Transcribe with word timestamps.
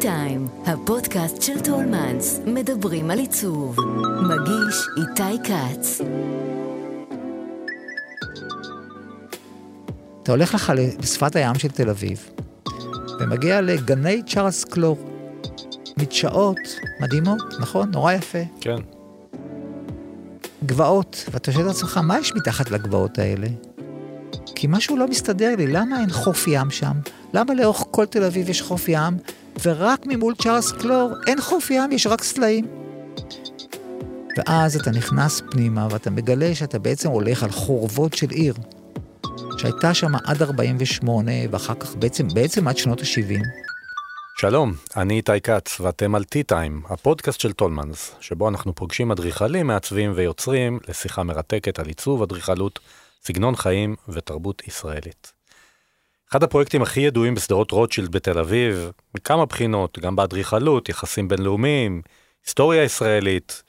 טיים, 0.00 0.48
הפודקאסט 0.66 1.42
של 1.42 1.60
טולמנס, 1.60 2.40
מדברים 2.46 3.10
על 3.10 3.18
עיצוב. 3.18 3.76
מגיש 4.22 4.86
איתי 4.96 5.42
כץ. 5.44 6.00
אתה 10.22 10.32
הולך 10.32 10.54
לך 10.54 10.72
לשפת 10.76 11.36
הים 11.36 11.54
של 11.54 11.68
תל 11.68 11.90
אביב, 11.90 12.30
ומגיע 13.20 13.60
לגני 13.60 14.22
צ'ארלס 14.22 14.64
קלור. 14.64 14.98
מדשאות 15.98 16.58
מדהימות, 17.00 17.42
נכון? 17.60 17.90
נורא 17.90 18.12
יפה. 18.12 18.42
כן. 18.60 18.78
גבעות, 20.66 21.24
ואתה 21.32 21.52
שואל 21.52 21.66
את 21.66 21.70
עצמך, 21.70 22.00
מה 22.02 22.18
יש 22.18 22.32
מתחת 22.34 22.70
לגבעות 22.70 23.18
האלה? 23.18 23.46
כי 24.54 24.66
משהו 24.70 24.96
לא 24.96 25.08
מסתדר 25.08 25.56
לי, 25.56 25.66
למה 25.66 26.00
אין 26.00 26.10
חוף 26.10 26.44
ים 26.48 26.70
שם? 26.70 26.96
למה 27.34 27.54
לאורך 27.54 27.84
כל 27.90 28.04
תל 28.04 28.24
אביב 28.24 28.50
יש 28.50 28.62
חוף 28.62 28.88
ים, 28.88 29.16
ורק 29.62 30.06
ממול 30.06 30.34
צ'ארלס 30.42 30.72
קלור 30.72 31.14
אין 31.26 31.40
חוף 31.40 31.70
ים, 31.70 31.92
יש 31.92 32.06
רק 32.06 32.22
סלעים? 32.22 32.66
ואז 34.36 34.76
אתה 34.76 34.90
נכנס 34.90 35.42
פנימה 35.50 35.88
ואתה 35.90 36.10
מגלה 36.10 36.54
שאתה 36.54 36.78
בעצם 36.78 37.08
הולך 37.08 37.42
על 37.42 37.50
חורבות 37.50 38.14
של 38.14 38.30
עיר, 38.30 38.54
שהייתה 39.58 39.94
שם 39.94 40.14
עד 40.24 40.42
48' 40.42 41.32
ואחר 41.50 41.74
כך 41.74 41.94
בעצם, 41.96 42.28
בעצם 42.34 42.68
עד 42.68 42.76
שנות 42.76 43.00
ה-70. 43.00 43.42
שלום, 44.40 44.72
אני 44.96 45.14
איתי 45.16 45.40
כץ, 45.42 45.80
ואתם 45.80 46.14
על 46.14 46.22
T-Time, 46.22 46.92
הפודקאסט 46.92 47.40
של 47.40 47.52
טולמנס, 47.52 48.14
שבו 48.20 48.48
אנחנו 48.48 48.74
פוגשים 48.74 49.10
אדריכלים, 49.10 49.66
מעצבים 49.66 50.12
ויוצרים 50.14 50.78
לשיחה 50.88 51.22
מרתקת 51.22 51.78
על 51.78 51.86
עיצוב, 51.86 52.22
אדריכלות, 52.22 52.78
סגנון 53.24 53.56
חיים 53.56 53.96
ותרבות 54.08 54.62
ישראלית. 54.68 55.35
אחד 56.30 56.42
הפרויקטים 56.42 56.82
הכי 56.82 57.00
ידועים 57.00 57.34
בשדרות 57.34 57.70
רוטשילד 57.70 58.12
בתל 58.12 58.38
אביב, 58.38 58.90
מכמה 59.14 59.46
בחינות, 59.46 59.98
גם 59.98 60.16
באדריכלות, 60.16 60.88
יחסים 60.88 61.28
בינלאומיים, 61.28 62.02
היסטוריה 62.44 62.82
ישראלית, 62.82 63.62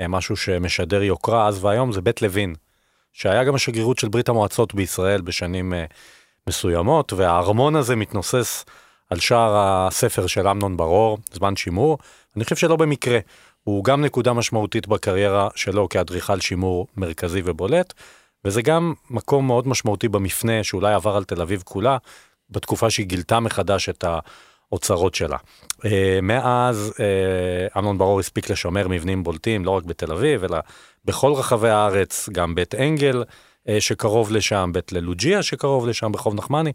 אה, 0.00 0.08
משהו 0.08 0.36
שמשדר 0.36 1.02
יוקרה 1.02 1.48
אז 1.48 1.64
והיום 1.64 1.92
זה 1.92 2.00
בית 2.00 2.22
לוין, 2.22 2.54
שהיה 3.12 3.44
גם 3.44 3.54
השגרירות 3.54 3.98
של 3.98 4.08
ברית 4.08 4.28
המועצות 4.28 4.74
בישראל 4.74 5.20
בשנים 5.20 5.74
אה, 5.74 5.84
מסוימות, 6.48 7.12
והארמון 7.12 7.76
הזה 7.76 7.96
מתנוסס 7.96 8.64
על 9.10 9.20
שער 9.20 9.56
הספר 9.56 10.26
של 10.26 10.48
אמנון 10.48 10.76
ברור, 10.76 11.18
זמן 11.32 11.56
שימור, 11.56 11.98
אני 12.36 12.44
חושב 12.44 12.56
שלא 12.56 12.76
במקרה, 12.76 13.18
הוא 13.64 13.84
גם 13.84 14.04
נקודה 14.04 14.32
משמעותית 14.32 14.86
בקריירה 14.86 15.48
שלו 15.54 15.88
כאדריכל 15.88 16.40
שימור 16.40 16.86
מרכזי 16.96 17.42
ובולט, 17.44 17.92
וזה 18.44 18.62
גם 18.62 18.94
מקום 19.10 19.46
מאוד 19.46 19.68
משמעותי 19.68 20.08
במפנה 20.08 20.64
שאולי 20.64 20.94
עבר 20.94 21.16
על 21.16 21.24
תל 21.24 21.40
אביב 21.40 21.62
כולה, 21.64 21.96
בתקופה 22.50 22.90
שהיא 22.90 23.06
גילתה 23.06 23.40
מחדש 23.40 23.88
את 23.88 24.04
האוצרות 24.04 25.14
שלה. 25.14 25.36
Uh, 25.72 25.84
מאז 26.22 26.94
uh, 26.96 27.78
אמנון 27.78 27.98
ברור 27.98 28.20
הספיק 28.20 28.50
לשמר 28.50 28.88
מבנים 28.88 29.22
בולטים 29.22 29.64
לא 29.64 29.70
רק 29.70 29.84
בתל 29.84 30.12
אביב, 30.12 30.44
אלא 30.44 30.58
בכל 31.04 31.32
רחבי 31.32 31.68
הארץ, 31.68 32.28
גם 32.32 32.54
בית 32.54 32.74
אנגל 32.74 33.22
uh, 33.22 33.70
שקרוב 33.80 34.32
לשם, 34.32 34.70
בית 34.74 34.92
ללוג'יה 34.92 35.42
שקרוב 35.42 35.86
לשם, 35.86 36.12
ברחוב 36.12 36.34
נחמני, 36.34 36.72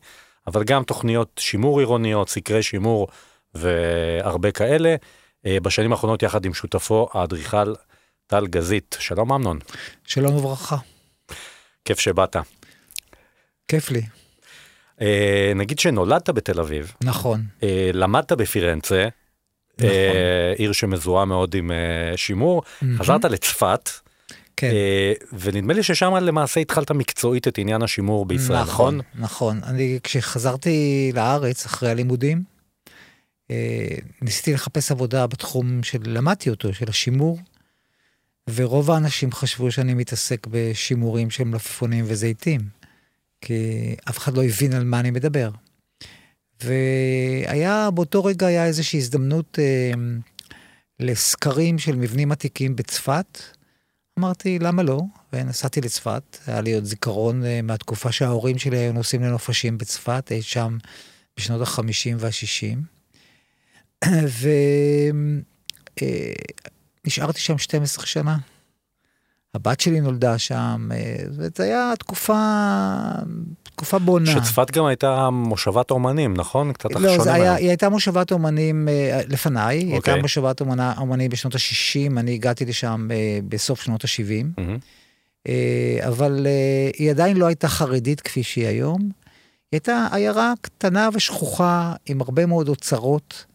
אבל 0.47 0.63
גם 0.63 0.83
תוכניות 0.83 1.39
שימור 1.39 1.79
עירוניות, 1.79 2.29
סקרי 2.29 2.63
שימור 2.63 3.07
והרבה 3.53 4.51
כאלה. 4.51 4.95
בשנים 5.47 5.91
האחרונות 5.91 6.23
יחד 6.23 6.45
עם 6.45 6.53
שותפו 6.53 7.09
האדריכל 7.13 7.73
טל 8.27 8.47
גזית. 8.47 8.97
שלום 8.99 9.33
אמנון. 9.33 9.59
שלום 10.03 10.35
וברכה. 10.35 10.77
כיף 11.87 11.99
שבאת. 11.99 12.35
כיף 13.67 13.91
לי. 13.91 14.01
אה, 15.01 15.51
נגיד 15.55 15.79
שנולדת 15.79 16.29
בתל 16.29 16.59
אביב. 16.59 16.93
נכון. 17.03 17.43
אה, 17.63 17.89
למדת 17.93 18.31
בפירנצה. 18.31 19.07
נכון. 19.77 19.89
אה, 19.89 20.53
עיר 20.57 20.71
שמזוהה 20.71 21.25
מאוד 21.25 21.55
עם 21.55 21.71
אה, 21.71 22.17
שימור. 22.17 22.61
Mm-hmm. 22.61 22.85
חזרת 22.97 23.25
לצפת. 23.25 23.89
כן. 24.57 24.71
אה, 24.71 25.13
ונדמה 25.39 25.73
לי 25.73 25.83
ששם 25.83 26.15
למעשה 26.15 26.59
התחלת 26.59 26.91
מקצועית 26.91 27.47
את 27.47 27.57
עניין 27.57 27.81
השימור 27.81 28.25
בישראל, 28.25 28.61
נכון? 28.61 28.97
נכון, 28.97 29.21
נכון. 29.23 29.59
אני, 29.63 29.99
כשחזרתי 30.03 31.11
לארץ 31.15 31.65
אחרי 31.65 31.89
הלימודים, 31.89 32.43
אה, 33.51 33.95
ניסיתי 34.21 34.53
לחפש 34.53 34.91
עבודה 34.91 35.27
בתחום 35.27 35.83
שלמדתי 35.83 36.49
אותו, 36.49 36.73
של 36.73 36.89
השימור. 36.89 37.39
ורוב 38.53 38.91
האנשים 38.91 39.31
חשבו 39.31 39.71
שאני 39.71 39.93
מתעסק 39.93 40.47
בשימורים 40.51 41.29
של 41.29 41.43
מלפפונים 41.43 42.05
וזיתים, 42.07 42.61
כי 43.41 43.95
אף 44.09 44.17
אחד 44.17 44.37
לא 44.37 44.43
הבין 44.43 44.73
על 44.73 44.83
מה 44.83 44.99
אני 44.99 45.11
מדבר. 45.11 45.49
והיה, 46.63 47.89
באותו 47.91 48.23
רגע 48.23 48.47
היה 48.47 48.65
איזושהי 48.65 48.99
הזדמנות 48.99 49.59
אה, 49.59 49.91
לסקרים 50.99 51.79
של 51.79 51.95
מבנים 51.95 52.31
עתיקים 52.31 52.75
בצפת. 52.75 53.41
אמרתי, 54.19 54.59
למה 54.59 54.83
לא? 54.83 55.01
ונסעתי 55.33 55.81
לצפת, 55.81 56.37
היה 56.47 56.61
לי 56.61 56.73
עוד 56.73 56.83
זיכרון 56.83 57.45
אה, 57.45 57.61
מהתקופה 57.61 58.11
שההורים 58.11 58.57
שלי 58.57 58.77
היו 58.77 58.93
נוסעים 58.93 59.23
לנופשים 59.23 59.77
בצפת, 59.77 60.31
אי 60.31 60.41
שם 60.41 60.77
בשנות 61.37 61.67
ה-50 61.67 62.15
וה-60. 62.17 62.77
ו... 64.27 64.49
אה, 66.01 66.33
נשארתי 67.07 67.39
שם 67.39 67.57
12 67.57 68.05
שנה. 68.05 68.37
הבת 69.53 69.79
שלי 69.79 69.99
נולדה 70.01 70.37
שם, 70.37 70.89
אה, 70.93 71.15
וזו 71.29 71.63
הייתה 71.63 71.93
תקופה, 71.99 72.39
תקופה 73.63 73.99
בונה. 73.99 74.31
שצפת 74.31 74.71
גם 74.71 74.85
הייתה 74.85 75.29
מושבת 75.29 75.91
אומנים, 75.91 76.33
נכון? 76.37 76.73
קצת 76.73 76.91
לא, 76.91 77.15
שונה 77.17 77.33
היה. 77.33 77.55
היא 77.55 77.67
הייתה 77.67 77.89
מושבת 77.89 78.31
אומנים 78.31 78.87
אה, 78.89 79.21
לפניי, 79.27 79.77
היא 79.77 79.95
אוקיי. 79.97 80.13
הייתה 80.13 80.21
מושבת 80.21 80.61
אומנה- 80.61 80.93
אומנים 80.97 81.29
בשנות 81.29 81.55
ה-60, 81.55 82.19
אני 82.19 82.33
הגעתי 82.33 82.65
לשם 82.65 83.07
אה, 83.11 83.39
בסוף 83.49 83.81
שנות 83.81 84.03
ה-70, 84.03 84.45
מהמם. 84.57 84.77
אבל 86.07 86.47
היא 86.97 87.11
עדיין 87.11 87.37
לא 87.37 87.45
הייתה 87.45 87.67
חרדית 87.67 88.21
כפי 88.21 88.43
שהיא 88.43 88.67
היום. 88.67 89.01
היא 89.01 89.11
הייתה 89.71 90.07
עיירה 90.11 90.53
קטנה 90.61 91.09
ושכוחה 91.13 91.93
עם 92.05 92.21
הרבה 92.21 92.45
מאוד 92.45 92.69
אוצרות, 92.69 93.45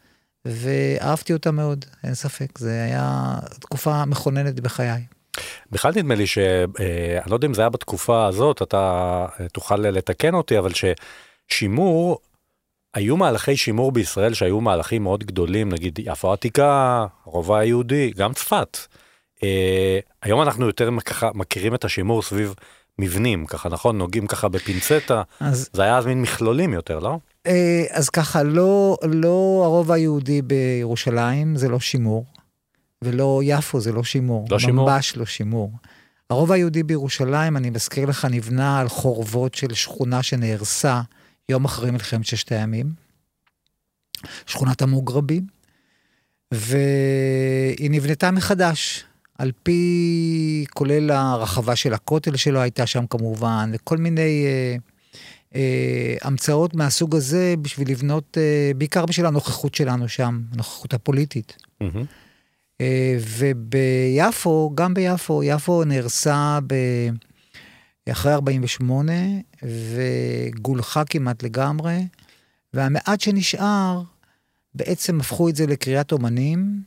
ואהבתי 0.45 1.33
אותה 1.33 1.51
מאוד, 1.51 1.85
אין 2.05 2.15
ספק, 2.15 2.59
זה 2.59 2.83
היה 2.85 3.39
תקופה 3.61 4.05
מכוננת 4.05 4.61
בחיי. 4.61 5.03
בכלל 5.71 5.93
נדמה 5.97 6.15
לי 6.15 6.27
ש... 6.27 6.39
אה, 6.39 7.19
לא 7.27 7.35
יודע 7.35 7.47
אם 7.47 7.55
זה 7.55 7.63
היה 7.63 7.69
בתקופה 7.69 8.27
הזאת, 8.27 8.63
אתה 8.63 9.27
אה, 9.41 9.49
תוכל 9.49 9.77
לתקן 9.77 10.35
אותי, 10.35 10.59
אבל 10.59 10.71
ששימור, 11.51 12.19
היו 12.95 13.17
מהלכי 13.17 13.57
שימור 13.57 13.93
בישראל 13.93 14.35
שהיו 14.35 14.61
מהלכים 14.61 15.03
מאוד 15.03 15.25
גדולים, 15.25 15.69
נגיד 15.69 15.99
יפו 15.99 16.31
העתיקה, 16.31 17.07
הרובע 17.27 17.59
היהודי, 17.59 18.11
גם 18.11 18.33
צפת. 18.33 18.79
אה, 19.43 19.99
היום 20.23 20.43
אנחנו 20.43 20.67
יותר 20.67 20.89
ככה 21.05 21.31
מכירים 21.35 21.75
את 21.75 21.85
השימור 21.85 22.23
סביב 22.23 22.55
מבנים, 22.99 23.47
ככה 23.47 23.69
נכון? 23.69 23.99
נוגעים 23.99 24.27
ככה 24.27 24.49
בפינצטה, 24.49 25.23
אז 25.41 25.69
זה 25.73 25.83
היה 25.83 25.99
אז 25.99 26.07
מין 26.07 26.23
מכלולים 26.23 26.73
יותר, 26.73 26.99
לא? 26.99 27.19
אה, 27.47 27.85
אז 27.91 28.09
ככה, 28.11 28.43
לא, 28.43 28.99
לא 29.03 29.63
הרובע 29.65 29.95
היהודי 29.95 30.43
בירושלים, 30.43 31.57
זה 31.57 31.69
לא 31.69 31.81
שימור, 31.81 32.27
ולא 33.03 33.41
יפו, 33.45 33.81
זה 33.81 33.93
לא 33.93 34.05
שימור. 34.05 34.47
לא 34.51 34.59
שימור? 34.59 34.91
ממש 34.91 35.17
לא 35.17 35.27
שימור. 35.27 35.73
הרובע 36.31 36.55
היהודי 36.55 36.83
בירושלים, 36.83 37.57
אני 37.57 37.71
מזכיר 37.71 38.07
לך, 38.07 38.25
נבנה 38.25 38.81
על 38.81 38.89
חורבות 38.89 39.55
של 39.55 39.75
שכונה 39.75 40.23
שנהרסה 40.23 41.01
יום 41.49 41.65
אחרי 41.65 41.91
מלחמת 41.91 42.27
ששת 42.27 42.53
הימים, 42.53 42.93
שכונת 44.47 44.83
המוגרבים, 44.83 45.47
והיא 46.53 47.91
נבנתה 47.91 48.31
מחדש, 48.31 49.05
על 49.39 49.53
פי, 49.63 50.65
כולל 50.71 51.11
הרחבה 51.11 51.77
של 51.77 51.95
הכותל 51.95 52.37
שלו 52.37 52.61
הייתה 52.61 52.87
שם 52.87 53.07
כמובן, 53.07 53.71
וכל 53.75 53.97
מיני 53.97 54.45
אה, 54.47 54.77
אה, 55.55 56.15
המצאות 56.23 56.75
מהסוג 56.75 57.17
הזה 57.17 57.55
בשביל 57.63 57.91
לבנות, 57.91 58.39
אה, 58.41 58.71
בעיקר 58.77 59.07
בשביל 59.07 59.27
הנוכחות 59.27 59.75
שלנו 59.75 60.09
שם, 60.09 60.43
הנוכחות 60.53 60.95
הפוליטית. 60.95 61.57
מהמם. 61.81 62.05
אה, 62.81 63.17
וביפו, 63.39 64.73
גם 64.75 64.95
ביפו, 64.95 65.43
יפו 65.43 65.85
נהרסה 65.85 66.59
ב... 66.67 66.75
אחרי 68.11 68.33
48 68.33 69.13
וגולחה 69.63 71.05
כמעט 71.05 71.43
לגמרי, 71.43 72.07
והמעט 72.75 73.21
שנשאר, 73.21 74.03
בעצם 74.75 75.21
הפכו 75.21 75.49
את 75.49 75.57
זה 75.57 75.67
לקריאת 75.67 76.13
אומנים 76.13 76.83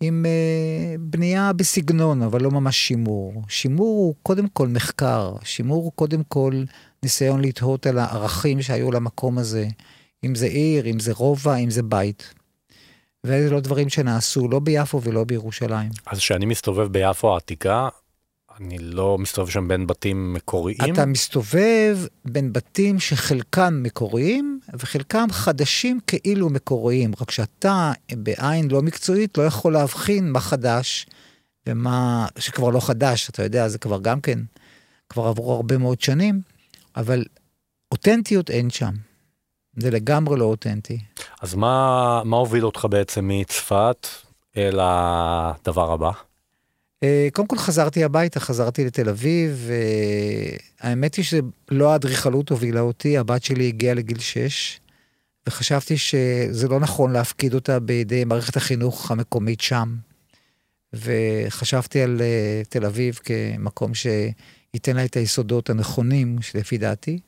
עם 0.00 0.26
אה, 0.26 0.94
בנייה 1.00 1.52
בסגנון, 1.52 2.22
אבל 2.22 2.42
לא 2.42 2.50
ממש 2.50 2.76
שימור. 2.76 3.42
שימור 3.48 3.86
הוא 3.86 4.14
קודם 4.22 4.48
כל 4.48 4.68
מחקר, 4.68 5.34
שימור 5.44 5.84
הוא 5.84 5.92
קודם 5.94 6.22
כל 6.28 6.64
ניסיון 7.04 7.40
לתהות 7.44 7.86
על 7.86 7.98
הערכים 7.98 8.62
שהיו 8.62 8.92
למקום 8.92 9.38
הזה, 9.38 9.66
אם 10.24 10.34
זה 10.34 10.46
עיר, 10.46 10.86
אם 10.86 10.98
זה 10.98 11.12
רובע, 11.12 11.56
אם 11.56 11.70
זה 11.70 11.82
בית. 11.82 12.34
ואלה 13.24 13.50
לא 13.50 13.60
דברים 13.60 13.88
שנעשו 13.88 14.48
לא 14.48 14.58
ביפו 14.58 15.02
ולא 15.02 15.24
בירושלים. 15.24 15.90
אז 16.06 16.18
כשאני 16.18 16.46
מסתובב 16.46 16.86
ביפו 16.92 17.34
העתיקה, 17.34 17.88
אני 18.60 18.78
לא 18.78 19.18
מסתובב 19.18 19.50
שם 19.50 19.68
בין 19.68 19.86
בתים 19.86 20.32
מקוריים? 20.32 20.94
אתה 20.94 21.06
מסתובב 21.06 21.98
בין 22.24 22.52
בתים 22.52 23.00
שחלקם 23.00 23.82
מקוריים 23.82 24.60
וחלקם 24.74 25.26
חדשים 25.30 26.00
כאילו 26.06 26.50
מקוריים, 26.50 27.12
רק 27.20 27.30
שאתה 27.30 27.92
בעין 28.12 28.70
לא 28.70 28.82
מקצועית 28.82 29.38
לא 29.38 29.42
יכול 29.42 29.72
להבחין 29.72 30.32
מה 30.32 30.40
חדש 30.40 31.06
ומה 31.68 32.26
שכבר 32.38 32.70
לא 32.70 32.80
חדש, 32.80 33.30
אתה 33.30 33.42
יודע, 33.42 33.68
זה 33.68 33.78
כבר 33.78 34.00
גם 34.00 34.20
כן, 34.20 34.38
כבר 35.08 35.26
עברו 35.26 35.52
הרבה 35.52 35.78
מאוד 35.78 36.00
שנים, 36.00 36.40
אבל 36.96 37.24
אותנטיות 37.92 38.50
אין 38.50 38.70
שם. 38.70 38.92
זה 39.76 39.90
לגמרי 39.90 40.38
לא 40.38 40.44
אותנטי. 40.44 40.98
אז 41.42 41.54
מה, 41.54 42.22
מה 42.24 42.36
הוביל 42.36 42.66
אותך 42.66 42.86
בעצם 42.90 43.28
מצפת 43.28 44.06
אל 44.56 44.78
הדבר 44.82 45.92
הבא? 45.92 46.10
אה, 47.02 47.28
קודם 47.32 47.48
כל 47.48 47.58
חזרתי 47.58 48.04
הביתה, 48.04 48.40
חזרתי 48.40 48.84
לתל 48.84 49.08
אביב, 49.08 49.70
והאמת 50.80 51.14
היא 51.14 51.24
שלא 51.24 51.92
האדריכלות 51.92 52.50
הובילה 52.50 52.80
אותי, 52.80 53.18
הבת 53.18 53.44
שלי 53.44 53.68
הגיעה 53.68 53.94
לגיל 53.94 54.18
6, 54.18 54.80
וחשבתי 55.46 55.96
שזה 55.96 56.68
לא 56.68 56.80
נכון 56.80 57.12
להפקיד 57.12 57.54
אותה 57.54 57.80
בידי 57.80 58.24
מערכת 58.24 58.56
החינוך 58.56 59.10
המקומית 59.10 59.60
שם. 59.60 59.96
וחשבתי 60.92 62.02
על 62.02 62.20
אה, 62.20 62.62
תל 62.68 62.84
אביב 62.86 63.18
כמקום 63.24 63.92
שייתן 64.74 64.96
לה 64.96 65.04
את 65.04 65.16
היסודות 65.16 65.70
הנכונים, 65.70 66.38
לפי 66.54 66.78
דעתי. 66.78 67.18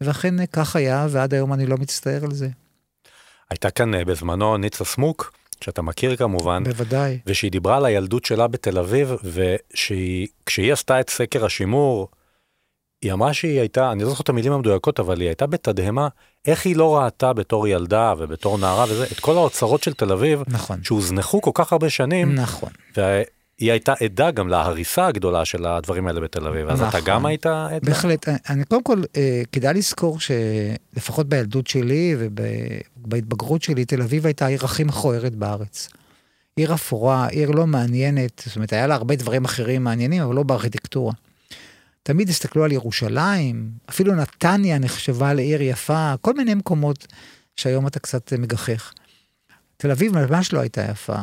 ואכן 0.00 0.46
כך 0.46 0.76
היה, 0.76 1.06
ועד 1.10 1.34
היום 1.34 1.52
אני 1.52 1.66
לא 1.66 1.76
מצטער 1.76 2.24
על 2.24 2.34
זה. 2.34 2.48
הייתה 3.50 3.70
כאן 3.70 3.94
אה, 3.94 4.04
בזמנו 4.04 4.56
ניצה 4.56 4.84
סמוק, 4.84 5.32
שאתה 5.60 5.82
מכיר 5.82 6.16
כמובן. 6.16 6.64
בוודאי. 6.64 7.18
ושהיא 7.26 7.50
דיברה 7.50 7.76
על 7.76 7.84
הילדות 7.84 8.24
שלה 8.24 8.46
בתל 8.46 8.78
אביב, 8.78 9.12
וכשהיא 9.24 10.72
עשתה 10.72 11.00
את 11.00 11.10
סקר 11.10 11.44
השימור, 11.44 12.08
היא 13.02 13.12
אמרה 13.12 13.32
שהיא 13.32 13.60
הייתה, 13.60 13.92
אני 13.92 14.02
לא 14.02 14.08
זוכר 14.08 14.22
את 14.22 14.28
המילים 14.28 14.52
המדויקות, 14.52 15.00
אבל 15.00 15.20
היא 15.20 15.28
הייתה 15.28 15.46
בתדהמה, 15.46 16.08
איך 16.44 16.66
היא 16.66 16.76
לא 16.76 16.96
ראתה 16.96 17.32
בתור 17.32 17.68
ילדה 17.68 18.14
ובתור 18.18 18.58
נערה 18.58 18.84
וזה, 18.88 19.06
את 19.12 19.20
כל 19.20 19.36
האוצרות 19.36 19.82
של 19.82 19.94
תל 19.94 20.12
אביב, 20.12 20.42
נכון. 20.46 20.84
שהוזנחו 20.84 21.40
כל 21.40 21.50
כך 21.54 21.72
הרבה 21.72 21.90
שנים. 21.90 22.34
נכון. 22.34 22.70
היא 23.58 23.72
הייתה 23.72 23.94
עדה 24.04 24.30
גם 24.30 24.48
להריסה 24.48 25.06
הגדולה 25.06 25.44
של 25.44 25.66
הדברים 25.66 26.06
האלה 26.06 26.20
בתל 26.20 26.46
אביב, 26.46 26.68
אז 26.68 26.80
נכון. 26.80 26.88
אתה 26.88 27.00
גם 27.00 27.26
היית 27.26 27.46
עדה? 27.46 27.78
בהחלט, 27.82 28.28
אני 28.48 28.64
קודם 28.64 28.82
כל, 28.82 29.02
אה, 29.16 29.42
כדאי 29.52 29.74
לזכור 29.74 30.18
שלפחות 30.20 31.28
בילדות 31.28 31.66
שלי 31.66 32.16
ובהתבגרות 32.18 33.62
שלי, 33.62 33.84
תל 33.84 34.02
אביב 34.02 34.26
הייתה 34.26 34.46
העיר 34.46 34.64
הכי 34.64 34.84
מכוערת 34.84 35.34
בארץ. 35.34 35.88
עיר 36.56 36.74
אפורה, 36.74 37.26
עיר 37.26 37.50
לא 37.50 37.66
מעניינת, 37.66 38.42
זאת 38.46 38.56
אומרת, 38.56 38.72
היה 38.72 38.86
לה 38.86 38.94
הרבה 38.94 39.16
דברים 39.16 39.44
אחרים 39.44 39.84
מעניינים, 39.84 40.22
אבל 40.22 40.34
לא 40.34 40.42
בארכיטקטורה. 40.42 41.12
תמיד 42.02 42.28
הסתכלו 42.28 42.64
על 42.64 42.72
ירושלים, 42.72 43.70
אפילו 43.90 44.14
נתניה 44.14 44.78
נחשבה 44.78 45.34
לעיר 45.34 45.62
יפה, 45.62 46.14
כל 46.20 46.34
מיני 46.34 46.54
מקומות 46.54 47.06
שהיום 47.56 47.86
אתה 47.86 48.00
קצת 48.00 48.32
מגחך. 48.32 48.92
תל 49.76 49.90
אביב 49.90 50.18
ממש 50.18 50.52
לא 50.52 50.60
הייתה 50.60 50.82
יפה, 50.90 51.16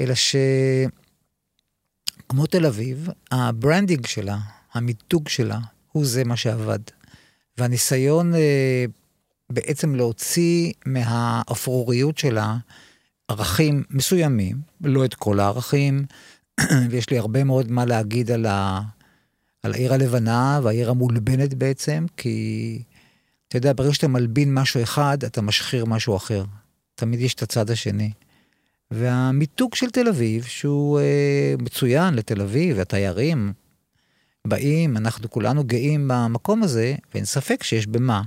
אלא 0.00 0.14
ש... 0.14 0.36
כמו 2.30 2.46
תל 2.46 2.66
אביב, 2.66 3.08
ה 3.30 3.38
branding 3.38 4.06
שלה, 4.06 4.38
המיתוג 4.72 5.28
שלה, 5.28 5.58
הוא 5.92 6.06
זה 6.06 6.24
מה 6.24 6.36
שעבד. 6.36 6.78
והניסיון 7.58 8.34
אה, 8.34 8.84
בעצם 9.50 9.94
להוציא 9.94 10.72
מהאפרוריות 10.86 12.18
שלה 12.18 12.56
ערכים 13.28 13.84
מסוימים, 13.90 14.60
לא 14.80 15.04
את 15.04 15.14
כל 15.14 15.40
הערכים, 15.40 16.04
ויש 16.90 17.10
לי 17.10 17.18
הרבה 17.18 17.44
מאוד 17.44 17.70
מה 17.70 17.84
להגיד 17.84 18.30
על, 18.30 18.46
ה, 18.46 18.80
על 19.62 19.72
העיר 19.72 19.94
הלבנה 19.94 20.60
והעיר 20.62 20.90
המולבנת 20.90 21.54
בעצם, 21.54 22.06
כי 22.16 22.82
אתה 23.48 23.56
יודע, 23.56 23.72
ברגע 23.76 23.94
שאתה 23.94 24.08
מלבין 24.08 24.54
משהו 24.54 24.82
אחד, 24.82 25.24
אתה 25.24 25.42
משחיר 25.42 25.84
משהו 25.84 26.16
אחר. 26.16 26.44
תמיד 26.94 27.20
יש 27.20 27.34
את 27.34 27.42
הצד 27.42 27.70
השני. 27.70 28.10
והמיתוג 28.90 29.74
של 29.74 29.90
תל 29.90 30.08
אביב, 30.08 30.44
שהוא 30.44 31.00
אה, 31.00 31.54
מצוין 31.58 32.14
לתל 32.14 32.40
אביב, 32.40 32.80
התיירים 32.80 33.52
באים, 34.46 34.96
אנחנו 34.96 35.30
כולנו 35.30 35.64
גאים 35.64 36.08
במקום 36.08 36.62
הזה, 36.62 36.94
ואין 37.14 37.24
ספק 37.24 37.62
שיש 37.62 37.86
במה. 37.86 38.22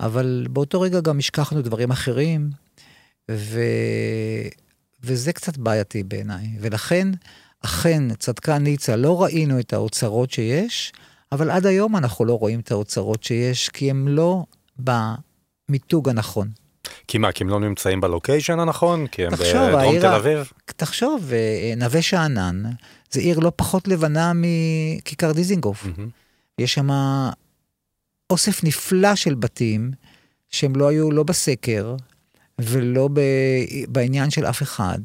אבל 0.00 0.46
באותו 0.50 0.80
רגע 0.80 1.00
גם 1.00 1.18
השכחנו 1.18 1.62
דברים 1.62 1.90
אחרים, 1.90 2.50
ו... 3.30 3.60
וזה 5.02 5.32
קצת 5.32 5.56
בעייתי 5.56 6.02
בעיניי. 6.02 6.46
ולכן, 6.60 7.08
אכן, 7.64 8.14
צדקה 8.14 8.58
ניצה, 8.58 8.96
לא 8.96 9.22
ראינו 9.22 9.60
את 9.60 9.72
האוצרות 9.72 10.30
שיש, 10.30 10.92
אבל 11.32 11.50
עד 11.50 11.66
היום 11.66 11.96
אנחנו 11.96 12.24
לא 12.24 12.38
רואים 12.38 12.60
את 12.60 12.70
האוצרות 12.70 13.22
שיש, 13.22 13.68
כי 13.68 13.90
הם 13.90 14.08
לא 14.08 14.44
במיתוג 14.78 16.08
הנכון. 16.08 16.50
כי 17.08 17.18
מה, 17.18 17.32
כי 17.32 17.44
הם 17.44 17.50
לא 17.50 17.60
נמצאים 17.60 18.00
בלוקיישן 18.00 18.58
הנכון? 18.58 19.06
כי 19.06 19.26
הם 19.26 19.30
תחשוב, 19.30 19.66
בדרום 19.68 19.74
העיר, 19.74 20.00
תל 20.00 20.14
אביב? 20.14 20.52
תחשוב, 20.66 21.32
אה, 21.32 21.74
נווה 21.76 22.02
שאנן, 22.02 22.62
זה 23.10 23.20
עיר 23.20 23.38
לא 23.38 23.52
פחות 23.56 23.88
לבנה 23.88 24.32
מכיכר 24.34 25.32
דיזינגוף. 25.32 25.84
Mm-hmm. 25.84 26.00
יש 26.58 26.74
שם 26.74 26.88
אוסף 28.30 28.64
נפלא 28.64 29.14
של 29.14 29.34
בתים, 29.34 29.90
שהם 30.50 30.76
לא 30.76 30.88
היו 30.88 31.10
לא 31.10 31.22
בסקר, 31.22 31.96
ולא 32.58 33.08
ב... 33.12 33.20
בעניין 33.88 34.30
של 34.30 34.46
אף 34.46 34.62
אחד. 34.62 34.98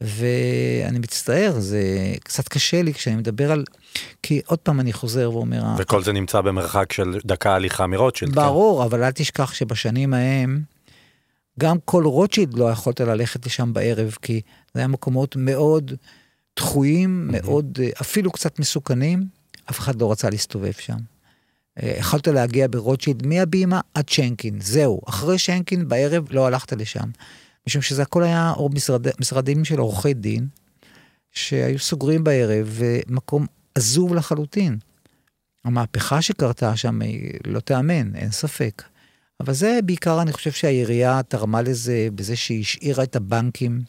ואני 0.00 0.98
מצטער, 0.98 1.52
זה 1.58 1.82
קצת 2.24 2.48
קשה 2.48 2.82
לי 2.82 2.94
כשאני 2.94 3.16
מדבר 3.16 3.52
על... 3.52 3.64
כי 4.22 4.40
עוד 4.46 4.58
פעם 4.58 4.80
אני 4.80 4.92
חוזר 4.92 5.30
ואומר... 5.32 5.62
וכל 5.78 6.02
זה 6.02 6.12
נמצא 6.12 6.40
במרחק 6.40 6.92
של 6.92 7.18
דקה 7.24 7.54
הליכה 7.54 7.86
מרוטשילד. 7.86 8.34
כן? 8.34 8.40
ברור, 8.40 8.80
כן? 8.80 8.84
אבל 8.84 9.04
אל 9.04 9.10
תשכח 9.10 9.54
שבשנים 9.54 10.14
ההם, 10.14 10.62
גם 11.58 11.76
כל 11.84 12.04
רוטשילד 12.04 12.54
לא 12.54 12.70
יכולת 12.70 13.00
ללכת 13.00 13.46
לשם 13.46 13.72
בערב, 13.72 14.16
כי 14.22 14.40
זה 14.74 14.80
היה 14.80 14.88
מקומות 14.88 15.36
מאוד 15.36 15.92
דחויים, 16.56 17.30
mm-hmm. 17.30 17.32
מאוד, 17.32 17.78
אה, 17.82 17.88
אפילו 18.00 18.30
קצת 18.30 18.58
מסוכנים, 18.58 19.24
אף 19.70 19.78
אחד 19.78 20.00
לא 20.00 20.12
רצה 20.12 20.30
להסתובב 20.30 20.72
שם. 20.72 20.96
אה, 21.82 21.94
יכולת 21.98 22.28
להגיע 22.28 22.66
ברוטשילד 22.70 23.26
מהבימה 23.26 23.80
עד 23.94 24.08
שנקין, 24.08 24.60
זהו. 24.60 25.00
אחרי 25.08 25.38
שנקין 25.38 25.88
בערב 25.88 26.24
לא 26.30 26.46
הלכת 26.46 26.72
לשם. 26.72 27.10
משום 27.66 27.82
שזה 27.82 28.02
הכל 28.02 28.22
היה 28.22 28.52
או 28.56 28.68
משרד, 28.68 29.06
משרדים 29.20 29.64
של 29.64 29.78
עורכי 29.78 30.14
דין, 30.14 30.46
שהיו 31.32 31.78
סוגרים 31.78 32.24
בערב, 32.24 32.66
ומקום 32.70 33.46
עזוב 33.74 34.14
לחלוטין. 34.14 34.78
המהפכה 35.64 36.22
שקרתה 36.22 36.76
שם 36.76 37.02
היא 37.02 37.30
לא 37.46 37.60
תיאמן, 37.60 38.14
אין 38.14 38.30
ספק. 38.30 38.82
אבל 39.40 39.52
זה 39.52 39.78
בעיקר, 39.84 40.22
אני 40.22 40.32
חושב 40.32 40.52
שהעירייה 40.52 41.20
תרמה 41.22 41.62
לזה 41.62 42.08
בזה 42.14 42.36
שהיא 42.36 42.60
השאירה 42.60 43.04
את 43.04 43.16
הבנקים 43.16 43.80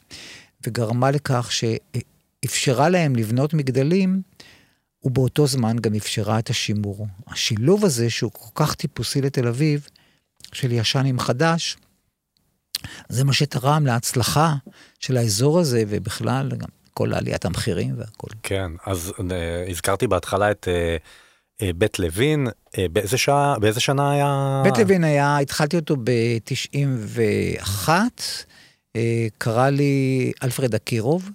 וגרמה 0.68 1.12
לכך 1.12 1.50
שאפשרה 1.52 2.90
להם 2.90 3.16
לבנות 3.16 3.54
מגדלים, 3.54 4.22
ובאותו 5.04 5.48
זמן 5.48 5.78
גם 5.78 5.96
אפשרה 5.96 6.40
את 6.40 6.50
השימור. 6.50 7.08
השילוב 7.28 7.86
הזה, 7.86 8.10
שהוא 8.10 8.32
כל 8.32 8.64
כך 8.64 8.76
טיפוסי 8.76 9.22
לתל 9.22 9.48
אביב, 9.48 9.88
של 10.54 10.72
ישן 10.72 11.06
עם 11.06 11.20
חדש, 11.20 11.78
זה 13.10 13.24
מה 13.24 13.34
שתרם 13.34 13.86
להצלחה 13.86 14.56
של 15.00 15.18
האזור 15.18 15.60
הזה, 15.60 15.84
ובכלל 15.88 16.50
גם 16.58 16.70
כל 16.94 17.14
עליית 17.14 17.46
המחירים 17.46 17.96
והכל. 17.98 18.28
כן, 18.44 18.72
אז 18.86 19.14
uh, 19.18 19.22
הזכרתי 19.70 20.08
בהתחלה 20.08 20.52
את... 20.52 20.68
Uh... 20.68 21.29
אה, 21.62 21.74
בית 21.76 22.00
לוין, 22.00 22.48
אה, 22.78 22.86
באיזה 22.92 23.18
שעה, 23.18 23.60
באיזה 23.60 23.80
שנה 23.80 24.12
היה? 24.12 24.62
בית 24.64 24.78
לוין 24.78 25.04
היה, 25.04 25.38
התחלתי 25.38 25.76
אותו 25.76 25.96
ב-91, 26.04 27.90
אה, 28.96 29.28
קרא 29.38 29.70
לי 29.70 30.32
אלפרד 30.44 30.76
אקירוב, 30.76 31.30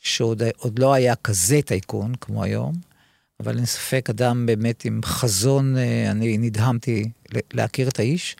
שעוד 0.00 0.42
לא 0.78 0.92
היה 0.92 1.14
כזה 1.14 1.60
טייקון 1.64 2.12
כמו 2.20 2.44
היום, 2.44 2.72
אבל 3.40 3.56
אין 3.56 3.66
ספק, 3.66 4.10
אדם 4.10 4.46
באמת 4.46 4.84
עם 4.84 5.00
חזון, 5.04 5.76
אני 6.10 6.38
נדהמתי 6.38 7.04
להכיר 7.52 7.88
את 7.88 7.98
האיש, 7.98 8.36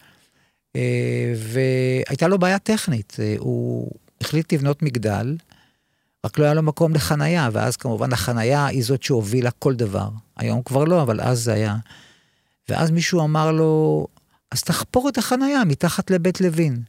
והייתה 1.36 2.28
לו 2.28 2.38
בעיה 2.38 2.58
טכנית, 2.58 3.16
הוא 3.38 3.90
החליט 4.20 4.52
לבנות 4.52 4.82
מגדל, 4.82 5.36
רק 6.24 6.38
לא 6.38 6.44
היה 6.44 6.54
לו 6.54 6.62
מקום 6.62 6.94
לחנייה, 6.94 7.48
ואז 7.52 7.76
כמובן 7.76 8.12
החנייה 8.12 8.66
היא 8.66 8.84
זאת 8.84 9.02
שהובילה 9.02 9.50
כל 9.50 9.74
דבר. 9.74 10.08
היום 10.36 10.62
כבר 10.62 10.84
לא, 10.84 11.02
אבל 11.02 11.20
אז 11.20 11.40
זה 11.40 11.52
היה. 11.52 11.76
ואז 12.68 12.90
מישהו 12.90 13.24
אמר 13.24 13.52
לו, 13.52 14.06
אז 14.50 14.62
תחפור 14.62 15.08
את 15.08 15.18
החנייה 15.18 15.64
מתחת 15.64 16.10
לבית 16.10 16.40
לוין. 16.40 16.82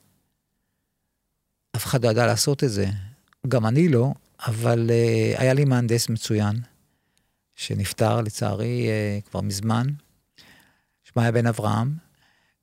אף 1.76 1.86
אחד 1.86 2.06
לא 2.06 2.10
ידע 2.10 2.26
לעשות 2.26 2.64
את 2.64 2.72
זה. 2.72 2.86
גם 3.48 3.66
אני 3.66 3.90
לא, 3.90 4.14
אבל 4.48 4.90
uh, 4.90 5.42
היה 5.42 5.54
לי 5.54 5.66
מהנדס 5.66 6.10
מצוין, 6.10 6.56
שנפטר 7.56 8.22
לצערי 8.22 8.88
uh, 8.88 9.30
כבר 9.30 9.42
מזמן, 9.42 9.88
שמה 11.04 11.24
היה 11.24 11.32
בן 11.32 11.48
אברהם, 11.48 11.94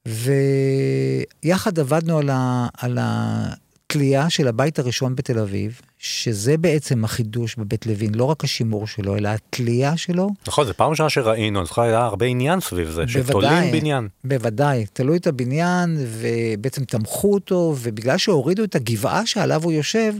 ויחד 0.06 1.78
עבדנו 1.78 2.18
על, 2.18 2.30
על 2.78 2.98
התלייה 3.00 4.30
של 4.30 4.48
הבית 4.48 4.78
הראשון 4.78 5.16
בתל 5.16 5.38
אביב, 5.38 5.80
שזה 6.02 6.56
בעצם 6.56 7.04
החידוש 7.04 7.56
בבית 7.56 7.86
לוין, 7.86 8.14
לא 8.14 8.24
רק 8.24 8.44
השימור 8.44 8.86
שלו, 8.86 9.16
אלא 9.16 9.28
התלייה 9.28 9.96
שלו. 9.96 10.30
נכון, 10.46 10.66
זו 10.66 10.74
פעם 10.74 10.90
ראשונה 10.90 11.10
שראינו, 11.10 11.60
אני 11.60 11.66
זוכר, 11.66 11.82
היה 11.82 11.98
הרבה 11.98 12.26
עניין 12.26 12.60
סביב 12.60 12.90
זה, 12.90 13.04
שתולים 13.08 13.72
בניין. 13.72 14.08
בוודאי, 14.24 14.86
תלו 14.92 15.16
את 15.16 15.26
הבניין, 15.26 15.96
ובעצם 16.06 16.84
תמכו 16.84 17.34
אותו, 17.34 17.74
ובגלל 17.80 18.18
שהורידו 18.18 18.64
את 18.64 18.74
הגבעה 18.74 19.26
שעליו 19.26 19.64
הוא 19.64 19.72
יושב, 19.72 20.14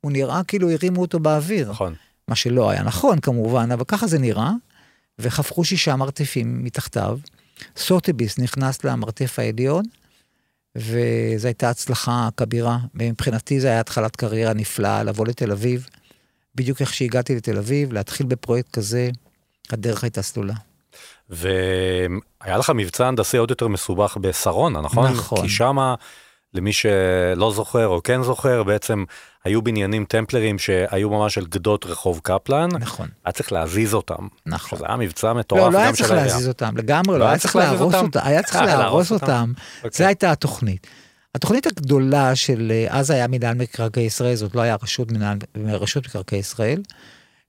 הוא 0.00 0.12
נראה 0.12 0.42
כאילו 0.44 0.70
הרימו 0.70 1.00
אותו 1.00 1.20
באוויר. 1.20 1.70
נכון. 1.70 1.94
מה 2.28 2.34
שלא 2.34 2.70
היה 2.70 2.82
נכון 2.82 3.20
כמובן, 3.20 3.72
אבל 3.72 3.84
ככה 3.84 4.06
זה 4.06 4.18
נראה, 4.18 4.52
וחפכו 5.18 5.64
שישה 5.64 5.96
מרתפים 5.96 6.64
מתחתיו. 6.64 7.18
סוטביס 7.76 8.38
נכנס 8.38 8.84
למרתף 8.84 9.38
העליון, 9.38 9.84
וזו 10.76 11.48
הייתה 11.48 11.70
הצלחה 11.70 12.28
כבירה. 12.36 12.78
מבחינתי 12.94 13.60
זו 13.60 13.68
הייתה 13.68 13.80
התחלת 13.80 14.16
קריירה 14.16 14.52
נפלאה, 14.52 15.02
לבוא 15.02 15.26
לתל 15.26 15.52
אביב. 15.52 15.88
בדיוק 16.54 16.80
איך 16.80 16.94
שהגעתי 16.94 17.36
לתל 17.36 17.58
אביב, 17.58 17.92
להתחיל 17.92 18.26
בפרויקט 18.26 18.70
כזה, 18.72 19.10
הדרך 19.70 20.04
הייתה 20.04 20.22
סלולה. 20.22 20.54
והיה 21.28 22.58
לך 22.58 22.72
מבצע 22.74 23.06
הנדסי 23.06 23.36
עוד 23.36 23.50
יותר 23.50 23.68
מסובך 23.68 24.16
בשרונה, 24.16 24.80
נכון? 24.80 25.12
נכון. 25.12 25.42
כי 25.42 25.48
שמה, 25.48 25.94
למי 26.54 26.72
שלא 26.72 27.52
זוכר 27.52 27.86
או 27.86 28.02
כן 28.02 28.22
זוכר, 28.22 28.62
בעצם 28.62 29.04
היו 29.44 29.62
בניינים 29.62 30.04
טמפלרים 30.04 30.58
שהיו 30.58 31.10
ממש 31.10 31.38
על 31.38 31.46
גדות 31.46 31.86
רחוב 31.86 32.20
קפלן. 32.22 32.68
נכון. 32.80 33.08
היה 33.24 33.32
צריך 33.32 33.52
להזיז 33.52 33.94
אותם. 33.94 34.28
נכון. 34.46 34.78
שזה 34.78 34.86
היה 34.88 34.96
מבצע 34.96 35.32
מטורף 35.32 35.62
לא, 35.62 35.72
לא 35.72 35.78
היה 35.78 35.92
צריך. 35.92 36.10
להזיז 36.10 36.48
אותם, 36.48 36.76
לגמרי 36.76 37.18
לא, 37.18 37.24
היה 37.24 37.38
צריך 37.38 37.56
להרוס 37.56 37.94
אותם, 37.94 38.18
היה 38.22 38.42
צריך 38.42 38.56
אה, 38.56 38.66
להרוס 38.66 39.12
אותם. 39.12 39.52
אוקיי. 39.76 39.90
זו 39.98 40.04
הייתה 40.04 40.32
התוכנית. 40.32 40.86
התוכנית 41.34 41.66
הגדולה 41.66 42.34
של, 42.34 42.72
אה, 42.74 42.86
אז 42.98 43.10
היה 43.10 43.26
מינהל 43.26 43.54
מקרקעי 43.54 44.04
ישראל, 44.04 44.34
זאת 44.34 44.54
לא 44.54 44.60
היה 44.60 44.76
רשות, 44.82 45.12
מנהל, 45.12 45.38
רשות 45.66 46.06
מקרקעי 46.06 46.38
ישראל, 46.38 46.82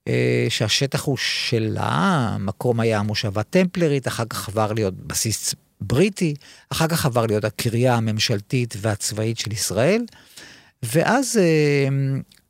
אה, 0.08 0.46
שהשטח 0.48 1.04
הוא 1.04 1.16
שלה, 1.16 1.88
המקום 2.34 2.80
היה 2.80 3.02
מושבה 3.02 3.42
טמפלרית, 3.42 4.08
אחר 4.08 4.24
כך 4.24 4.48
עבר 4.48 4.72
להיות 4.72 4.94
בסיס 4.94 5.54
בריטי, 5.82 6.34
אחר 6.70 6.88
כך 6.88 7.06
עבר 7.06 7.26
להיות 7.26 7.44
הקריה 7.44 7.94
הממשלתית 7.94 8.74
והצבאית 8.80 9.38
של 9.38 9.52
ישראל, 9.52 10.04
ואז 10.82 11.38
אה, 11.38 11.88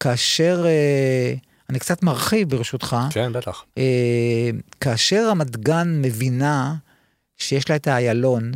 כאשר, 0.00 0.64
אה, 0.66 1.34
אני 1.70 1.78
קצת 1.78 2.02
מרחיב 2.02 2.50
ברשותך, 2.50 2.96
כן, 3.10 3.32
בטח. 3.32 3.64
אה, 3.78 4.50
כאשר 4.80 5.28
רמת 5.28 5.56
גן 5.56 6.02
מבינה 6.02 6.74
שיש 7.36 7.70
לה 7.70 7.76
את 7.76 7.86
האיילון, 7.86 8.52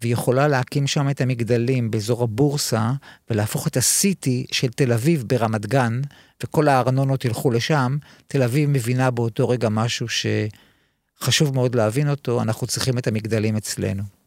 והיא 0.00 0.12
יכולה 0.12 0.48
להקים 0.48 0.86
שם 0.86 1.10
את 1.10 1.20
המגדלים 1.20 1.90
באזור 1.90 2.22
הבורסה, 2.22 2.92
ולהפוך 3.30 3.66
את 3.66 3.76
הסיטי 3.76 4.46
של 4.52 4.68
תל 4.68 4.92
אביב 4.92 5.24
ברמת 5.26 5.66
גן, 5.66 6.00
וכל 6.42 6.68
הארנונות 6.68 7.24
ילכו 7.24 7.50
לשם, 7.50 7.96
תל 8.26 8.42
אביב 8.42 8.70
מבינה 8.70 9.10
באותו 9.10 9.48
רגע 9.48 9.68
משהו 9.68 10.06
שחשוב 10.08 11.54
מאוד 11.54 11.74
להבין 11.74 12.10
אותו, 12.10 12.42
אנחנו 12.42 12.66
צריכים 12.66 12.98
את 12.98 13.06
המגדלים 13.06 13.56
אצלנו. 13.56 14.17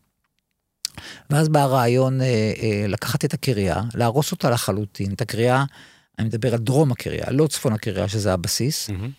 ואז 1.30 1.50
בא 1.50 1.60
הרעיון 1.60 2.22
אה, 2.22 2.26
אה, 2.26 2.86
לקחת 2.88 3.26
את 3.26 3.34
הקריה, 3.34 3.82
להרוס 3.94 4.32
אותה 4.32 4.50
לחלוטין, 4.50 5.14
את 5.14 5.22
הקריה, 5.22 5.66
אני 6.20 6.28
מדבר 6.28 6.54
על 6.54 6.60
דרום 6.60 6.92
הקריה, 6.92 7.26
לא 7.32 7.48
צפון 7.48 7.74
הקריה, 7.74 8.08
שזה 8.08 8.34
הבסיס. 8.34 8.90
מהמם. 8.90 9.10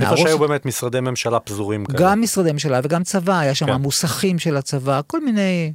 איפה 0.00 0.16
שהיו 0.16 0.38
באמת 0.38 0.66
משרדי 0.66 1.00
ממשלה 1.00 1.40
פזורים 1.40 1.84
כאלה. 1.84 1.98
גם 1.98 2.20
משרדי 2.22 2.52
ממשלה 2.52 2.80
וגם 2.84 3.04
צבא, 3.04 3.38
היה 3.38 3.54
שם 3.54 3.66
כן. 3.66 3.74
מוסכים 3.74 4.38
של 4.38 4.56
הצבא, 4.56 5.00
כל 5.06 5.24
מיני... 5.24 5.72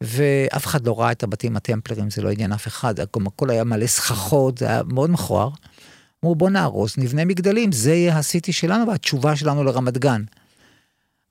ואף 0.00 0.66
אחד 0.66 0.86
לא 0.86 1.00
ראה 1.00 1.12
את 1.12 1.22
הבתים 1.22 1.56
הטמפלרים, 1.56 2.10
זה 2.10 2.22
לא 2.22 2.30
עניין 2.30 2.52
אף 2.52 2.66
אחד, 2.66 3.00
הכל 3.00 3.50
היה 3.50 3.64
מלא 3.64 3.86
סככות, 3.86 4.58
זה 4.58 4.66
היה 4.66 4.82
מאוד 4.92 5.10
מכוער. 5.10 5.50
אמרו 6.24 6.34
בוא 6.34 6.50
נהרוס, 6.50 6.98
נבנה 6.98 7.24
מגדלים, 7.24 7.72
זה 7.72 7.94
יהיה 7.94 8.18
הסיטי 8.18 8.52
שלנו 8.52 8.88
והתשובה 8.88 9.36
שלנו 9.36 9.64
לרמת 9.64 9.98
גן. 9.98 10.22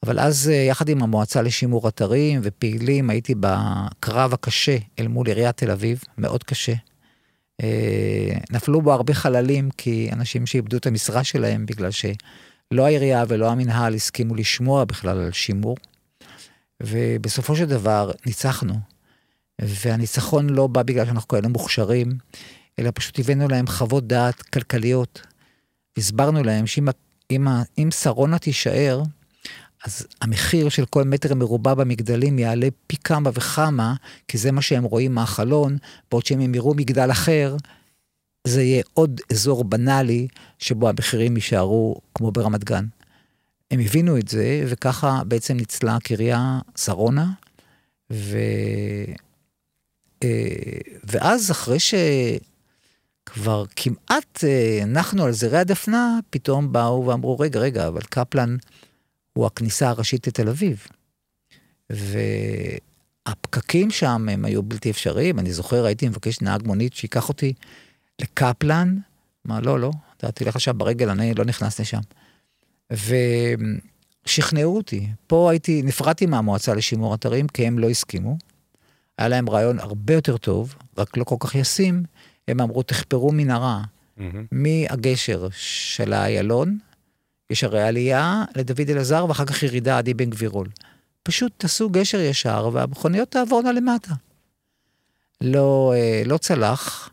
אבל 0.06 0.20
אז 0.20 0.50
אה, 0.50 0.56
יחד 0.56 0.90
עם 0.90 1.04
המועצה 1.04 1.42
לשימור 1.42 1.88
אתרים 1.88 2.40
ופעילים, 2.44 3.10
הייתי 3.10 3.36
בקרב 3.40 4.34
הקשה 4.34 4.78
אל 5.00 5.08
מול 5.08 5.28
עיריית 5.28 5.58
תל 5.58 5.72
אביב, 5.72 6.04
מאוד 6.18 6.44
קשה. 6.44 6.74
אה, 7.64 8.38
נפלו 8.52 8.82
בו 8.82 8.94
הרבה 8.94 9.14
חללים, 9.14 9.70
כי 9.78 10.10
אנשים 10.12 10.46
שאיבדו 10.46 10.78
את 10.78 10.88
המשרה 10.88 11.24
שלהם 11.24 11.66
בגלל 11.66 11.92
שלא 11.92 12.86
העירייה 12.86 13.24
ולא 13.28 13.52
המינהל 13.52 13.96
הסכימו 13.96 14.36
לשמוע 14.36 14.86
בכלל 14.86 15.18
על 15.18 15.32
שימור. 15.32 15.78
ובסופו 16.84 17.56
של 17.56 17.66
דבר 17.66 18.12
ניצחנו. 18.26 18.76
והניצחון 19.62 20.50
לא 20.50 20.68
בא 20.68 20.84
בגלל 20.84 21.06
שאנחנו 21.06 21.28
כאלה 21.28 21.48
מוכשרים, 21.48 22.18
אלא 22.80 22.92
פשוט 22.94 23.20
הבאנו 23.20 23.48
להם 23.48 23.68
חוות 23.68 24.08
דעת 24.08 24.42
כלכליות. 24.42 25.22
הסברנו 25.98 26.44
להם 26.44 26.68
שאם 26.68 27.92
שרונה 27.92 28.40
תישאר, 28.40 29.04
אז 29.86 30.08
המחיר 30.22 30.70
של 30.70 30.86
כל 30.86 31.04
מטר 31.04 31.36
מרובע 31.36 31.74
במגדלים 31.74 32.40
יעלה 32.40 32.68
פי 32.88 32.98
כמה 32.98 33.30
וכמה, 33.34 33.96
כי 34.28 34.38
זה 34.38 34.52
מה 34.52 34.62
שהם 34.62 34.84
רואים 34.84 35.16
מהחלון, 35.16 35.78
בעוד 36.12 36.26
שהם 36.26 36.56
יראו 36.56 36.74
מגדל 36.74 37.12
אחר, 37.12 37.56
זה 38.48 38.64
יהיה 38.64 38.84
עוד 38.94 39.22
אזור 39.32 39.64
בנאלי 39.64 40.28
שבו 40.60 40.90
המחירים 40.90 41.36
יישארו 41.36 41.96
כמו 42.16 42.32
ברמת 42.32 42.64
גן. 42.64 42.86
הם 43.72 43.80
הבינו 43.80 44.18
את 44.18 44.28
זה, 44.28 44.64
וככה 44.68 45.22
בעצם 45.28 45.58
ניצלה 45.58 45.96
הקריה 45.96 46.60
שרונה, 46.78 47.32
ו... 48.12 48.38
אה, 50.24 50.80
ואז 51.04 51.52
אחרי 51.52 51.78
שכבר 51.80 53.66
כמעט 53.76 54.44
אה, 54.44 54.80
הנחנו 54.84 55.24
על 55.24 55.32
זרי 55.32 55.58
הדפנה, 55.58 56.20
פתאום 56.30 56.72
באו 56.72 57.06
ואמרו, 57.06 57.40
רגע, 57.40 57.60
רגע, 57.60 57.88
אבל 57.88 58.02
קפלן 58.02 58.58
הוא 59.38 59.46
הכניסה 59.46 59.90
הראשית 59.90 60.28
לתל 60.28 60.50
אביב. 60.50 60.88
והפקקים 63.28 63.92
שם 63.92 64.30
הם 64.32 64.46
היו 64.46 64.64
בלתי 64.64 64.92
אפשריים, 64.92 65.40
אני 65.40 65.54
זוכר, 65.54 65.86
הייתי 65.86 66.10
מבקש 66.10 66.42
נהג 66.42 66.68
מונית 66.68 66.94
שייקח 66.94 67.30
אותי 67.30 67.54
לקפלן, 68.22 68.98
מה, 69.46 69.62
לא, 69.62 69.80
לא, 69.80 69.92
אתה 70.18 70.32
תלך 70.32 70.56
עכשיו 70.56 70.74
ברגל, 70.74 71.10
אני 71.10 71.34
לא 71.34 71.46
נכנס 71.46 71.80
לשם. 71.80 72.00
ושכנעו 74.26 74.78
אותי. 74.78 75.08
פה 75.28 75.52
הייתי, 75.52 75.82
נפרדתי 75.82 76.26
מהמועצה 76.26 76.74
לשימור 76.74 77.16
אתרים, 77.16 77.48
כי 77.48 77.68
הם 77.68 77.80
לא 77.80 77.90
הסכימו. 77.90 78.38
היה 79.18 79.28
להם 79.28 79.50
רעיון 79.50 79.80
הרבה 79.80 80.14
יותר 80.14 80.38
טוב, 80.38 80.76
רק 80.98 81.18
לא 81.18 81.24
כל 81.24 81.36
כך 81.40 81.56
ישים. 81.56 82.04
הם 82.48 82.62
אמרו, 82.62 82.84
תחפרו 82.84 83.32
מנהרה 83.32 83.84
מהמם. 84.18 84.46
מהגשר 84.52 85.48
של 85.52 86.14
האיילון, 86.14 86.78
יש 87.50 87.64
הרי 87.64 87.82
עלייה 87.82 88.44
לדוד 88.56 88.90
אלעזר 88.90 89.26
ואחר 89.30 89.46
כך 89.46 89.64
ירידה 89.64 89.98
עד 89.98 90.10
אבן 90.10 90.30
גבירול. 90.30 90.68
פשוט 91.24 91.52
תעשו 91.58 91.90
גשר 91.90 92.20
ישר 92.20 92.70
והמכוניות 92.74 93.32
תעבורנה 93.32 93.72
למטה. 93.72 94.14
לא, 95.42 95.94
אה, 95.96 96.22
לא 96.26 96.38
צלח, 96.38 97.10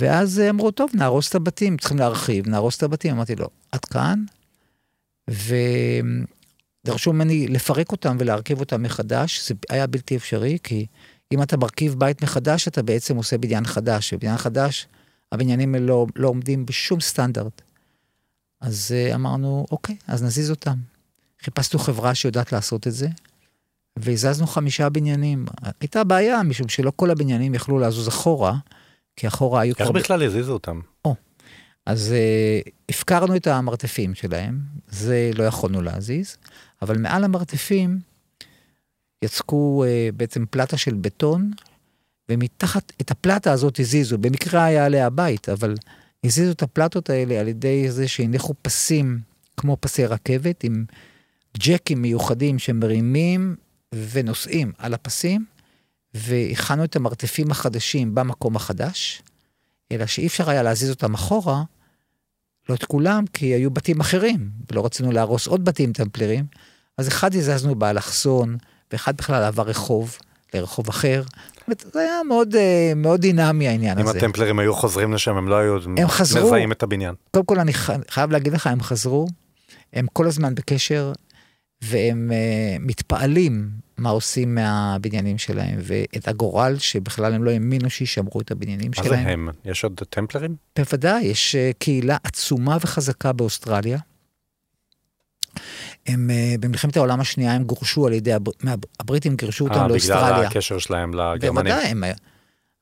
ואז 0.00 0.42
אמרו, 0.50 0.70
טוב, 0.70 0.90
נהרוס 0.94 1.28
את 1.28 1.34
הבתים, 1.34 1.76
צריכים 1.76 1.98
להרחיב, 1.98 2.48
נהרוס 2.48 2.76
את 2.76 2.82
הבתים. 2.82 3.14
אמרתי 3.14 3.36
לו, 3.36 3.48
עד 3.72 3.84
כאן, 3.84 4.24
ודרשו 6.84 7.12
ממני 7.12 7.48
לפרק 7.48 7.92
אותם 7.92 8.16
ולהרכיב 8.20 8.60
אותם 8.60 8.82
מחדש, 8.82 9.48
זה 9.48 9.54
היה 9.68 9.86
בלתי 9.86 10.16
אפשרי, 10.16 10.58
כי 10.62 10.86
אם 11.32 11.42
אתה 11.42 11.56
מרכיב 11.56 11.94
בית 11.98 12.22
מחדש, 12.22 12.68
אתה 12.68 12.82
בעצם 12.82 13.16
עושה 13.16 13.38
בניין 13.38 13.64
חדש, 13.64 14.12
ובניין 14.12 14.36
חדש, 14.36 14.86
הבניינים 15.32 15.74
לא, 15.74 16.06
לא 16.16 16.28
עומדים 16.28 16.66
בשום 16.66 17.00
סטנדרט. 17.00 17.62
אז 18.60 18.94
uh, 18.94 19.14
אמרנו, 19.14 19.66
אוקיי, 19.70 19.96
אז 20.06 20.22
נזיז 20.22 20.50
אותם. 20.50 20.76
חיפשנו 21.42 21.78
חברה 21.78 22.14
שיודעת 22.14 22.52
לעשות 22.52 22.86
את 22.86 22.92
זה, 22.92 23.08
והזזנו 23.98 24.46
חמישה 24.46 24.88
בניינים. 24.88 25.46
הייתה 25.80 26.04
בעיה, 26.04 26.42
משום 26.42 26.68
שלא 26.68 26.92
כל 26.96 27.10
הבניינים 27.10 27.54
יכלו 27.54 27.78
לזוז 27.78 28.08
אחורה, 28.08 28.56
כי 29.16 29.28
אחורה 29.28 29.60
היו 29.60 29.74
איך 29.78 29.90
בכלל 29.90 30.22
הזיזו 30.22 30.52
אותם? 30.52 30.80
אז 31.86 32.14
uh, 32.14 32.70
הפקרנו 32.88 33.36
את 33.36 33.46
המרתפים 33.46 34.14
שלהם, 34.14 34.60
זה 34.88 35.30
לא 35.34 35.44
יכולנו 35.44 35.82
להזיז, 35.82 36.36
אבל 36.82 36.98
מעל 36.98 37.24
המרתפים 37.24 38.00
יצקו 39.24 39.84
uh, 39.84 40.16
בעצם 40.16 40.44
פלטה 40.50 40.76
של 40.76 40.94
בטון, 40.94 41.50
ומתחת, 42.28 42.92
את 43.00 43.10
הפלטה 43.10 43.52
הזאת 43.52 43.80
הזיזו, 43.80 44.18
במקרה 44.18 44.64
היה 44.64 44.84
עליה 44.84 45.06
הבית, 45.06 45.48
אבל 45.48 45.74
הזיזו 46.24 46.52
את 46.52 46.62
הפלטות 46.62 47.10
האלה 47.10 47.40
על 47.40 47.48
ידי 47.48 47.90
זה 47.90 48.08
שהניחו 48.08 48.54
פסים 48.62 49.20
כמו 49.56 49.76
פסי 49.80 50.06
רכבת, 50.06 50.64
עם 50.64 50.84
ג'קים 51.58 52.02
מיוחדים 52.02 52.58
שמרימים 52.58 53.56
ונוסעים 53.94 54.72
על 54.78 54.94
הפסים, 54.94 55.44
והכנו 56.14 56.84
את 56.84 56.96
המרתפים 56.96 57.50
החדשים 57.50 58.14
במקום 58.14 58.56
החדש, 58.56 59.22
אלא 59.92 60.06
שאי 60.06 60.26
אפשר 60.26 60.50
היה 60.50 60.62
להזיז 60.62 60.90
אותם 60.90 61.14
אחורה, 61.14 61.62
לא 62.68 62.74
את 62.74 62.84
כולם, 62.84 63.24
כי 63.32 63.46
היו 63.46 63.70
בתים 63.70 64.00
אחרים, 64.00 64.50
ולא 64.70 64.86
רצינו 64.86 65.12
להרוס 65.12 65.46
עוד 65.46 65.64
בתים 65.64 65.92
טמפלרים, 65.92 66.46
אז 66.98 67.08
אחד 67.08 67.34
הזזנו 67.34 67.74
באלכסון, 67.74 68.56
ואחד 68.92 69.16
בכלל 69.16 69.42
עבר 69.42 69.62
רחוב, 69.62 70.18
לרחוב 70.54 70.88
אחר. 70.88 71.22
זה 71.92 72.00
היה 72.00 72.20
מאוד, 72.28 72.56
אה, 72.56 72.92
מאוד 72.96 73.20
דינמי 73.20 73.68
העניין 73.68 73.98
אם 73.98 74.08
הזה. 74.08 74.18
הטמפלרים 74.18 74.58
היו 74.58 74.74
חוזרים 74.74 75.12
לשם, 75.12 75.36
הם 75.36 75.48
לא 75.48 75.54
היו 75.54 75.76
הם 75.96 76.08
חזרו. 76.08 76.46
מזהים 76.46 76.72
את 76.72 76.82
הבניין. 76.82 77.14
קודם 77.30 77.44
כל 77.44 77.58
אני 77.58 77.72
חייב 78.10 78.30
להגיד 78.30 78.52
לך, 78.52 78.66
הם 78.66 78.80
חזרו, 78.80 79.26
הם 79.92 80.06
כל 80.12 80.26
הזמן 80.26 80.54
בקשר, 80.54 81.12
והם 81.82 82.30
uh, 82.30 82.82
מתפעלים 82.82 83.70
מה 83.98 84.10
עושים 84.10 84.54
מהבניינים 84.54 85.38
שלהם, 85.38 85.78
ואת 85.82 86.28
הגורל 86.28 86.76
שבכלל 86.78 87.34
הם 87.34 87.44
לא 87.44 87.50
האמינו 87.50 87.90
שישמרו 87.90 88.40
את 88.40 88.50
הבניינים 88.50 88.90
מה 88.96 89.02
זה 89.02 89.08
שלהם. 89.08 89.28
הם? 89.28 89.48
יש 89.64 89.84
עוד 89.84 90.00
טמפלרים? 90.10 90.56
בוודאי, 90.78 91.24
יש 91.24 91.54
uh, 91.54 91.76
קהילה 91.78 92.16
עצומה 92.24 92.76
וחזקה 92.80 93.32
באוסטרליה. 93.32 93.98
הם, 96.08 96.30
uh, 96.30 96.60
במלחמת 96.60 96.96
העולם 96.96 97.20
השנייה 97.20 97.52
הם 97.52 97.64
גורשו 97.64 98.06
על 98.06 98.12
ידי, 98.12 98.32
הבר... 98.32 98.52
הבריטים 99.00 99.36
גירשו 99.36 99.64
אותם 99.64 99.74
אה, 99.74 99.78
בגלל 99.80 99.92
לאוסטרליה. 99.92 100.48
הקשר 100.48 100.78
שלהם 100.78 101.14
לגרמנים. 101.14 101.74
בוודאי, 101.74 101.86
הם, 101.86 102.04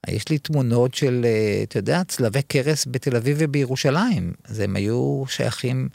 יש 0.09 0.29
לי 0.29 0.39
תמונות 0.39 0.95
של, 0.95 1.23
אה, 1.25 1.63
אתה 1.63 1.79
יודע, 1.79 2.03
צלבי 2.05 2.43
קרס 2.43 2.87
בתל 2.91 3.17
אביב 3.17 3.37
ובירושלים. 3.41 4.33
אז 4.45 4.61
הם 4.61 4.77
היו 4.77 5.25
שייכים, 5.29 5.89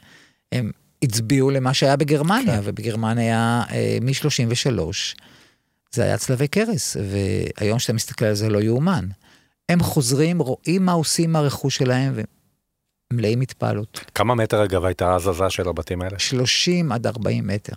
הם 0.52 0.72
הצביעו 1.04 1.50
למה 1.50 1.74
שהיה 1.74 1.96
בגרמניה, 1.96 2.56
כן. 2.56 2.62
ובגרמניה 2.64 3.24
היה 3.24 3.64
אה, 3.72 3.98
מ-33, 4.02 4.82
זה 5.92 6.04
היה 6.04 6.18
צלבי 6.18 6.48
קרס, 6.48 6.98
והיום 7.10 7.78
כשאתה 7.78 7.94
מסתכל 7.94 8.26
על 8.26 8.34
זה 8.34 8.50
לא 8.50 8.62
יאומן. 8.62 9.06
הם 9.70 9.84
חוזרים, 9.84 10.40
רואים 10.40 10.86
מה 10.86 10.92
עושים 10.92 11.30
עם 11.30 11.36
הרכוש 11.36 11.76
שלהם, 11.76 12.14
ומלאים 13.12 13.42
התפעלות. 13.42 14.00
כמה 14.16 14.36
מטר 14.36 14.64
אגב 14.64 14.86
הייתה 14.86 15.10
ההזזה 15.12 15.50
של 15.50 15.70
הבתים 15.70 16.02
האלה? 16.02 16.20
30 16.20 16.92
עד 16.92 17.08
40 17.08 17.48
מטר. 17.48 17.74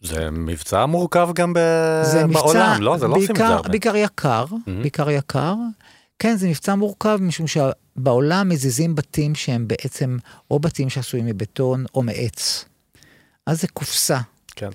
זה 0.00 0.30
מבצע 0.30 0.86
מורכב 0.86 1.28
גם 1.34 1.52
ב... 1.52 1.58
זה 2.02 2.26
מבצע, 2.26 2.40
בעולם, 2.42 2.82
לא? 2.82 2.96
זה 2.98 3.06
לא 3.08 3.14
עושים 3.16 3.30
את 3.30 3.36
זה 3.36 3.46
הרבה. 3.46 3.68
בעיקר 3.68 3.96
יקר, 3.96 4.44
Mhm. 4.50 4.70
בעיקר 4.80 5.10
יקר. 5.10 5.54
כן, 6.18 6.36
זה 6.36 6.48
מבצע 6.48 6.74
מורכב, 6.74 7.18
משום 7.22 7.46
שבעולם 7.46 8.48
מזיזים 8.48 8.94
בתים 8.94 9.34
שהם 9.34 9.68
בעצם 9.68 10.16
או 10.50 10.58
בתים 10.58 10.88
שעשויים 10.90 11.26
מבטון 11.26 11.84
או 11.94 12.02
מעץ. 12.02 12.64
אז 13.46 13.60
זה 13.60 13.68
קופסה. 13.68 14.18
כן. 14.56 14.68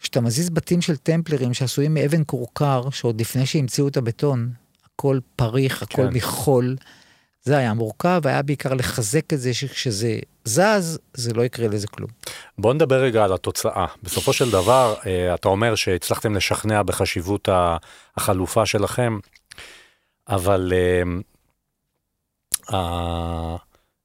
כשאתה 0.00 0.20
מזיז 0.20 0.50
בתים 0.50 0.80
של 0.80 0.96
טמפלרים 0.96 1.54
שעשויים 1.54 1.94
מאבן 1.94 2.22
כורכר, 2.26 2.90
שעוד 2.90 3.20
לפני 3.20 3.46
שהמציאו 3.46 3.88
את 3.88 3.96
הבטון, 3.96 4.50
הכל 4.94 5.18
פריך, 5.36 5.82
הכל 5.82 5.96
כן. 6.02 6.14
מחול, 6.14 6.76
זה 7.48 7.56
היה 7.56 7.74
מורכב, 7.74 8.20
היה 8.24 8.42
בעיקר 8.42 8.74
לחזק 8.74 9.32
את 9.32 9.40
זה 9.40 9.54
שכשזה 9.54 10.18
זז, 10.44 10.98
זה 11.14 11.34
לא 11.34 11.42
יקרה 11.42 11.68
לזה 11.68 11.86
כלום. 11.86 12.10
בוא 12.58 12.74
נדבר 12.74 13.02
רגע 13.02 13.24
על 13.24 13.32
התוצאה. 13.32 13.86
בסופו 14.02 14.32
של 14.32 14.50
דבר, 14.50 14.94
אה, 15.06 15.34
אתה 15.34 15.48
אומר 15.48 15.74
שהצלחתם 15.74 16.34
לשכנע 16.34 16.82
בחשיבות 16.82 17.48
החלופה 18.16 18.66
שלכם, 18.66 19.18
אבל 20.28 20.72
אה, 22.72 23.56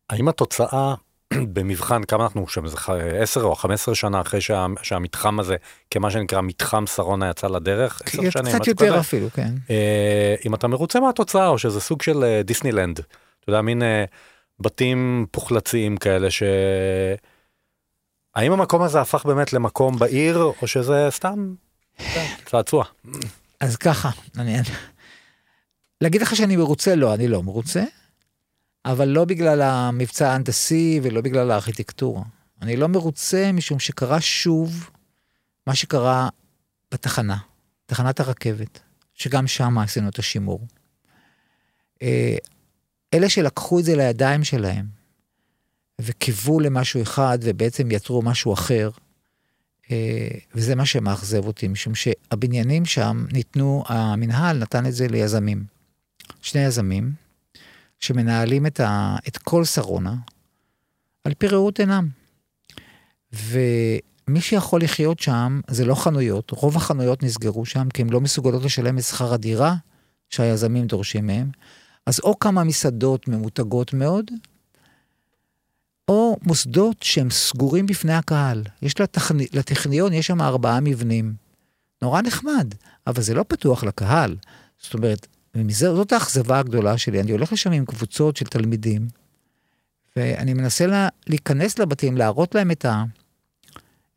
האם 0.10 0.28
התוצאה 0.28 0.94
במבחן, 1.54 2.04
כמה 2.04 2.24
אנחנו 2.24 2.48
שם, 2.48 2.68
זה 2.68 2.78
10 3.20 3.44
או 3.44 3.56
15 3.56 3.96
שנה 3.96 4.22
אחרי 4.22 4.42
שה, 4.42 4.66
שהמתחם 4.82 5.40
הזה, 5.40 5.56
כמה 5.92 6.12
שנקרא 6.12 6.42
מתחם 6.42 6.88
שרונה 6.88 7.30
יצא 7.30 7.48
לדרך, 7.48 8.02
10 8.06 8.30
שנים, 8.30 8.54
קצת 8.54 8.68
יותר 8.68 8.88
כזה? 8.88 9.00
אפילו, 9.00 9.28
כן. 9.34 9.54
אה, 9.70 10.36
אם 10.46 10.56
אתה 10.56 10.68
מרוצה 10.68 11.00
מהתוצאה 11.00 11.48
או 11.48 11.58
שזה 11.58 11.82
סוג 11.82 12.02
של 12.02 12.42
דיסנילנד, 12.44 13.00
אתה 13.44 13.50
יודע, 13.52 13.62
מין 13.62 13.84
אה, 13.84 14.06
בתים 14.60 15.26
פוחלציים 15.32 15.98
כאלה 15.98 16.32
ש... 16.32 16.44
האם 18.36 18.52
המקום 18.52 18.82
הזה 18.82 19.02
הפך 19.02 19.26
באמת 19.26 19.54
למקום 19.54 20.00
בעיר 20.00 20.38
או 20.62 20.68
שזה 20.68 21.08
סתם 21.10 21.54
אה, 22.00 22.28
צעצוע? 22.46 22.86
אז 23.60 23.76
ככה, 23.76 24.10
אני... 24.38 24.58
להגיד 26.02 26.22
לך 26.22 26.36
שאני 26.36 26.56
מרוצה? 26.56 26.96
לא, 26.96 27.14
אני 27.14 27.28
לא 27.28 27.44
מרוצה, 27.44 27.84
אבל 28.86 29.08
לא 29.08 29.26
בגלל 29.26 29.62
המבצע 29.62 30.30
ההנדסי 30.30 31.00
ולא 31.04 31.22
בגלל 31.22 31.52
הארכיטקטורה. 31.52 32.24
אני 32.62 32.76
לא 32.76 32.88
מרוצה 32.88 33.52
משום 33.52 33.80
שקרה 33.80 34.22
שוב 34.22 34.90
מה 35.68 35.76
שקרה 35.76 36.30
בתחנה, 36.92 37.38
תחנת 37.86 38.20
הרכבת, 38.20 38.80
שגם 39.14 39.48
שם 39.48 39.78
עשינו 39.78 40.10
את 40.10 40.20
השימור. 40.20 40.68
אלה 43.14 43.30
שלקחו 43.30 43.80
את 43.80 43.86
זה 43.86 43.96
לידיים 43.96 44.44
שלהם 44.44 44.86
וקיוו 46.02 46.60
למשהו 46.60 47.02
אחד 47.02 47.38
ובעצם 47.42 47.92
יצרו 47.92 48.22
משהו 48.22 48.54
אחר, 48.54 48.90
אה, 49.92 50.28
וזה 50.56 50.76
מה 50.76 50.86
שמאכזב 50.86 51.46
אותי, 51.46 51.68
משום 51.68 51.96
שהבניינים 51.96 52.86
שם 52.86 53.26
ניתנו, 53.32 53.84
המינהל 53.88 54.58
נתן 54.58 54.86
את 54.86 54.94
זה 54.94 55.08
ליזמים. 55.08 55.64
שני 56.42 56.62
יזמים, 56.62 57.12
שמנהלים 58.00 58.66
את, 58.66 58.80
ה, 58.80 59.16
את 59.28 59.38
כל 59.38 59.66
שרונה, 59.66 60.16
על 61.24 61.34
פי 61.34 61.48
ראות 61.48 61.80
עינם. 61.80 62.08
ומי 63.34 64.42
שיכול 64.42 64.82
לחיות 64.82 65.20
שם 65.20 65.62
זה 65.68 65.86
לא 65.86 65.96
חנויות, 65.96 66.52
רוב 66.52 66.78
החנויות 66.78 67.24
נסגרו 67.24 67.66
שם 67.66 67.90
כי 67.90 68.02
הן 68.02 68.10
לא 68.10 68.22
מסוגלות 68.22 68.64
לשלם 68.64 68.98
את 68.98 69.04
שכר 69.04 69.34
הדירה 69.34 69.76
שהיזמים 70.30 70.88
דורשים 70.88 71.28
מהם. 71.28 71.50
אז 72.06 72.20
או 72.20 72.40
כמה 72.40 72.64
מסעדות 72.64 73.28
ממותגות 73.28 73.94
מאוד, 73.94 74.32
או 76.08 76.38
מוסדות 76.42 77.04
שהם 77.04 77.30
סגורים 77.30 77.86
בפני 77.86 78.14
הקהל. 78.14 78.64
יש 78.82 79.02
לטכנ... 79.02 79.38
לטכניון, 79.54 80.14
יש 80.14 80.28
שם 80.28 80.42
ארבעה 80.42 80.80
מבנים. 80.80 81.34
נורא 82.02 82.22
נחמד, 82.22 82.74
אבל 83.08 83.22
זה 83.22 83.34
לא 83.34 83.46
פתוח 83.48 83.84
לקהל. 83.84 84.36
זאת 84.80 84.94
אומרת, 84.94 85.28
זאת 85.70 86.12
האכזבה 86.12 86.60
הגדולה 86.60 86.98
שלי. 86.98 87.22
אני 87.22 87.32
הולך 87.32 87.54
לשם 87.54 87.72
עם 87.72 87.86
קבוצות 87.86 88.38
של 88.38 88.46
תלמידים, 88.46 89.08
ואני 90.16 90.54
מנסה 90.54 90.88
לה, 90.88 91.08
להיכנס 91.28 91.80
לבתים, 91.80 92.18
להראות 92.18 92.56
להם 92.56 92.72
את, 92.72 92.86
ה, 92.86 93.04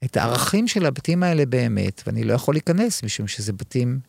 את 0.04 0.16
הערכים 0.16 0.68
של 0.68 0.86
הבתים 0.86 1.22
האלה 1.22 1.46
באמת, 1.46 2.02
ואני 2.06 2.24
לא 2.24 2.34
יכול 2.34 2.54
להיכנס, 2.54 3.02
משום 3.02 3.28
שזה 3.28 3.52
בתים 3.52 4.00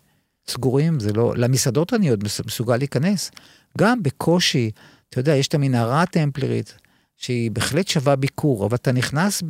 סגורים, 0.47 0.99
זה 0.99 1.13
לא... 1.13 1.33
למסעדות 1.37 1.93
אני 1.93 2.09
עוד 2.09 2.23
מסוגל 2.23 2.77
להיכנס. 2.77 3.31
גם 3.77 4.03
בקושי, 4.03 4.71
אתה 5.09 5.19
יודע, 5.19 5.35
יש 5.35 5.47
את 5.47 5.53
המנהרה 5.53 6.01
הטמפלרית, 6.01 6.77
שהיא 7.17 7.51
בהחלט 7.51 7.87
שווה 7.87 8.15
ביקור, 8.15 8.65
אבל 8.65 8.75
אתה 8.75 8.91
נכנס 8.91 9.43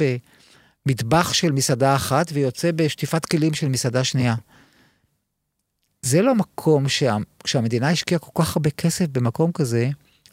במטבח 0.86 1.34
של 1.34 1.52
מסעדה 1.52 1.96
אחת 1.96 2.30
ויוצא 2.34 2.72
בשטיפת 2.76 3.26
כלים 3.26 3.54
של 3.54 3.68
מסעדה 3.68 4.04
שנייה. 4.04 4.36
זה 6.02 6.22
לא 6.22 6.36
מקום 6.36 6.90
שה, 6.90 7.18
שהמדינה 7.46 7.90
השקיעה 7.90 8.20
כל 8.20 8.44
כך 8.44 8.56
הרבה 8.56 8.70
כסף 8.70 9.06
במקום 9.12 9.52
כזה, 9.52 9.90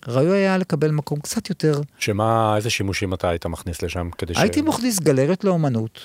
ראוי 0.07 0.37
היה 0.37 0.59
לקבל 0.59 0.91
מקום 0.91 1.21
קצת 1.21 1.51
יותר. 1.51 1.81
שמה, 1.99 2.57
איזה 2.57 2.71
שימושים 2.71 3.15
אתה 3.15 3.29
היית 3.29 3.47
מכניס 3.47 3.83
לשם 3.83 4.11
כדי 4.19 4.35
ש... 4.35 4.39
הייתי 4.39 4.63
מכניס 4.63 5.01
גלריות 5.01 5.45
לאומנות, 5.45 6.01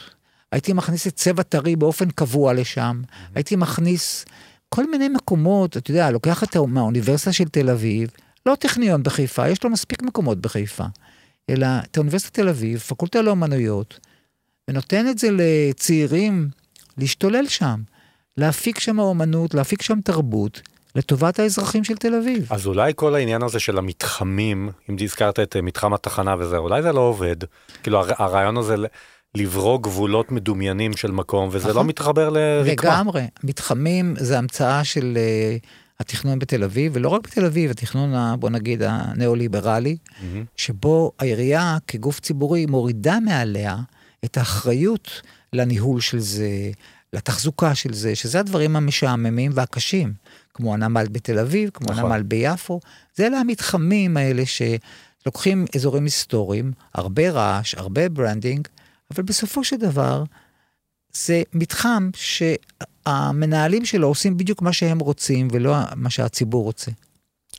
הייתי 0.52 0.74
מכניס 0.74 1.08
את 1.08 1.16
צבע 1.16 1.44
טרי 1.44 1.76
באופן 1.76 2.10
קבוע 2.10 2.54
לשם, 2.54 3.02
הייתי 3.36 3.56
מכניס 3.56 4.26
כל 4.70 4.90
מיני 4.92 5.10
מקומות, 5.10 5.78
אתה 5.78 5.92
יודע, 5.92 6.12
לוקח 6.12 6.44
את 6.44 6.56
מהאוניברסיטה 6.58 7.34
של 7.34 7.48
תל 7.50 7.70
אביב, 7.70 8.10
לא 8.46 8.56
טכניון 8.56 9.04
בחיפה, 9.04 9.50
יש 9.50 9.64
לו 9.64 9.70
מספיק 9.70 10.02
מקומות 10.04 10.38
בחיפה, 10.42 10.84
אלא 11.50 11.68
את 11.92 11.98
האוניברסיטת 11.98 12.34
תל 12.34 12.50
אביב, 12.50 12.80
פקולטה 12.80 13.22
לאומנויות, 13.22 14.00
ונותן 14.70 15.08
את 15.08 15.18
זה 15.18 15.28
לצעירים 15.32 16.50
להשתולל 16.98 17.48
שם, 17.48 17.80
להפיק 18.38 18.80
שם 18.80 19.00
אומנות, 19.00 19.54
להפיק 19.54 19.82
שם 19.82 20.02
תרבות, 20.02 20.62
לטובת 20.96 21.40
האזרחים 21.40 21.84
של 21.84 21.96
תל 21.98 22.16
אביב. 22.16 22.48
אז 22.54 22.68
אולי 22.68 22.94
כל 22.96 23.16
העניין 23.16 23.44
הזה 23.44 23.60
של 23.60 23.78
המתחמים, 23.78 24.70
אם 24.90 24.96
הזכרת 25.02 25.40
את 25.40 25.56
אה, 25.56 25.62
מתחם 25.62 25.94
התחנה 25.94 26.36
וזה, 26.40 26.58
אולי 26.58 26.82
זה 26.82 26.92
לא 26.92 27.00
עובד. 27.00 27.36
כאילו 27.84 28.00
הר- 28.00 28.24
הרעיון 28.24 28.58
הזה 28.58 28.76
לברוא 29.38 29.80
גבולות 29.82 30.32
מדומיינים 30.32 30.98
של 30.98 31.12
מקום, 31.12 31.50
וזה 31.52 31.68
לא 31.68 31.74
נכון. 31.74 31.88
מתחבר 31.88 32.30
לרקמה. 32.30 32.90
לגמרי. 32.92 33.28
מתחמים 33.44 34.16
זה 34.18 34.38
המצאה 34.38 34.84
של 34.84 35.18
uh, 35.62 35.68
התכנון 36.00 36.40
בתל 36.40 36.64
אביב, 36.64 36.92
ולא 36.96 37.10
רק 37.10 37.28
בתל 37.28 37.46
אביב, 37.46 37.72
התכנון, 37.72 38.14
ה- 38.14 38.36
בוא 38.40 38.50
נגיד, 38.50 38.84
הניאו-ליברלי, 38.84 39.98
מהמם. 40.22 40.44
שבו 40.56 41.12
העירייה 41.20 41.78
כגוף 41.88 42.20
ציבורי 42.20 42.66
מורידה 42.66 43.20
מעליה 43.20 43.78
את 44.26 44.38
האחריות 44.38 45.22
לניהול 45.54 46.02
של 46.02 46.20
זה, 46.20 46.50
לתחזוקה 47.14 47.76
של 47.76 47.94
זה, 47.94 48.16
שזה 48.16 48.40
הדברים 48.40 48.76
המשעממים 48.76 49.52
והקשים, 49.54 50.14
כמו 50.54 50.74
הנמל 50.74 51.06
בתל 51.12 51.40
אביב, 51.40 51.70
כמו 51.74 51.88
נכון. 51.92 52.04
הנמל 52.06 52.24
ביפו. 52.24 52.80
זה 53.16 53.28
אלה 53.28 53.40
המתחמים 53.40 54.18
האלה 54.18 54.44
שלוקחים 54.46 55.66
אזורים 55.76 56.04
היסטוריים, 56.04 56.72
הרבה 56.96 57.30
רעש, 57.32 57.76
הרבה 57.76 58.10
branding, 58.10 58.68
אבל 59.14 59.24
בסופו 59.24 59.64
של 59.64 59.76
דבר, 59.76 60.24
זה 61.14 61.42
מתחם 61.54 62.10
שהמנהלים 62.16 63.86
שלו 63.86 64.08
עושים 64.08 64.38
בדיוק 64.38 64.62
מה 64.62 64.74
שהם 64.74 65.00
רוצים 65.00 65.48
ולא 65.52 65.76
מה 65.96 66.10
שהציבור 66.10 66.64
רוצה. 66.64 66.92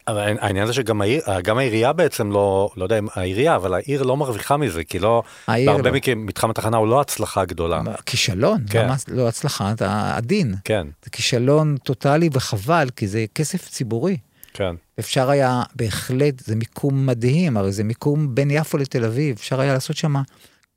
אבל 0.09 0.37
העניין 0.41 0.67
זה 0.67 0.73
שגם 0.73 1.01
העיר, 1.01 1.23
גם 1.43 1.59
העירייה 1.59 1.93
בעצם 1.93 2.31
לא, 2.31 2.71
לא 2.77 2.85
יודע 2.85 2.99
אם 2.99 3.07
העירייה, 3.15 3.57
אבל 3.57 3.75
העיר 3.75 4.03
לא 4.03 4.17
מרוויחה 4.17 4.57
מזה, 4.57 4.85
כי 4.85 4.99
לא, 4.99 5.23
בהרבה 5.49 5.91
לא. 5.91 5.97
מקרים 5.97 6.27
מתחם 6.27 6.51
התחנה 6.51 6.77
הוא 6.77 6.89
לא 6.89 7.01
הצלחה 7.01 7.45
גדולה. 7.45 7.83
כישלון, 8.07 8.65
כן. 8.71 8.89
ממש 8.89 9.05
לא 9.09 9.29
הצלחה, 9.29 9.73
אתה 9.73 10.17
עדין. 10.17 10.55
כן, 10.65 10.87
זה 11.05 11.11
כישלון 11.11 11.77
טוטאלי 11.83 12.29
וחבל, 12.33 12.89
כי 12.97 13.09
זה 13.09 13.25
כסף 13.35 13.69
ציבורי. 13.69 14.17
כן. 14.53 14.75
אפשר 14.99 15.31
היה, 15.31 15.63
בהחלט, 15.75 16.41
זה 16.45 16.57
מיקום 16.57 17.07
מדהים, 17.07 17.57
הרי 17.57 17.73
זה 17.73 17.85
מיקום 17.85 18.35
בין 18.35 18.51
יפו 18.51 18.79
לתל 18.79 19.05
אביב, 19.05 19.37
אפשר 19.41 19.61
היה 19.61 19.75
לעשות 19.75 19.97
שם 19.97 20.15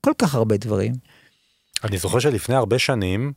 כל 0.06 0.12
כך 0.18 0.36
הרבה 0.36 0.58
דברים. 0.58 0.94
אני 1.84 1.98
זוכר 1.98 2.20
שלפני 2.20 2.56
הרבה 2.56 2.80
שנים 2.80 3.34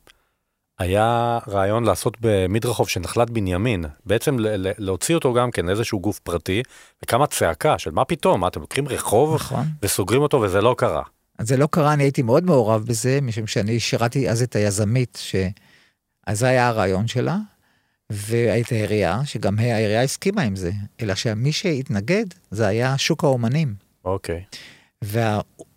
היה 0.79 1.39
רעיון 1.47 1.83
לעשות 1.83 2.17
במדרחוב 2.21 2.89
של 2.89 2.99
נחלת 2.99 3.29
בנימין, 3.29 3.85
בעצם 4.05 4.39
ל- 4.39 4.67
ל- 4.67 4.71
להוציא 4.77 5.15
אותו 5.15 5.33
גם 5.33 5.51
כן 5.51 5.65
לאיזשהו 5.65 5.99
גוף 5.99 6.19
פרטי, 6.19 6.63
וקמה 7.03 7.27
צעקה 7.27 7.79
של 7.79 7.91
מה 7.91 8.05
פתאום, 8.05 8.41
מה 8.41 8.47
אתם 8.47 8.61
לוקחים 8.61 8.87
רחוב 8.87 9.35
נכון. 9.35 9.65
וסוגרים 9.81 10.21
אותו 10.21 10.41
וזה 10.41 10.61
לא 10.61 10.75
קרה. 10.77 11.03
זה 11.41 11.57
לא 11.57 11.67
קרה, 11.71 11.93
אני 11.93 12.03
הייתי 12.03 12.21
מאוד 12.21 12.43
מעורב 12.43 12.85
בזה, 12.85 13.19
משום 13.21 13.47
שאני 13.47 13.79
שירתי 13.79 14.29
אז 14.29 14.41
את 14.41 14.55
היזמית, 14.55 15.17
ש... 15.21 15.35
אז 16.27 16.39
זה 16.39 16.47
היה 16.47 16.67
הרעיון 16.67 17.07
שלה, 17.07 17.37
והייתה 18.09 18.75
העירייה, 18.75 19.21
שגם 19.25 19.59
העירייה 19.59 20.03
הסכימה 20.03 20.41
עם 20.41 20.55
זה, 20.55 20.71
אלא 21.01 21.15
שמי 21.15 21.51
שהתנגד 21.51 22.25
זה 22.51 22.67
היה 22.67 22.97
שוק 22.97 23.23
האומנים. 23.23 23.73
אוקיי. 24.05 24.43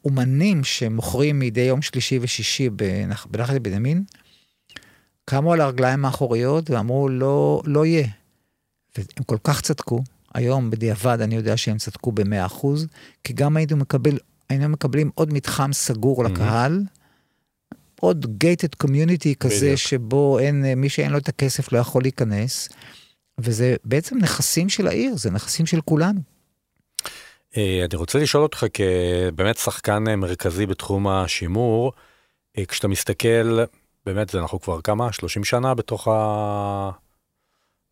והאומנים 0.04 0.64
שמוכרים 0.64 1.38
מדי 1.38 1.60
יום 1.60 1.82
שלישי 1.82 2.18
ושישי 2.22 2.70
בנח... 2.70 3.26
בנחלת 3.30 3.62
בנימין, 3.62 4.04
קמו 5.24 5.52
על 5.52 5.60
הרגליים 5.60 6.04
האחוריות 6.04 6.70
ואמרו, 6.70 7.08
לא, 7.08 7.62
לא 7.64 7.86
יהיה. 7.86 8.06
והם 8.96 9.24
כל 9.26 9.36
כך 9.44 9.60
צדקו. 9.60 10.02
היום, 10.34 10.70
בדיעבד, 10.70 11.18
אני 11.20 11.34
יודע 11.36 11.56
שהם 11.56 11.78
צדקו 11.78 12.12
ב-100 12.12 12.46
אחוז, 12.46 12.86
כי 13.24 13.32
גם 13.32 13.56
היינו, 13.56 13.76
מקבל, 13.76 14.18
היינו 14.48 14.68
מקבלים 14.68 15.10
עוד 15.14 15.32
מתחם 15.32 15.72
סגור 15.72 16.22
מהמם. 16.22 16.34
לקהל, 16.34 16.84
עוד 18.00 18.26
gated 18.44 18.86
community 18.86 19.34
כזה, 19.40 19.56
בדיוק. 19.56 19.76
שבו 19.76 20.38
אין, 20.38 20.74
מי 20.74 20.88
שאין 20.88 21.12
לו 21.12 21.18
את 21.18 21.28
הכסף 21.28 21.72
לא 21.72 21.78
יכול 21.78 22.02
להיכנס, 22.02 22.68
וזה 23.38 23.76
בעצם 23.84 24.18
נכסים 24.18 24.68
של 24.68 24.86
העיר, 24.86 25.16
זה 25.16 25.30
נכסים 25.30 25.66
של 25.66 25.80
כולנו. 25.80 26.20
אה, 27.56 27.84
אני 27.90 27.96
רוצה 27.98 28.18
לשאול 28.18 28.42
אותך 28.42 28.66
כבאמת 28.74 29.58
שחקן 29.58 30.08
אה, 30.08 30.16
מרכזי 30.16 30.66
בתחום 30.66 31.08
השימור, 31.08 31.92
אה, 32.58 32.64
כשאתה 32.64 32.88
מסתכל, 32.88 33.58
באמת 34.06 34.28
זה 34.28 34.38
אנחנו 34.38 34.60
כבר 34.60 34.80
כמה? 34.80 35.12
30 35.12 35.44
שנה 35.44 35.74
בתוך 35.74 36.08
ה... 36.08 36.90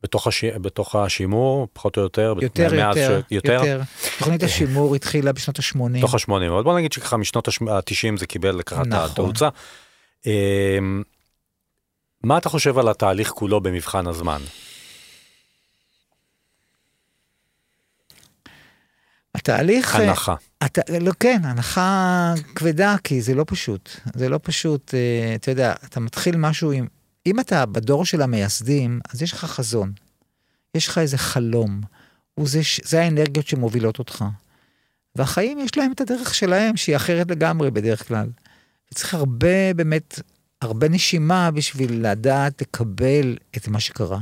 בתוך, 0.03 0.27
הש... 0.27 0.45
בתוך 0.45 0.95
השימור, 0.95 1.69
פחות 1.73 1.97
או 1.97 2.03
יותר, 2.03 2.35
יותר, 2.43 2.77
מאז 2.77 2.97
יותר, 2.97 3.21
ש... 3.21 3.33
יותר, 3.33 3.53
יותר. 3.53 3.81
תוכנית 4.19 4.43
השימור 4.43 4.95
התחילה 4.95 5.33
בשנות 5.33 5.59
ה-80. 5.59 5.99
בתוך 5.99 6.15
ה-80, 6.15 6.33
אבל 6.33 6.63
בוא 6.63 6.79
נגיד 6.79 6.93
שככה 6.93 7.17
משנות 7.17 7.49
ה-90 7.49 8.19
זה 8.19 8.27
קיבל 8.27 8.63
ככה 8.63 8.83
את 8.83 8.87
נכון. 8.87 9.11
התאוצה. 9.11 9.49
מה 12.25 12.39
אתה 12.39 12.49
חושב 12.49 12.79
על 12.79 12.89
התהליך 12.89 13.29
כולו 13.29 13.61
במבחן 13.61 14.07
הזמן? 14.07 14.41
התהליך... 19.35 19.97
אה, 19.97 20.09
הנחה. 20.09 20.35
אתה, 20.65 20.81
לא, 21.01 21.13
כן, 21.21 21.41
הנחה 21.45 22.35
כבדה, 22.55 22.97
כי 23.05 23.23
זה 23.23 23.35
לא 23.35 23.45
פשוט. 23.47 23.91
זה 24.15 24.29
לא 24.29 24.41
פשוט, 24.43 24.95
אה, 24.95 25.35
אתה 25.35 25.51
יודע, 25.51 25.75
אתה 25.85 26.01
מתחיל 26.01 26.37
משהו 26.37 26.73
עם... 26.73 26.87
אם 27.27 27.41
אתה 27.41 27.67
בדור 27.67 28.05
של 28.05 28.23
המייסדים, 28.23 29.01
אז 29.13 29.23
יש 29.23 29.33
לך 29.33 29.45
חזון. 29.45 29.93
יש 30.75 30.89
לך 30.89 30.99
איזה 30.99 31.19
חלום. 31.19 31.81
הוא 32.35 32.49
זה, 32.85 33.03
האנרגיות 33.03 33.47
שמובילות 33.47 33.99
אותך. 33.99 34.25
והחיים 35.17 35.59
יש 35.59 35.77
להם 35.77 35.93
את 35.93 36.01
הדרך 36.01 36.35
שלהם, 36.35 36.77
שהיא 36.77 36.97
אחרת 36.97 37.31
לגמרי 37.31 37.71
בדרך 37.71 38.09
כלל. 38.09 38.27
וצריך 38.93 39.15
הרבה, 39.15 39.75
באמת, 39.75 40.21
הרבה 40.63 40.89
נשימה 40.89 41.51
בשביל 41.51 42.07
לדעת 42.07 42.63
לקבל 42.63 43.37
את 43.57 43.69
מה 43.69 43.81
שקרה. 43.81 44.19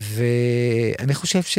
ואני 0.00 1.14
חושב 1.14 1.42
ש... 1.42 1.58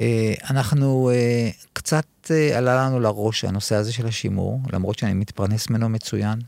אה, 0.00 0.34
אנחנו, 0.50 1.10
אה, 1.10 1.50
קצת 1.72 2.06
אה, 2.30 2.58
עלה 2.58 2.76
לנו 2.76 3.00
לראש 3.00 3.44
הנושא 3.44 3.74
הזה 3.74 3.92
של 3.92 4.06
השימור, 4.06 4.60
למרות 4.72 4.98
שאני 4.98 5.14
מתפרנס 5.14 5.70
ממנו 5.70 5.88
מצוין. 5.88 6.38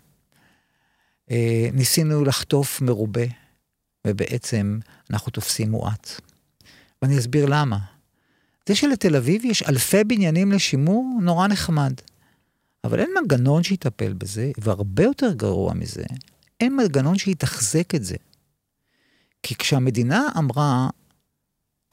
ניסינו 1.72 2.24
לחטוף 2.24 2.80
מרובה, 2.80 3.24
ובעצם 4.06 4.78
אנחנו 5.10 5.32
תופסים 5.32 5.70
מועט. 5.70 6.20
ואני 7.02 7.18
אסביר 7.18 7.46
למה. 7.46 7.78
זה 8.68 8.74
שלתל 8.74 9.16
אביב 9.16 9.44
יש 9.44 9.62
אלפי 9.62 10.04
בניינים 10.04 10.52
לשימור, 10.52 11.18
נורא 11.22 11.46
נחמד. 11.46 11.92
אבל 12.84 13.00
אין 13.00 13.10
מנגנון 13.20 13.62
שיטפל 13.62 14.12
בזה, 14.12 14.50
והרבה 14.58 15.02
יותר 15.02 15.32
גרוע 15.32 15.74
מזה, 15.74 16.04
אין 16.60 16.76
מנגנון 16.76 17.18
שיתחזק 17.18 17.94
את 17.94 18.04
זה. 18.04 18.16
כי 19.42 19.54
כשהמדינה 19.54 20.28
אמרה, 20.38 20.88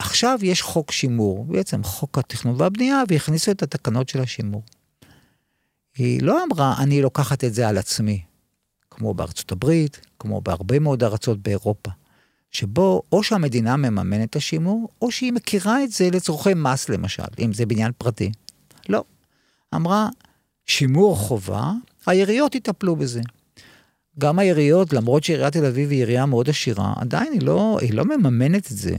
עכשיו 0.04 0.38
יש 0.42 0.62
חוק 0.62 0.92
שימור, 0.92 1.44
בעצם 1.44 1.84
חוק 1.84 2.18
התכנון 2.18 2.54
והבנייה, 2.58 3.02
והכניסו 3.08 3.50
את 3.50 3.62
התקנות 3.62 4.08
של 4.08 4.20
השימור. 4.20 4.62
היא 5.96 6.22
לא 6.22 6.44
אמרה, 6.44 6.74
אני 6.78 7.02
לוקחת 7.02 7.44
את 7.44 7.54
זה 7.54 7.68
על 7.68 7.78
עצמי, 7.78 8.22
כמו 8.90 9.14
בארצות 9.14 9.52
הברית, 9.52 10.00
כמו 10.18 10.40
בהרבה 10.40 10.78
מאוד 10.78 11.04
ארצות 11.04 11.42
באירופה, 11.42 11.90
שבו 12.50 13.02
או 13.12 13.22
שהמדינה 13.22 13.76
מממנת 13.76 14.30
את 14.30 14.36
השימור, 14.36 14.88
או 15.02 15.10
שהיא 15.10 15.32
מכירה 15.32 15.84
את 15.84 15.92
זה 15.92 16.10
לצורכי 16.10 16.54
מס 16.54 16.88
למשל, 16.88 17.22
אם 17.38 17.52
זה 17.52 17.66
בניין 17.66 17.92
פרטי. 17.98 18.32
לא. 18.88 19.04
אמרה, 19.74 20.08
שימור 20.66 21.16
חובה, 21.16 21.72
העיריות 22.06 22.54
יטפלו 22.54 22.96
בזה. 22.96 23.20
גם 24.18 24.38
העיריות, 24.38 24.92
למרות 24.92 25.24
שעיריית 25.24 25.52
תל 25.52 25.64
אביב 25.64 25.90
היא 25.90 25.98
עירייה 25.98 26.26
מאוד 26.26 26.48
עשירה, 26.48 26.92
עדיין 26.96 27.32
היא 27.32 27.42
לא, 27.42 27.78
היא 27.80 27.94
לא 27.94 28.04
מממנת 28.04 28.72
את 28.72 28.76
זה. 28.76 28.96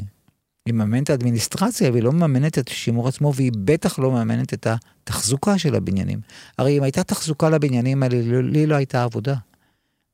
מממנת 0.69 1.03
את 1.03 1.09
האדמיניסטרציה, 1.09 1.91
והיא 1.91 2.03
לא 2.03 2.11
מממנת 2.11 2.59
את 2.59 2.69
השימור 2.69 3.07
עצמו, 3.07 3.33
והיא 3.33 3.51
בטח 3.55 3.99
לא 3.99 4.11
מממנת 4.11 4.53
את 4.53 4.67
התחזוקה 4.67 5.57
של 5.57 5.75
הבניינים. 5.75 6.19
הרי 6.57 6.77
אם 6.77 6.83
הייתה 6.83 7.03
תחזוקה 7.03 7.49
לבניינים 7.49 8.03
האלה, 8.03 8.41
לי 8.41 8.65
לא 8.65 8.75
הייתה 8.75 9.03
עבודה. 9.03 9.35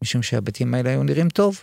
משום 0.03 0.21
שהבתים 0.21 0.73
האלה 0.73 0.89
היו 0.89 1.03
נראים 1.03 1.29
טוב. 1.29 1.61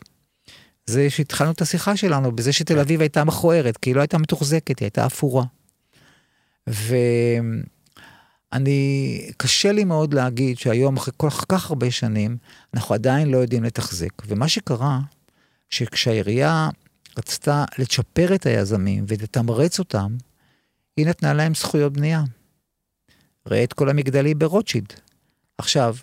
זה 0.86 1.10
שהתחלנו 1.10 1.50
את 1.50 1.60
השיחה 1.60 1.96
שלנו, 1.96 2.32
בזה 2.32 2.52
שתל 2.52 2.78
אביב 2.78 3.00
הייתה 3.00 3.24
מכוערת, 3.24 3.76
כי 3.76 3.90
היא 3.90 3.96
לא 3.96 4.00
הייתה 4.00 4.18
מתוחזקת, 4.18 4.78
היא 4.78 4.86
הייתה 4.86 5.06
אפורה. 5.06 5.44
ואני, 8.52 9.30
קשה 9.36 9.72
לי 9.72 9.84
מאוד 9.84 10.14
להגיד 10.14 10.58
שהיום, 10.58 10.96
אחרי 10.96 11.12
כל 11.16 11.30
כך 11.48 11.70
הרבה 11.70 11.90
שנים, 11.90 12.36
אנחנו 12.74 12.94
עדיין 12.94 13.30
לא 13.30 13.38
יודעים 13.38 13.64
לתחזק. 13.64 14.22
ומה 14.26 14.48
שקרה, 14.48 15.00
שכשהעירייה 15.70 16.68
רצתה 17.18 17.64
לצ'פר 17.78 18.34
את 18.34 18.46
היזמים 18.46 19.04
ולתמרץ 19.08 19.78
אותם, 19.78 20.16
היא 20.96 21.06
נתנה 21.06 21.34
להם 21.34 21.54
זכויות 21.54 21.92
בנייה. 21.92 22.22
ראה 23.46 23.64
את 23.64 23.72
כל 23.72 23.90
המגדלים 23.90 24.38
ברוטשילד. 24.38 24.92
עכשיו, 25.58 25.96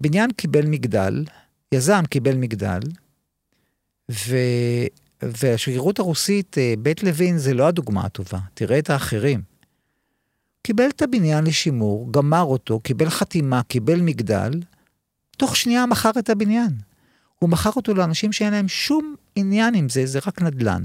בניין 0.00 0.30
קיבל 0.32 0.66
מגדל, 0.66 1.24
יזם 1.72 2.02
קיבל 2.10 2.34
מגדל, 2.34 2.80
ו... 4.10 4.36
והשגרירות 5.22 5.98
הרוסית, 5.98 6.58
אה, 6.58 6.74
בית 6.78 7.02
לוין, 7.02 7.38
זה 7.38 7.54
לא 7.54 7.66
הדוגמה 7.68 8.04
הטובה, 8.04 8.38
תראה 8.54 8.78
את 8.78 8.90
האחרים. 8.90 9.42
קיבל 10.62 10.88
את 10.88 11.02
הבניין 11.02 11.44
לשימור, 11.44 12.12
גמר 12.12 12.42
אותו, 12.42 12.80
קיבל 12.80 13.10
חתימה, 13.10 13.62
קיבל 13.62 14.00
מגדל, 14.00 14.50
תוך 15.36 15.56
שנייה 15.56 15.86
מכר 15.86 16.10
את 16.18 16.30
הבניין. 16.30 16.72
הוא 17.42 17.50
מכר 17.50 17.70
אותו 17.76 17.94
לאנשים 17.94 18.32
שאין 18.32 18.52
להם 18.52 18.68
שום 18.68 19.14
עניין 19.36 19.74
עם 19.74 19.88
זה, 19.88 20.06
זה 20.06 20.18
רק 20.26 20.42
נדל"ן. 20.42 20.84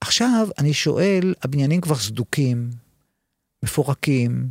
עכשיו, 0.00 0.48
אני 0.58 0.74
שואל, 0.74 1.34
הבניינים 1.42 1.80
כבר 1.80 1.94
סדוקים, 1.94 2.70
מפורקים, 3.62 4.48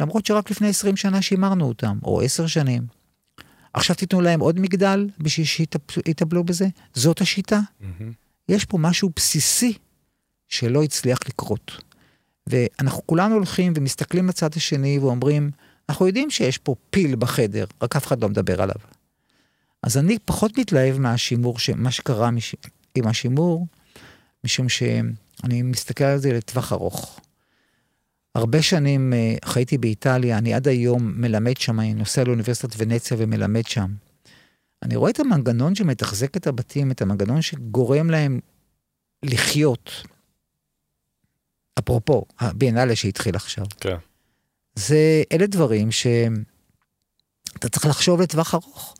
למרות 0.00 0.26
שרק 0.26 0.50
לפני 0.50 0.68
20 0.68 0.96
שנה 0.96 1.22
שימרנו 1.22 1.64
אותם, 1.68 1.98
או 2.04 2.20
10 2.20 2.46
שנים. 2.46 2.86
עכשיו 3.72 3.96
תיתנו 3.96 4.20
להם 4.20 4.40
עוד 4.40 4.60
מגדל 4.60 5.08
בשביל 5.18 5.46
שיטפלו 5.46 6.44
בזה? 6.44 6.68
זאת 6.94 7.20
השיטה? 7.20 7.60
מהמם. 7.80 8.12
יש 8.48 8.64
פה 8.64 8.78
משהו 8.78 9.10
בסיסי 9.16 9.72
שלא 10.48 10.82
הצליח 10.82 11.18
לקרות. 11.28 11.82
ואנחנו 12.46 13.06
כולנו 13.06 13.34
הולכים 13.34 13.72
ומסתכלים 13.76 14.28
לצד 14.28 14.50
השני 14.56 14.98
ואומרים, 14.98 15.50
אנחנו 15.88 16.06
יודעים 16.06 16.30
שיש 16.30 16.58
פה 16.58 16.74
פיל 16.90 17.16
בחדר, 17.16 17.64
רק 17.82 17.96
אף 17.96 18.06
אחד 18.06 18.22
לא 18.22 18.28
מדבר 18.28 18.62
עליו. 18.62 18.76
אז 19.82 19.98
אני 19.98 20.18
פחות 20.24 20.58
מתלהב 20.58 20.98
מהשימור, 20.98 21.56
מה 21.76 21.90
שקרה 21.90 22.30
מש... 22.30 22.54
עם 22.94 23.06
השימור, 23.06 23.66
משום 24.44 24.68
שאני 24.68 25.62
מסתכל 25.62 26.04
על 26.04 26.18
זה 26.18 26.32
לטווח 26.32 26.72
ארוך. 26.72 27.20
הרבה 28.34 28.62
שנים 28.62 29.12
אה, 29.12 29.34
חייתי 29.44 29.78
באיטליה, 29.78 30.38
אני 30.38 30.54
עד 30.54 30.68
היום 30.68 31.12
מלמד 31.16 31.56
שם, 31.56 31.80
אני 31.80 31.94
נוסע 31.94 32.24
לאוניברסיטת 32.24 32.74
ונציה 32.78 33.16
ומלמד 33.20 33.66
שם. 33.66 33.94
אני 34.82 34.96
רואה 34.96 35.10
את 35.10 35.20
המנגנון 35.20 35.74
שמתחזק 35.74 36.36
את 36.36 36.46
הבתים, 36.46 36.90
את 36.90 37.02
המנגנון 37.02 37.42
שגורם 37.42 38.10
להם 38.10 38.40
לחיות, 39.22 39.90
אפרופו, 41.78 42.24
הביאנלה 42.38 42.96
שהתחיל 42.96 43.36
עכשיו, 43.36 43.64
כן. 43.80 43.96
זה, 44.74 45.22
אלה 45.32 45.46
דברים 45.46 45.90
שאתה 45.90 47.68
צריך 47.70 47.86
לחשוב 47.86 48.20
לטווח 48.20 48.54
ארוך. 48.54 48.94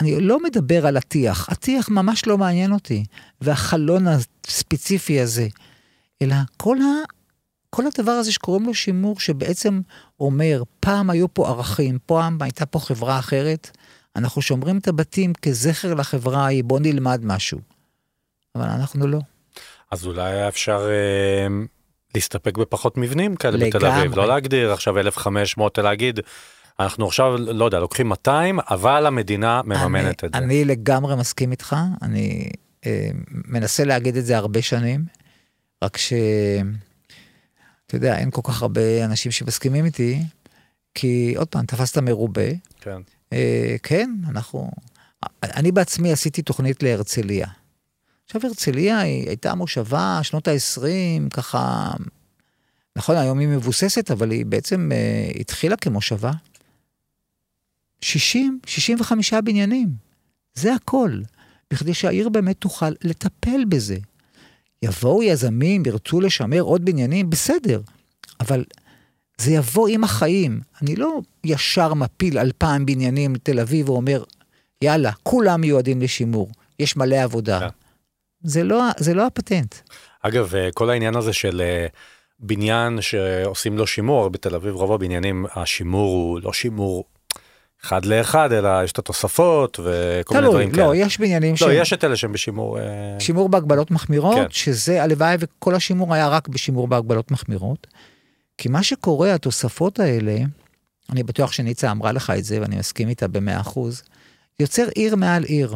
אני 0.00 0.20
לא 0.20 0.42
מדבר 0.42 0.86
על 0.86 0.96
הטיח, 0.96 1.48
הטיח 1.48 1.88
ממש 1.88 2.26
לא 2.26 2.38
מעניין 2.38 2.72
אותי, 2.72 3.04
והחלון 3.40 4.06
הספציפי 4.08 5.20
הזה, 5.20 5.48
אלא 6.22 6.34
כל, 6.56 6.76
ה, 6.78 7.04
כל 7.70 7.82
הדבר 7.86 8.12
הזה 8.12 8.32
שקוראים 8.32 8.66
לו 8.66 8.74
שימור, 8.74 9.20
שבעצם 9.20 9.80
אומר, 10.20 10.62
פעם 10.80 11.10
היו 11.10 11.34
פה 11.34 11.48
ערכים, 11.48 11.98
פעם 12.06 12.42
הייתה 12.42 12.66
פה 12.66 12.78
חברה 12.78 13.18
אחרת, 13.18 13.76
אנחנו 14.16 14.42
שומרים 14.42 14.78
את 14.78 14.88
הבתים 14.88 15.32
כזכר 15.42 15.94
לחברה 15.94 16.44
ההיא, 16.44 16.64
בוא 16.64 16.80
נלמד 16.80 17.20
משהו. 17.24 17.58
אבל 18.54 18.64
אנחנו 18.64 19.06
לא. 19.06 19.18
אז 19.90 20.06
אולי 20.06 20.32
היה 20.32 20.48
אפשר 20.48 20.88
אה, 20.90 21.46
להסתפק 22.14 22.58
בפחות 22.58 22.96
מבנים 22.96 23.36
כאלה 23.36 23.56
לגמרי. 23.56 23.70
בתל 23.70 23.86
אביב, 23.86 24.16
לא 24.16 24.28
להגדיר 24.28 24.72
עכשיו 24.72 24.98
1,500, 24.98 25.78
אלא 25.78 25.88
להגיד, 25.88 26.20
אנחנו 26.80 27.06
עכשיו, 27.06 27.36
לא 27.36 27.64
יודע, 27.64 27.80
לוקחים 27.80 28.08
200, 28.08 28.58
אבל 28.60 29.06
המדינה 29.06 29.60
מממנת 29.64 30.04
אני, 30.04 30.10
את 30.10 30.34
זה. 30.34 30.38
אני 30.38 30.64
לגמרי 30.64 31.16
מסכים 31.16 31.50
איתך, 31.50 31.76
אני 32.02 32.48
אה, 32.86 33.08
מנסה 33.28 33.84
להגיד 33.84 34.16
את 34.16 34.26
זה 34.26 34.36
הרבה 34.36 34.62
שנים, 34.62 35.04
רק 35.84 35.96
ש... 35.96 36.12
אתה 37.86 37.96
יודע, 37.96 38.18
אין 38.18 38.30
כל 38.30 38.40
כך 38.44 38.62
הרבה 38.62 39.04
אנשים 39.04 39.32
שמסכימים 39.32 39.84
איתי, 39.84 40.22
כי 40.94 41.34
עוד 41.36 41.48
פעם, 41.48 41.66
תפסת 41.66 41.98
מרובה. 41.98 42.48
כן. 42.80 42.98
אה, 43.32 43.76
כן, 43.82 44.10
אנחנו... 44.28 44.70
אני 45.42 45.72
בעצמי 45.72 46.12
עשיתי 46.12 46.42
תוכנית 46.42 46.82
להרצליה. 46.82 47.46
עכשיו 48.24 48.40
הרצליה 48.44 48.98
היא 48.98 49.28
הייתה 49.28 49.54
מושבה, 49.54 50.20
שנות 50.22 50.48
ה-20, 50.48 51.30
ככה... 51.30 51.90
נכון, 52.96 53.16
היום 53.16 53.38
היא 53.38 53.48
מבוססת, 53.48 54.10
אבל 54.10 54.30
היא 54.30 54.46
בעצם 54.46 54.90
אה, 54.92 55.40
התחילה 55.40 55.76
כמושבה. 55.76 56.30
60, 58.04 58.58
65 58.66 59.34
בניינים. 59.34 59.88
זה 60.54 60.74
הכל. 60.74 61.20
בכדי 61.72 61.94
שהעיר 61.94 62.28
באמת 62.28 62.56
תוכל 62.56 62.90
לטפל 63.04 63.64
בזה. 63.68 63.96
יבואו 64.82 65.22
יזמים, 65.22 65.82
ירצו 65.86 66.20
לשמר 66.20 66.60
עוד 66.60 66.84
בניינים, 66.84 67.30
בסדר. 67.30 67.80
אבל 68.40 68.64
זה 69.38 69.52
יבוא 69.52 69.88
עם 69.88 70.04
החיים. 70.04 70.60
אני 70.82 70.96
לא 70.96 71.20
ישר 71.44 71.94
מפיל 71.94 72.38
אלפיים 72.38 72.86
בניינים 72.86 73.34
לתל 73.34 73.60
אביב 73.60 73.90
ואומר, 73.90 74.24
יאללה, 74.82 75.12
כולם 75.22 75.60
מיועדים 75.60 76.02
לשימור, 76.02 76.50
יש 76.78 76.96
מלא 76.96 77.16
עבודה. 77.16 77.60
כן. 77.60 77.68
זה 78.42 78.64
לא, 78.64 78.84
זה 78.98 79.14
לא 79.14 79.26
הפטנט. 79.26 79.74
אגב, 80.22 80.54
אה, 80.54 80.68
כל 80.74 80.90
העניין 80.90 81.16
הזה 81.16 81.32
של 81.32 81.60
אה, 81.60 81.86
בניין 82.38 83.00
שעושים 83.00 83.78
לו 83.78 83.86
שימור, 83.86 84.28
בתל 84.28 84.54
אביב 84.54 84.74
רוב 84.74 84.92
הבניינים, 84.92 85.46
השימור 85.54 86.12
הוא 86.12 86.40
לא 86.42 86.52
שימור 86.52 87.04
אחד 87.84 88.04
לאחד, 88.04 88.52
אלא 88.52 88.84
יש 88.84 88.92
את 88.92 88.98
התוספות 88.98 89.80
וכל 89.84 90.34
מיני 90.34 90.48
דברים 90.48 90.70
כאלה. 90.70 90.86
לא, 90.86 90.94
יש 90.94 91.18
בניינים 91.18 91.50
לא, 91.50 91.56
שהם 91.56 91.70
יש 91.72 91.92
את 91.92 92.04
אלה 92.04 92.16
שהם 92.16 92.32
בשימור... 92.32 92.78
אה, 92.78 92.84
שימור 93.18 93.48
בהגבלות 93.48 93.90
מחמירות, 93.90 94.36
כן. 94.36 94.46
שזה 94.50 95.02
הלוואי 95.02 95.36
וכל 95.38 95.74
השימור 95.74 96.14
היה 96.14 96.28
רק 96.28 96.48
בשימור 96.48 96.88
בהגבלות 96.88 97.30
מחמירות. 97.30 97.86
כי 98.58 98.68
מה 98.68 98.82
שקורה, 98.82 99.34
התוספות 99.34 100.00
האלה, 100.00 100.36
אני 101.10 101.22
בטוח 101.22 101.52
שניצה 101.52 101.90
אמרה 101.90 102.12
לך 102.12 102.32
את 102.38 102.44
זה, 102.44 102.60
ואני 102.60 102.76
מסכים 102.76 103.08
איתה 103.08 103.28
במאה 103.28 103.60
אחוז, 103.60 104.02
יוצר 104.60 104.86
עיר 104.94 105.16
מעל 105.16 105.44
עיר. 105.44 105.74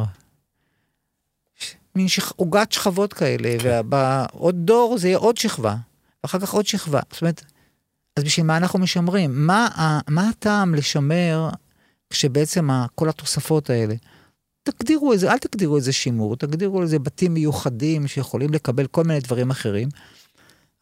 ש- 1.59 1.75
מין 1.95 2.07
עוגת 2.35 2.71
שכבות 2.71 3.13
כאלה, 3.13 3.49
ובעוד 3.63 4.55
דור 4.55 4.97
זה 4.97 5.07
יהיה 5.07 5.17
עוד 5.17 5.37
שכבה, 5.37 5.75
ואחר 6.23 6.39
כך 6.39 6.53
עוד 6.53 6.67
שכבה. 6.67 6.99
זאת 7.11 7.21
אומרת, 7.21 7.43
אז 8.17 8.23
בשביל 8.23 8.45
מה 8.45 8.57
אנחנו 8.57 8.79
משמרים? 8.79 9.47
מה, 9.47 9.67
מה 10.07 10.29
הטעם 10.29 10.75
לשמר 10.75 11.49
כשבעצם 12.09 12.69
כל 12.95 13.09
התוספות 13.09 13.69
האלה? 13.69 13.95
תגדירו 14.63 15.13
את 15.13 15.19
זה, 15.19 15.31
אל 15.31 15.37
תגדירו 15.37 15.77
את 15.77 15.83
זה 15.83 15.93
שימור, 15.93 16.35
תגדירו 16.35 16.83
את 16.83 16.87
זה 16.89 16.99
בתים 16.99 17.33
מיוחדים 17.33 18.07
שיכולים 18.07 18.53
לקבל 18.53 18.87
כל 18.87 19.03
מיני 19.03 19.19
דברים 19.19 19.49
אחרים, 19.51 19.89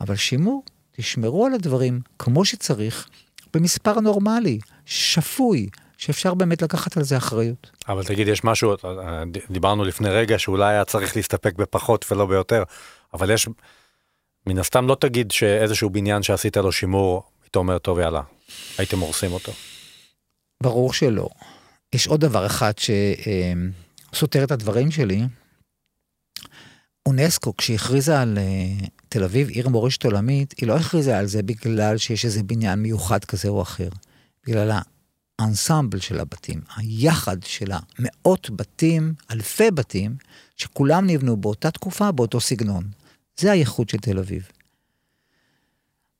אבל 0.02 0.16
שימור, 0.16 0.64
תשמרו 0.92 1.46
על 1.46 1.54
הדברים 1.54 2.00
כמו 2.20 2.46
שצריך, 2.46 3.08
במספר 3.54 4.00
נורמלי, 4.00 4.60
שפוי, 4.86 5.70
שאפשר 5.98 6.34
באמת 6.34 6.62
לקחת 6.62 6.98
על 6.98 7.04
זה 7.04 7.18
אחריות. 7.18 7.72
אבל 7.90 8.04
תגיד, 8.04 8.28
יש 8.28 8.44
משהו, 8.44 8.72
אה, 8.72 9.24
ד- 9.32 9.52
דיברנו 9.52 9.84
לפני 9.84 10.10
רגע 10.10 10.40
שאולי 10.40 10.74
היה 10.74 10.86
צריך 10.86 11.16
להסתפק 11.16 11.56
בפחות 11.56 12.06
ולא 12.12 12.26
ביותר, 12.26 12.64
אבל 13.14 13.30
יש, 13.32 13.48
מן 14.48 14.60
הסתם 14.60 14.88
לא 14.88 14.98
תגיד 15.00 15.32
שאיזשהו 15.32 15.90
בניין 15.90 16.24
שעשית 16.24 16.58
לו 16.58 16.72
שימור, 16.72 17.24
היית 17.44 17.56
אומר, 17.56 17.78
טוב 17.78 18.00
יאללה, 18.00 18.22
הייתם 18.78 19.00
הורסים 19.00 19.32
אותו. 19.32 19.52
ברור 20.64 20.94
שלא. 20.94 21.30
יש 21.94 22.08
עוד 22.08 22.22
דבר 22.22 22.46
אחד 22.46 22.72
שסותר 24.14 24.44
את 24.44 24.52
הדברים 24.52 24.92
שלי. 24.92 25.22
אונסקו, 27.06 27.58
כשהכריזה 27.58 28.22
על 28.22 28.38
אה, 28.38 28.88
תל 29.10 29.24
אביב 29.24 29.50
עיר 29.50 29.70
מורשת 29.70 30.06
עולמית, 30.06 30.54
היא 30.58 30.68
לא 30.68 30.78
הכריזה 30.78 31.18
על 31.18 31.26
זה 31.26 31.44
בגלל 31.44 31.98
שיש 31.98 32.26
איזה 32.26 32.44
בניין 32.44 32.80
מיוחד 32.80 33.26
כזה 33.26 33.48
או 33.48 33.62
אחר. 33.62 33.90
בגלל 34.48 34.72
האנסמבל 35.40 36.00
של 36.00 36.20
הבתים, 36.20 36.62
היחד 36.76 37.44
של 37.44 37.72
המאות 37.72 38.50
בתים, 38.50 39.14
אלפי 39.32 39.72
בתים, 39.72 40.16
שכולם 40.56 41.08
נבנו 41.08 41.38
באותה 41.38 41.72
תקופה, 41.72 42.12
באותו 42.12 42.40
סגנון. 42.40 42.84
זה 43.40 43.52
הייחוד 43.52 43.90
של 43.90 43.98
תל 43.98 44.20
אביב. 44.20 44.48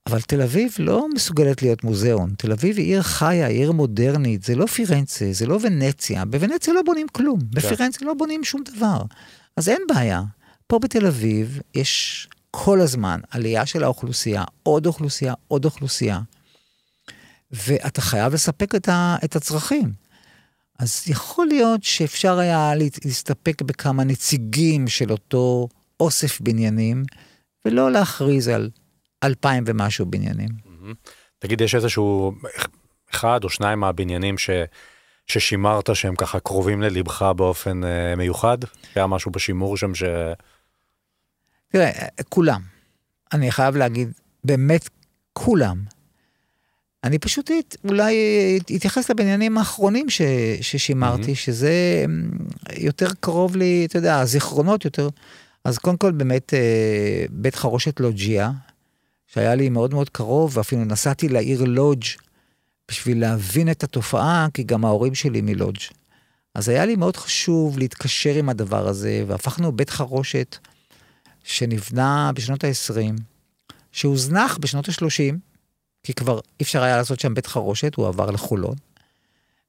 אבל 0.08 0.22
תל 0.22 0.42
אביב 0.42 0.76
לא 0.80 1.08
מסוגלת 1.16 1.62
להיות 1.62 1.84
מוזיאון. 1.84 2.34
תל 2.38 2.52
אביב 2.52 2.78
היא 2.78 2.86
עיר 2.86 3.02
חיה, 3.02 3.48
עיר 3.48 3.72
מודרנית, 3.72 4.44
זה 4.44 4.56
לא 4.56 4.66
פירנצה, 4.66 5.26
זה 5.32 5.46
לא 5.46 5.60
ונציה. 5.62 6.26
בוונציה 6.26 6.74
לא 6.74 6.82
בונים 6.86 7.08
כלום, 7.12 7.40
בפירנצה 7.50 8.06
לא 8.06 8.14
בונים 8.14 8.44
שום 8.44 8.62
דבר. 8.76 9.02
אז 9.58 9.70
אין 9.70 9.82
בעיה. 9.94 10.22
פה 10.68 10.80
בתל 10.80 11.06
אביב 11.08 11.60
יש 11.76 12.28
כל 12.52 12.82
הזמן 12.82 13.20
עלייה 13.32 13.66
של 13.66 13.84
האוכלוסייה, 13.84 14.44
עוד 14.64 14.86
אוכלוסייה, 14.86 15.34
עוד 15.48 15.66
אוכלוסייה. 15.66 16.20
ואתה 17.52 18.02
חייב 18.02 18.34
לספק 18.34 18.76
את, 18.76 18.90
ה, 18.90 19.18
את 19.24 19.36
הצרכים. 19.36 19.92
אז 20.80 21.04
יכול 21.08 21.48
להיות 21.48 21.84
שאפשר 21.84 22.40
היה 22.40 22.76
לה- 22.76 22.86
להסתפק 23.06 23.62
בכמה 23.62 24.04
נציגים 24.04 24.88
של 24.88 25.12
אותו 25.12 25.68
אוסף 26.00 26.42
בניינים, 26.42 27.04
ולא 27.66 27.92
להכריז 27.92 28.48
על 28.48 28.70
אלפיים 29.24 29.64
ומשהו 29.68 30.06
בניינים. 30.06 30.50
תגיד, 31.40 31.62
יש 31.62 31.76
איזשהו 31.76 32.34
אחד 33.12 33.40
או 33.44 33.50
שניים 33.50 33.80
מהבניינים 33.80 34.38
ש, 34.38 34.50
ששימרת 35.28 35.96
שהם 35.96 36.16
ככה 36.16 36.40
קרובים 36.40 36.82
ללבך 36.82 37.22
באופן 37.38 37.84
אה, 37.84 38.16
מיוחד? 38.16 38.58
היה 38.96 39.08
משהו 39.08 39.32
בשימור 39.32 39.78
שם 39.78 39.96
ש... 39.96 40.04
תראה, 41.68 41.92
כולם. 42.30 42.62
אני 43.34 43.52
חייב 43.52 43.76
להגיד, 43.76 44.12
באמת 44.44 44.90
כולם. 45.34 45.84
אני 47.04 47.20
פשוט 47.20 47.52
אולי 47.84 48.16
אתייחס 48.76 49.10
לבניינים 49.10 49.58
האחרונים 49.58 50.10
ש, 50.10 50.22
ששימרתי, 50.62 51.22
מהמם. 51.22 51.36
שזה 51.36 52.04
אמ, 52.06 52.30
יותר 52.78 53.08
קרוב 53.20 53.56
לי, 53.56 53.86
אתה 53.90 53.98
יודע, 53.98 54.20
הזיכרונות 54.20 54.86
יותר. 54.86 55.10
אז 55.64 55.78
קודם 55.78 55.98
כל 55.98 56.12
באמת 56.12 56.54
אה, 56.54 57.26
בית 57.30 57.56
חרושת 57.56 58.00
לוג'יה, 58.00 58.52
שהיה 59.28 59.56
לי 59.56 59.70
מאוד 59.70 59.94
מאוד 59.94 60.10
קרוב, 60.10 60.58
ואפילו 60.58 60.86
נסעתי 60.86 61.30
לעיר 61.30 61.64
לודג' 61.64 62.06
בשביל 62.92 63.22
להבין 63.22 63.72
את 63.72 63.84
התופעה, 63.84 64.48
כי 64.54 64.64
גם 64.64 64.86
ההורים 64.86 65.16
שלי 65.16 65.42
מלודג'. 65.42 65.82
אז 66.56 66.70
היה 66.70 66.86
לי 66.86 66.96
מאוד 66.96 67.18
חשוב 67.18 67.78
להתקשר 67.78 68.36
עם 68.36 68.50
הדבר 68.50 68.88
הזה, 68.88 69.24
והפכנו 69.28 69.72
בית 69.72 69.90
חרושת 69.90 70.58
שנבנה 71.44 72.32
בשנות 72.36 72.64
ה-20, 72.64 73.22
שהוזנח 73.92 74.58
בשנות 74.58 74.90
ה-30, 74.90 75.36
כי 76.04 76.14
כבר 76.14 76.40
אי 76.40 76.64
אפשר 76.64 76.84
היה 76.84 76.98
לעשות 76.98 77.20
שם 77.20 77.34
בית 77.34 77.48
חרושת, 77.48 77.96
הוא 77.96 78.08
עבר 78.08 78.32
לחולון, 78.32 78.76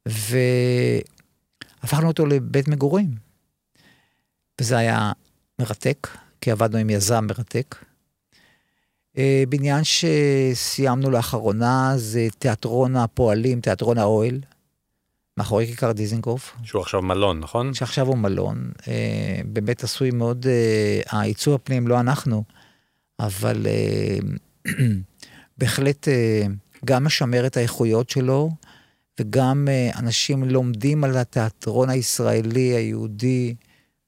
והפכנו 0.07 2.09
אותו 2.09 2.27
לבית 2.27 2.69
מגורים. 2.69 3.15
וזה 4.61 4.79
היה 4.79 5.13
מרתק, 5.59 6.09
כי 6.41 6.51
עבדנו 6.51 6.79
עם 6.79 6.91
יזם 6.91 7.27
מרתק. 7.27 7.88
אה, 9.19 9.45
בניין 9.49 9.83
שסיימנו 9.85 11.11
לאחרונה 11.11 11.93
זה 11.97 12.29
תיאטרון 12.39 12.97
הפועלים, 12.97 13.61
תיאטרון 13.61 13.99
האוהל, 13.99 14.41
מאחורי 15.37 15.67
כיכר 15.67 15.93
דיזנגוף. 15.93 16.57
שהוא 16.63 16.83
עכשיו 16.83 17.03
מלון, 17.03 17.41
נכון? 17.41 17.75
שעכשיו 17.75 18.07
הוא 18.07 18.19
מלון, 18.19 18.71
אה, 18.89 19.41
באמת 19.47 19.85
עשוי 19.85 20.11
מאוד, 20.11 20.47
אה, 20.47 21.01
העיצוב 21.19 21.55
הפנים, 21.55 21.89
לא 21.89 22.01
אנחנו, 22.01 22.45
אבל 23.21 23.67
אה, 23.67 24.19
בהחלט 25.59 26.09
אה, 26.09 26.43
גם 26.85 27.05
משמר 27.05 27.47
את 27.47 27.57
האיכויות 27.57 28.11
שלו, 28.11 28.51
וגם 29.21 29.69
אה, 29.71 29.91
אנשים 29.99 30.45
לומדים 30.45 31.05
על 31.05 31.17
התיאטרון 31.17 31.91
הישראלי, 31.91 32.61
היהודי, 32.61 33.55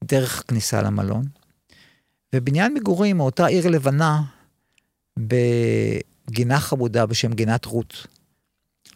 דרך 0.05 0.43
כניסה 0.49 0.83
למלון. 0.83 1.25
ובניין 2.35 2.75
מגורים 2.75 3.17
מאותה 3.17 3.47
עיר 3.47 3.69
לבנה 3.69 4.23
בגינה 5.29 6.61
חמודה 6.61 7.07
בשם 7.07 7.33
גינת 7.33 7.65
רות, 7.65 8.07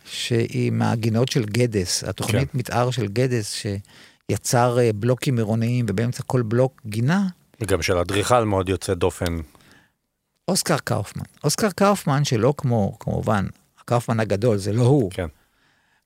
שהיא 0.05 0.73
מהגינות 0.73 1.29
של 1.29 1.45
גדס, 1.45 2.05
התוכנית 2.05 2.51
כן. 2.51 2.59
מתאר 2.59 2.91
של 2.91 3.07
גדס, 3.07 3.53
שיצר 3.53 4.79
אה, 4.79 4.91
בלוקים 4.95 5.37
עירוניים, 5.39 5.87
ובאמצע 5.89 6.23
כל 6.23 6.43
בלוק 6.43 6.81
גינה. 6.87 7.29
וגם 7.61 7.83
של 7.83 7.99
אדריכל 7.99 8.45
מאוד 8.45 8.69
יוצא 8.69 8.95
דופן. 8.95 9.37
אוסקר 10.49 10.79
קאופמן. 10.79 11.25
אוסקר 11.45 11.71
קאופמן, 11.71 12.25
שלא 12.25 12.55
כמו, 12.57 12.97
כמובן, 13.01 13.47
קאופמן 13.85 14.21
הגדול, 14.21 14.57
זה 14.57 14.73
לא 14.73 14.83
הוא. 14.83 15.11
כן. 15.11 15.27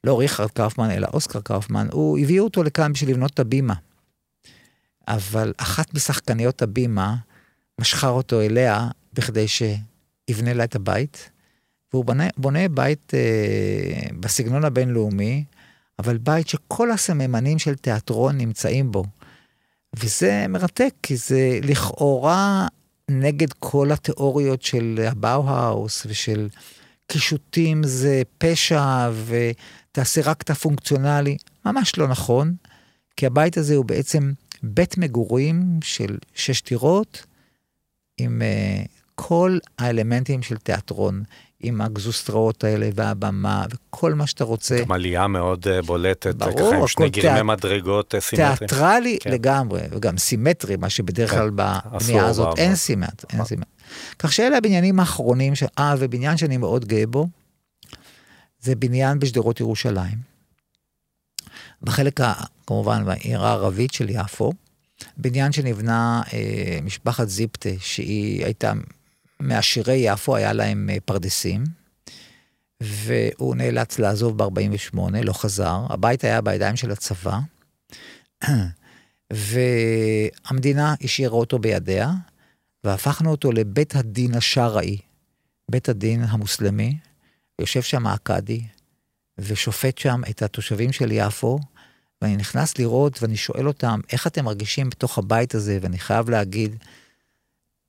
לא 0.04 0.18
ריכרד 0.18 0.50
קאופמן, 0.50 0.90
אלא 0.90 1.08
אוסקר 1.12 1.40
קאופמן, 1.40 1.88
הוא, 1.92 2.18
הביאו 2.18 2.44
אותו 2.44 2.62
לכאן 2.62 2.92
בשביל 2.92 3.10
לבנות 3.10 3.30
את 3.30 3.38
הבימה. 3.38 3.74
אבל 5.08 5.52
אחת 5.56 5.94
משחקניות 5.94 6.62
הבימה 6.62 7.14
משכה 7.80 8.08
אותו 8.08 8.40
אליה 8.40 8.88
בכדי 9.12 9.48
שיבנה 10.28 10.52
לה 10.54 10.64
את 10.64 10.74
הבית, 10.74 11.30
והוא 11.92 12.04
בונה, 12.04 12.28
בונה 12.36 12.68
בית 12.68 13.14
אה, 13.14 14.10
בסגנון 14.20 14.64
הבינלאומי, 14.64 15.44
אבל 15.98 16.18
בית 16.18 16.48
שכל 16.48 16.90
הסממנים 16.90 17.58
של 17.58 17.74
תיאטרון 17.74 18.38
נמצאים 18.38 18.92
בו. 18.92 19.04
וזה 19.96 20.46
מרתק, 20.48 20.94
כי 21.02 21.16
זה 21.16 21.58
לכאורה 21.62 22.66
נגד 23.10 23.52
כל 23.52 23.92
התיאוריות 23.92 24.62
של 24.62 25.04
הבאו-האוס 25.08 26.06
ושל 26.06 26.48
קישוטים 27.06 27.82
זה 27.82 28.22
פשע 28.38 29.10
ותעשה 29.26 30.20
רק 30.24 30.42
את 30.42 30.50
הפונקציונלי. 30.50 31.36
ממש 31.66 31.98
לא 31.98 32.08
נכון, 32.08 32.54
כי 33.16 33.26
הבית 33.26 33.56
הזה 33.56 33.76
הוא 33.76 33.84
בעצם 33.84 34.32
בית 34.62 34.98
מגורים 34.98 35.78
של 35.82 36.18
שש 36.34 36.62
דירות, 36.62 37.26
עם 38.18 38.42
uh, 38.42 38.97
כל 39.20 39.58
האלמנטים 39.78 40.42
של 40.42 40.56
תיאטרון, 40.56 41.22
עם 41.60 41.80
הגזוסטראות 41.80 42.64
האלה 42.64 42.88
והבמה 42.94 43.64
וכל 43.70 44.14
מה 44.14 44.26
שאתה 44.26 44.44
רוצה. 44.44 44.78
גם 44.80 44.92
עלייה 44.92 45.26
מאוד 45.26 45.66
uh, 45.66 45.86
בולטת, 45.86 46.34
ברור, 46.34 46.70
ככה 46.70 46.76
עם 46.76 46.86
שני 46.86 47.10
גרמי 47.10 47.34
תיאט... 47.34 47.44
מדרגות 47.44 48.14
uh, 48.14 48.20
סימטריים. 48.20 48.56
תיאטרלי 48.56 49.18
כן. 49.20 49.30
לגמרי, 49.30 49.80
וגם 49.90 50.18
סימטרי, 50.18 50.76
מה 50.76 50.90
שבדרך 50.90 51.30
כלל 51.30 51.50
כן. 51.50 51.56
בבנייה 51.56 52.26
הזאת 52.26 52.58
אין 52.58 52.74
סימט, 52.74 53.24
אין 53.32 53.44
סימט. 53.44 53.66
כך 54.18 54.32
שאלה 54.32 54.56
הבניינים 54.56 55.00
האחרונים, 55.00 55.54
ש... 55.54 55.62
אה, 55.78 55.94
ובניין 55.98 56.36
שאני 56.36 56.56
מאוד 56.56 56.84
גאה 56.84 57.06
בו, 57.06 57.26
זה 58.60 58.74
בניין 58.74 59.18
בשדרות 59.18 59.60
ירושלים. 59.60 60.18
בחלק, 61.82 62.20
ה, 62.20 62.32
כמובן, 62.66 63.04
בעיר 63.04 63.44
הערבית 63.44 63.92
של 63.92 64.06
יפו, 64.10 64.52
בניין 65.16 65.52
שנבנה 65.52 66.22
אה, 66.32 66.78
משפחת 66.82 67.28
זיפטה, 67.28 67.70
שהיא 67.80 68.44
הייתה 68.44 68.72
מעשירי 69.40 69.96
יפו, 69.96 70.36
היה 70.36 70.52
להם 70.52 70.90
אה, 70.92 70.96
פרדסים, 71.04 71.64
והוא 72.80 73.56
נאלץ 73.56 73.98
לעזוב 73.98 74.38
ב-48, 74.42 74.98
לא 75.22 75.32
חזר. 75.32 75.86
הבית 75.90 76.24
היה 76.24 76.40
בידיים 76.40 76.76
של 76.76 76.90
הצבא, 76.90 77.38
והמדינה 79.32 80.94
השאירה 81.04 81.34
אותו 81.34 81.58
בידיה, 81.58 82.12
והפכנו 82.84 83.30
אותו 83.30 83.52
לבית 83.52 83.96
הדין 83.96 84.34
השרעי, 84.34 84.98
בית 85.70 85.88
הדין 85.88 86.24
המוסלמי. 86.28 86.96
יושב 87.60 87.82
שם 87.82 88.06
הקאדי, 88.06 88.62
ושופט 89.38 89.98
שם 89.98 90.20
את 90.30 90.42
התושבים 90.42 90.92
של 90.92 91.12
יפו, 91.12 91.58
ואני 92.22 92.36
נכנס 92.36 92.78
לראות 92.78 93.22
ואני 93.22 93.36
שואל 93.36 93.68
אותם, 93.68 94.00
איך 94.12 94.26
אתם 94.26 94.44
מרגישים 94.44 94.90
בתוך 94.90 95.18
הבית 95.18 95.54
הזה? 95.54 95.78
ואני 95.82 95.98
חייב 95.98 96.30
להגיד, 96.30 96.76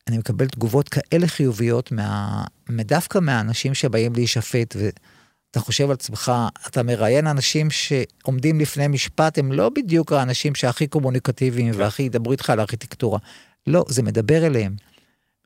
אני 0.10 0.18
מקבל 0.18 0.48
תגובות 0.48 0.90
כאלה 0.90 1.28
חיוביות 1.28 1.92
מה, 1.92 2.44
דווקא 2.70 3.20
מהאנשים 3.20 3.74
שבאים 3.74 4.14
להישפט, 4.14 4.76
ואתה 4.80 5.60
חושב 5.60 5.86
על 5.86 5.92
עצמך, 5.92 6.32
אתה 6.68 6.84
מראיין 6.84 7.28
אנשים 7.28 7.68
שעומדים 7.70 8.60
לפני 8.60 8.88
משפט, 8.88 9.38
הם 9.38 9.52
לא 9.52 9.70
בדיוק 9.70 10.12
האנשים 10.12 10.56
שהכי 10.56 10.88
קומוניקטיביים 10.88 11.74
כן. 11.74 11.80
והכי 11.80 12.04
ידברו 12.04 12.32
איתך 12.32 12.50
על 12.50 12.60
ארכיטקטורה. 12.60 13.20
לא, 13.68 13.86
זה 13.88 14.04
מדבר 14.04 14.46
אליהם. 14.46 14.76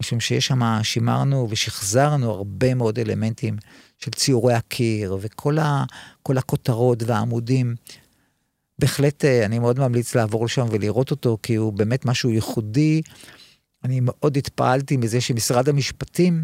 משום 0.01 0.19
שיש 0.19 0.47
שם, 0.47 0.61
שימרנו 0.83 1.47
ושחזרנו 1.49 2.31
הרבה 2.31 2.73
מאוד 2.73 2.99
אלמנטים 2.99 3.57
של 3.99 4.11
ציורי 4.11 4.53
הקיר 4.53 5.17
וכל 5.21 5.57
ה, 5.59 5.83
הכותרות 6.29 7.03
והעמודים. 7.03 7.75
בהחלט 8.79 9.25
אה, 9.25 9.45
אני 9.45 9.59
מאוד 9.59 9.79
ממליץ 9.79 10.15
לעבור 10.15 10.45
לשם 10.45 10.65
ולראות 10.71 11.11
אותו, 11.11 11.37
כי 11.43 11.55
הוא 11.55 11.73
באמת 11.73 12.05
משהו 12.05 12.29
ייחודי. 12.29 13.01
אני 13.83 13.99
מאוד 14.01 14.37
התפעלתי 14.37 14.97
מזה 14.97 15.21
שמשרד 15.21 15.69
המשפטים 15.69 16.43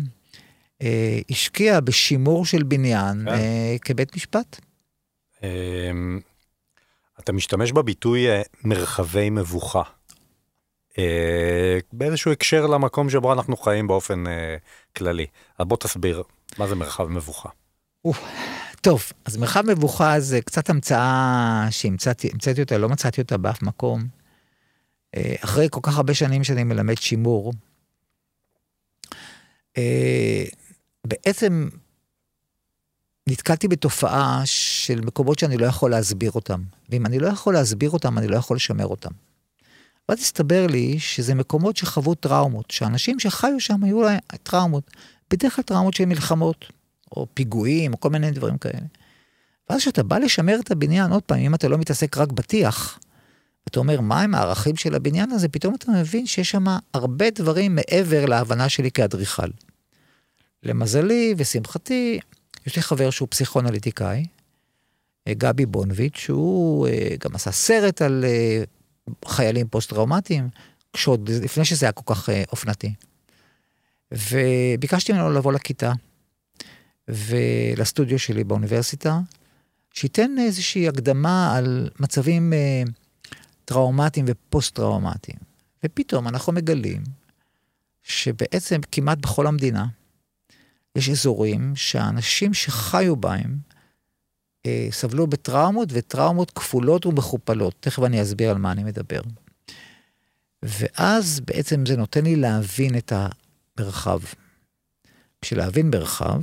אה, 0.81 1.19
השקיע 1.29 1.79
בשימור 1.79 2.45
של 2.45 2.63
בניין 2.63 3.21
כן. 3.25 3.27
אה, 3.27 3.75
כבית 3.81 4.15
משפט. 4.15 4.59
אה, 5.43 5.91
אתה 7.19 7.31
משתמש 7.31 7.71
בביטוי 7.71 8.29
אה, 8.29 8.41
מרחבי 8.63 9.29
מבוכה. 9.29 9.83
אה, 10.97 11.77
באיזשהו 11.93 12.31
הקשר 12.31 12.65
למקום 12.67 13.09
שבו 13.09 13.33
אנחנו 13.33 13.57
חיים 13.57 13.87
באופן 13.87 14.27
אה, 14.27 14.55
כללי. 14.95 15.25
אז 15.59 15.65
בוא 15.65 15.77
תסביר, 15.77 16.23
מה 16.57 16.67
זה 16.67 16.75
מרחב 16.75 17.07
מבוכה? 17.07 17.49
טוב, 18.81 19.03
אז 19.25 19.37
מרחב 19.37 19.63
מבוכה 19.71 20.19
זה 20.19 20.41
קצת 20.41 20.69
המצאה 20.69 21.67
שהמצאתי 21.69 22.61
אותה, 22.61 22.77
לא 22.77 22.89
מצאתי 22.89 23.21
אותה 23.21 23.37
באף 23.37 23.61
מקום. 23.61 24.18
אה, 25.15 25.35
אחרי 25.43 25.67
כל 25.71 25.79
כך 25.83 25.97
הרבה 25.97 26.13
שנים 26.13 26.43
שאני 26.43 26.63
מלמד 26.63 26.97
שימור, 26.97 27.53
בעצם 31.07 31.69
נתקלתי 33.29 33.67
בתופעה 33.67 34.41
של 34.45 35.01
מקומות 35.01 35.39
שאני 35.39 35.57
לא 35.57 35.65
יכול 35.65 35.91
להסביר 35.91 36.31
אותם. 36.31 36.61
ואם 36.89 37.05
אני 37.05 37.19
לא 37.19 37.27
יכול 37.27 37.53
להסביר 37.53 37.89
אותם, 37.89 38.17
אני 38.17 38.27
לא 38.27 38.35
יכול 38.35 38.55
לשמר 38.55 38.87
אותם. 38.87 39.11
ואז 40.09 40.19
הסתבר 40.19 40.67
לי 40.67 40.99
שזה 40.99 41.35
מקומות 41.35 41.77
שחוו 41.77 42.15
טראומות, 42.15 42.71
שאנשים 42.71 43.19
שחיו 43.19 43.59
שם 43.59 43.83
היו 43.83 44.01
להם 44.01 44.19
טראומות, 44.43 44.91
בדרך 45.31 45.55
כלל 45.55 45.63
טראומות 45.63 45.93
של 45.93 46.05
מלחמות, 46.05 46.65
או 47.11 47.27
פיגועים, 47.33 47.93
או 47.93 47.99
כל 47.99 48.09
מיני 48.09 48.31
דברים 48.31 48.57
כאלה. 48.57 48.85
ואז 49.69 49.81
כשאתה 49.81 50.03
בא 50.03 50.17
לשמר 50.17 50.59
את 50.59 50.71
הבניין, 50.71 51.11
עוד 51.11 51.23
פעם, 51.23 51.39
אם 51.39 51.55
אתה 51.55 51.67
לא 51.67 51.77
מתעסק 51.77 52.17
רק 52.17 52.31
בטיח, 52.31 52.99
אתה 53.69 53.79
אומר, 53.79 54.01
מה 54.01 54.21
הם 54.21 54.35
הערכים 54.35 54.75
של 54.75 54.95
הבניין 54.95 55.31
הזה, 55.31 55.49
פתאום 55.49 55.75
אתה 55.75 55.91
מבין 55.91 56.25
שיש 56.25 56.51
שם 56.51 56.65
הרבה 56.93 57.29
דברים 57.29 57.75
מעבר 57.75 58.25
להבנה 58.25 58.69
שלי 58.69 58.91
כאדריכל. 58.91 59.47
למזלי 60.63 61.33
ושמחתי, 61.37 62.19
יש 62.67 62.75
לי 62.75 62.81
חבר 62.81 63.09
שהוא 63.09 63.27
פסיכואנליטיקאי, 63.31 64.25
גבי 65.29 65.65
בונביץ', 65.65 66.17
שהוא 66.17 66.87
אה, 66.87 67.15
גם 67.19 67.35
עשה 67.35 67.51
סרט 67.51 68.01
על 68.01 68.25
אה, 68.27 68.63
חיילים 69.25 69.67
פוסט-טראומטיים, 69.67 70.49
כשעוד 70.93 71.29
לפני 71.29 71.65
שזה 71.65 71.85
היה 71.85 71.91
כל 71.91 72.15
כך 72.15 72.29
אה, 72.29 72.43
אופנתי. 72.51 72.93
וביקשתי 74.11 75.13
ממנו 75.13 75.31
לבוא 75.31 75.53
לכיתה 75.53 75.93
ולסטודיו 77.07 78.19
שלי 78.19 78.43
באוניברסיטה, 78.43 79.19
שייתן 79.93 80.35
איזושהי 80.39 80.87
הקדמה 80.87 81.57
על 81.57 81.89
מצבים 81.99 82.53
אה, 82.53 82.83
טראומטיים 83.69 84.25
ופוסט-טראומטיים. 84.27 85.37
ופתאום 85.83 86.27
אנחנו 86.27 86.53
מגלים 86.53 87.03
שבעצם 88.03 88.79
כמעט 88.91 89.17
בכל 89.17 89.47
המדינה 89.47 89.87
יש 90.95 91.09
אזורים 91.09 91.75
שהאנשים 91.75 92.53
שחיו 92.53 93.15
בהם 93.15 93.57
אה, 94.65 94.87
סבלו 94.91 95.27
בטראומות, 95.27 95.89
וטראומות 95.91 96.51
כפולות 96.51 97.05
ומכופלות. 97.05 97.75
תכף 97.79 98.03
אני 98.03 98.21
אסביר 98.21 98.51
על 98.51 98.57
מה 98.57 98.71
אני 98.71 98.83
מדבר. 98.83 99.21
ואז 100.63 101.39
בעצם 101.39 101.85
זה 101.85 101.97
נותן 101.97 102.23
לי 102.23 102.35
להבין 102.35 102.97
את 102.97 103.13
המרחב. 103.15 104.19
בשביל 105.41 105.59
להבין 105.59 105.89
מרחב, 105.89 106.41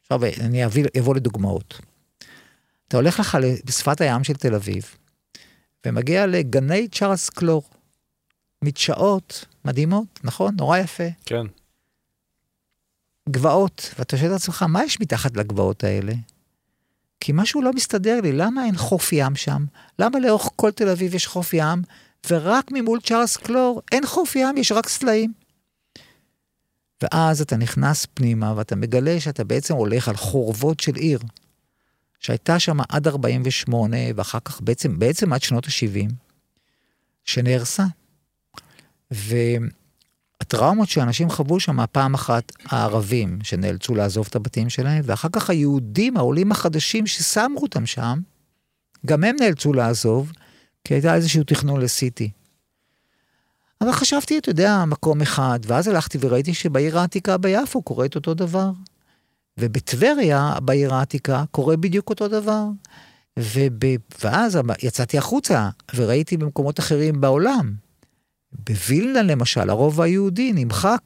עכשיו 0.00 0.20
אני 0.24 0.64
אבוא 1.00 1.14
לדוגמאות. 1.14 1.80
אתה 2.88 2.96
הולך 2.96 3.20
לך 3.20 3.38
בשפת 3.64 4.00
הים 4.00 4.24
של 4.24 4.34
תל 4.34 4.54
אביב, 4.54 4.94
ומגיע 5.88 6.26
לגני 6.26 6.88
צ'ארלס 6.88 7.30
קלור. 7.30 7.62
מדשאות 8.64 9.44
מדהימות, 9.64 10.20
נכון? 10.24 10.54
נורא 10.58 10.78
יפה. 10.78 11.04
כן. 11.26 11.46
גבעות, 13.28 13.94
ואתה 13.98 14.16
שואל 14.16 14.30
את 14.30 14.36
עצמך, 14.36 14.62
מה 14.62 14.84
יש 14.84 15.00
מתחת 15.00 15.36
לגבעות 15.36 15.84
האלה? 15.84 16.12
כי 17.20 17.32
משהו 17.34 17.62
לא 17.62 17.72
מסתדר 17.72 18.20
לי, 18.20 18.32
למה 18.32 18.64
אין 18.64 18.76
חוף 18.76 19.12
ים 19.12 19.36
שם? 19.36 19.64
למה 19.98 20.18
לאורך 20.18 20.48
כל 20.56 20.70
תל 20.70 20.88
אביב 20.88 21.14
יש 21.14 21.26
חוף 21.26 21.54
ים, 21.54 21.82
ורק 22.30 22.70
ממול 22.70 23.00
צ'ארלס 23.00 23.36
קלור 23.36 23.82
אין 23.92 24.06
חוף 24.06 24.36
ים, 24.36 24.56
יש 24.56 24.72
רק 24.72 24.88
סלעים? 24.88 25.32
ואז 27.02 27.40
אתה 27.40 27.56
נכנס 27.56 28.06
פנימה 28.14 28.54
ואתה 28.56 28.76
מגלה 28.76 29.20
שאתה 29.20 29.44
בעצם 29.44 29.74
הולך 29.74 30.08
על 30.08 30.16
חורבות 30.16 30.80
של 30.80 30.94
עיר, 30.94 31.20
שהייתה 32.18 32.58
שם 32.58 32.78
עד 32.88 33.08
48' 33.08 33.96
ואחר 34.14 34.38
כך 34.44 34.60
בעצם, 34.60 34.98
בעצם 34.98 35.32
עד 35.32 35.42
שנות 35.42 35.66
ה-70, 35.66 36.12
שנהרסה. 37.24 37.84
הטראומות 40.40 40.88
שאנשים 40.88 41.30
חוו 41.30 41.60
שם 41.60 41.78
פעם 41.92 42.14
אחת, 42.14 42.52
הערבים 42.64 43.38
שנאלצו 43.42 43.94
לעזוב 43.94 44.26
את 44.30 44.36
הבתים 44.36 44.70
שלהם, 44.70 45.02
ואחר 45.04 45.28
כך 45.32 45.50
היהודים, 45.50 46.16
העולים 46.16 46.52
החדשים 46.52 47.06
ששמו 47.06 47.58
אותם 47.58 47.86
שם, 47.86 48.20
גם 49.06 49.24
הם 49.24 49.36
נאלצו 49.40 49.72
לעזוב, 49.72 50.32
כי 50.84 50.94
הייתה 50.94 51.14
איזשהו 51.14 51.44
תכנון 51.44 51.80
לסיטי. 51.80 52.30
אבל 53.80 53.92
חשבתי, 53.92 54.38
אתה 54.38 54.50
יודע, 54.50 54.84
מקום 54.84 55.22
אחד, 55.22 55.60
ואז 55.66 55.88
הלכתי 55.88 56.18
וראיתי 56.20 56.54
שבעיר 56.54 56.98
העתיקה 56.98 57.36
ביפו 57.36 57.82
קורה 57.82 58.06
את 58.06 58.14
אותו 58.14 58.34
דבר. 58.34 58.70
ובטבריה, 59.58 60.54
בעיר 60.62 60.94
העתיקה, 60.94 61.44
קורה 61.50 61.76
בדיוק 61.76 62.10
אותו 62.10 62.28
דבר. 62.28 62.64
וב... 63.38 63.80
ואז 64.24 64.58
יצאתי 64.82 65.18
החוצה 65.18 65.70
וראיתי 65.94 66.36
במקומות 66.36 66.80
אחרים 66.80 67.20
בעולם. 67.20 67.74
בווילנה 68.52 69.22
למשל, 69.22 69.70
הרוב 69.70 70.00
היהודי 70.00 70.52
נמחק 70.52 71.00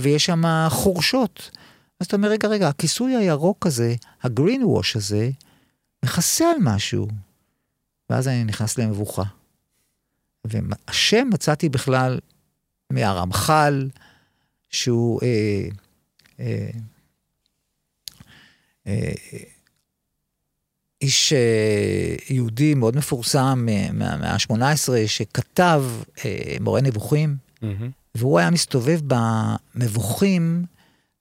ויש 0.00 0.26
שם 0.26 0.42
חורשות. 0.68 1.50
אז 2.00 2.06
אתה 2.06 2.16
אומר, 2.16 2.28
רגע, 2.28 2.48
רגע, 2.48 2.68
הכיסוי 2.68 3.16
הירוק 3.16 3.66
הזה, 3.66 3.94
הגרין 4.22 4.64
ווש 4.64 4.96
הזה, 4.96 5.30
מכסה 6.04 6.50
על 6.50 6.56
משהו. 6.60 7.08
ואז 8.10 8.28
אני 8.28 8.44
נכנס 8.44 8.78
למבוכה. 8.78 9.22
והשם 10.44 11.28
מצאתי 11.32 11.68
בכלל 11.68 12.18
מהרמח"ל, 12.92 13.88
שהוא 14.70 15.20
אה, 15.22 15.68
אה, 16.40 16.70
איש 21.02 21.32
אה, 21.32 22.16
יהודי 22.30 22.74
מאוד 22.74 22.96
מפורסם 22.96 23.66
מהמאה 23.92 24.32
ה-18, 24.32 24.88
שכתב 25.06 25.84
אה, 26.24 26.56
מורה 26.60 26.80
נבוכים, 26.80 27.36
mm-hmm. 27.36 27.66
והוא 28.14 28.38
היה 28.38 28.50
מסתובב 28.50 29.00
במבוכים 29.06 30.64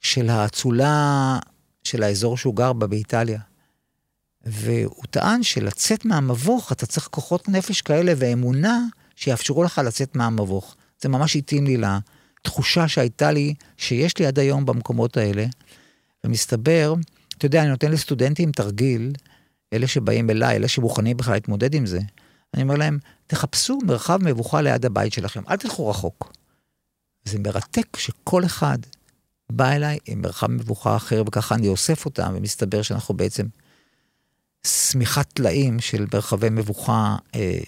של 0.01 0.29
האצולה 0.29 1.39
של 1.83 2.03
האזור 2.03 2.37
שהוא 2.37 2.55
גר 2.55 2.73
בה 2.73 2.87
באיטליה. 2.87 3.39
והוא 4.45 5.03
טען 5.09 5.43
שלצאת 5.43 6.05
מהמבוך 6.05 6.71
אתה 6.71 6.85
צריך 6.85 7.07
כוחות 7.11 7.49
נפש 7.49 7.81
כאלה 7.81 8.13
ואמונה 8.17 8.85
שיאפשרו 9.15 9.63
לך 9.63 9.81
לצאת 9.85 10.15
מהמבוך. 10.15 10.75
זה 11.01 11.09
ממש 11.09 11.35
התאים 11.35 11.65
לי 11.65 11.77
לתחושה 11.77 12.87
שהייתה 12.87 13.31
לי, 13.31 13.53
שיש 13.77 14.17
לי 14.17 14.25
עד 14.25 14.39
היום 14.39 14.65
במקומות 14.65 15.17
האלה. 15.17 15.45
ומסתבר, 16.23 16.93
אתה 17.39 17.45
יודע, 17.45 17.61
אני 17.61 17.69
נותן 17.69 17.91
לסטודנטים 17.91 18.51
תרגיל, 18.51 19.11
אלה 19.73 19.87
שבאים 19.87 20.29
אליי, 20.29 20.55
אלה 20.55 20.67
שמוכנים 20.67 21.17
בכלל 21.17 21.33
להתמודד 21.33 21.73
עם 21.73 21.85
זה, 21.85 21.99
אני 22.53 22.63
אומר 22.63 22.75
להם, 22.75 22.99
תחפשו 23.27 23.79
מרחב 23.83 24.19
מבוכה 24.23 24.61
ליד 24.61 24.85
הבית 24.85 25.13
שלכם, 25.13 25.41
אל 25.49 25.57
תלכו 25.57 25.89
רחוק. 25.89 26.33
זה 27.25 27.39
מרתק 27.39 27.97
שכל 27.97 28.45
אחד 28.45 28.77
בא 29.51 29.71
אליי 29.71 29.97
עם 30.05 30.21
מרחב 30.21 30.47
מבוכה 30.47 30.95
אחר, 30.95 31.23
וככה 31.27 31.55
אני 31.55 31.67
אוסף 31.67 32.05
אותם, 32.05 32.33
ומסתבר 32.35 32.81
שאנחנו 32.81 33.17
בעצם 33.17 33.45
שמיכת 34.67 35.33
טלאים 35.33 35.79
של 35.79 36.05
מרחבי 36.13 36.49
מבוכה 36.49 37.15
אה, 37.35 37.59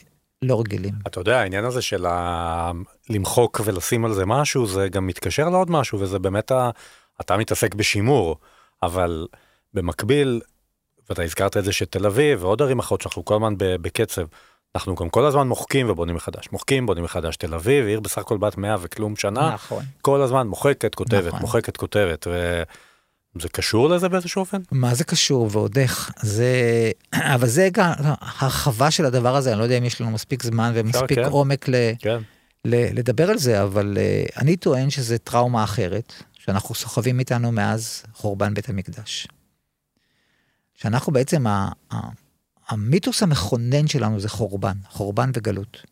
לא 0.42 0.60
רגילים. 0.60 0.94
אתה 1.08 1.20
יודע, 1.20 1.40
העניין 1.40 1.66
הזה 1.66 1.82
של 1.82 2.06
ה... 2.06 2.72
למחוק 3.10 3.62
ולשים 3.66 4.06
על 4.06 4.14
זה 4.14 4.26
משהו, 4.26 4.68
זה 4.68 4.90
גם 4.90 5.08
מתקשר 5.08 5.50
לעוד 5.50 5.72
משהו, 5.72 6.00
וזה 6.00 6.20
באמת, 6.20 6.52
ה... 6.52 6.70
אתה 7.22 7.38
מתעסק 7.38 7.76
בשימור, 7.76 8.38
אבל 8.84 9.28
במקביל, 9.74 10.42
ואתה 11.10 11.24
הזכרת 11.24 11.58
את 11.58 11.64
זה 11.64 11.72
שתל 11.72 12.06
אביב 12.06 12.44
ועוד 12.44 12.62
ערים 12.62 12.80
אחרות 12.80 13.02
שאנחנו 13.02 13.26
כל 13.26 13.34
הזמן 13.34 13.54
בקצב, 13.58 14.26
אנחנו 14.76 14.96
גם 14.96 15.10
כל 15.10 15.26
הזמן 15.26 15.48
מוחקים 15.48 15.90
ובונים 15.90 16.16
מחדש, 16.16 16.48
מוחקים, 16.52 16.86
בונים 16.86 17.04
מחדש. 17.04 17.36
תל 17.36 17.54
אביב, 17.54 17.86
עיר 17.86 18.00
בסך 18.00 18.18
הכל 18.18 18.38
בת 18.38 18.58
100 18.58 18.76
וכלום 18.82 19.16
שנה, 19.16 19.54
נכון. 19.54 19.84
כל 20.02 20.22
הזמן 20.22 20.48
מוחקת, 20.48 20.96
כותבת, 20.96 21.28
נכון. 21.28 21.40
מוחקת, 21.40 21.78
כותבת. 21.78 22.28
ו... 22.28 22.64
זה 23.40 23.50
קשור 23.50 23.90
לזה 23.90 24.10
באיזשהו 24.10 24.40
אופן? 24.40 24.62
מה 24.72 24.96
זה 24.96 25.04
קשור 25.04 25.50
ועוד 25.52 25.78
איך? 25.78 26.12
זה... 26.22 26.52
אבל 27.36 27.48
זה 27.48 27.70
גם 27.72 27.92
הרחבה 28.22 28.92
של 28.92 29.06
הדבר 29.06 29.36
הזה, 29.36 29.52
אני 29.52 29.60
לא 29.60 29.64
יודע 29.64 29.78
אם 29.78 29.86
יש 29.86 30.02
לנו 30.02 30.12
מספיק 30.12 30.44
זמן 30.44 30.72
ומספיק 30.76 31.20
כן. 31.20 31.26
עומק 31.26 31.70
ל... 31.70 31.76
כן. 32.00 32.18
ל... 32.66 33.00
לדבר 33.00 33.30
על 33.30 33.38
זה, 33.38 33.64
אבל 33.64 33.98
uh, 33.98 34.42
אני 34.42 34.56
טוען 34.56 34.90
שזה 34.90 35.18
טראומה 35.18 35.64
אחרת, 35.64 36.14
שאנחנו 36.34 36.76
סוחבים 36.76 37.20
איתנו 37.20 37.52
מאז 37.52 38.04
חורבן 38.14 38.54
בית 38.54 38.70
המקדש. 38.70 39.28
שאנחנו 40.82 41.14
בעצם, 41.14 41.48
ה... 41.48 41.70
ה... 41.94 41.98
המיתוס 42.68 43.24
המכונן 43.24 43.88
שלנו 43.88 44.20
זה 44.20 44.30
חורבן, 44.30 44.78
חורבן 44.90 45.32
וגלות. 45.34 45.86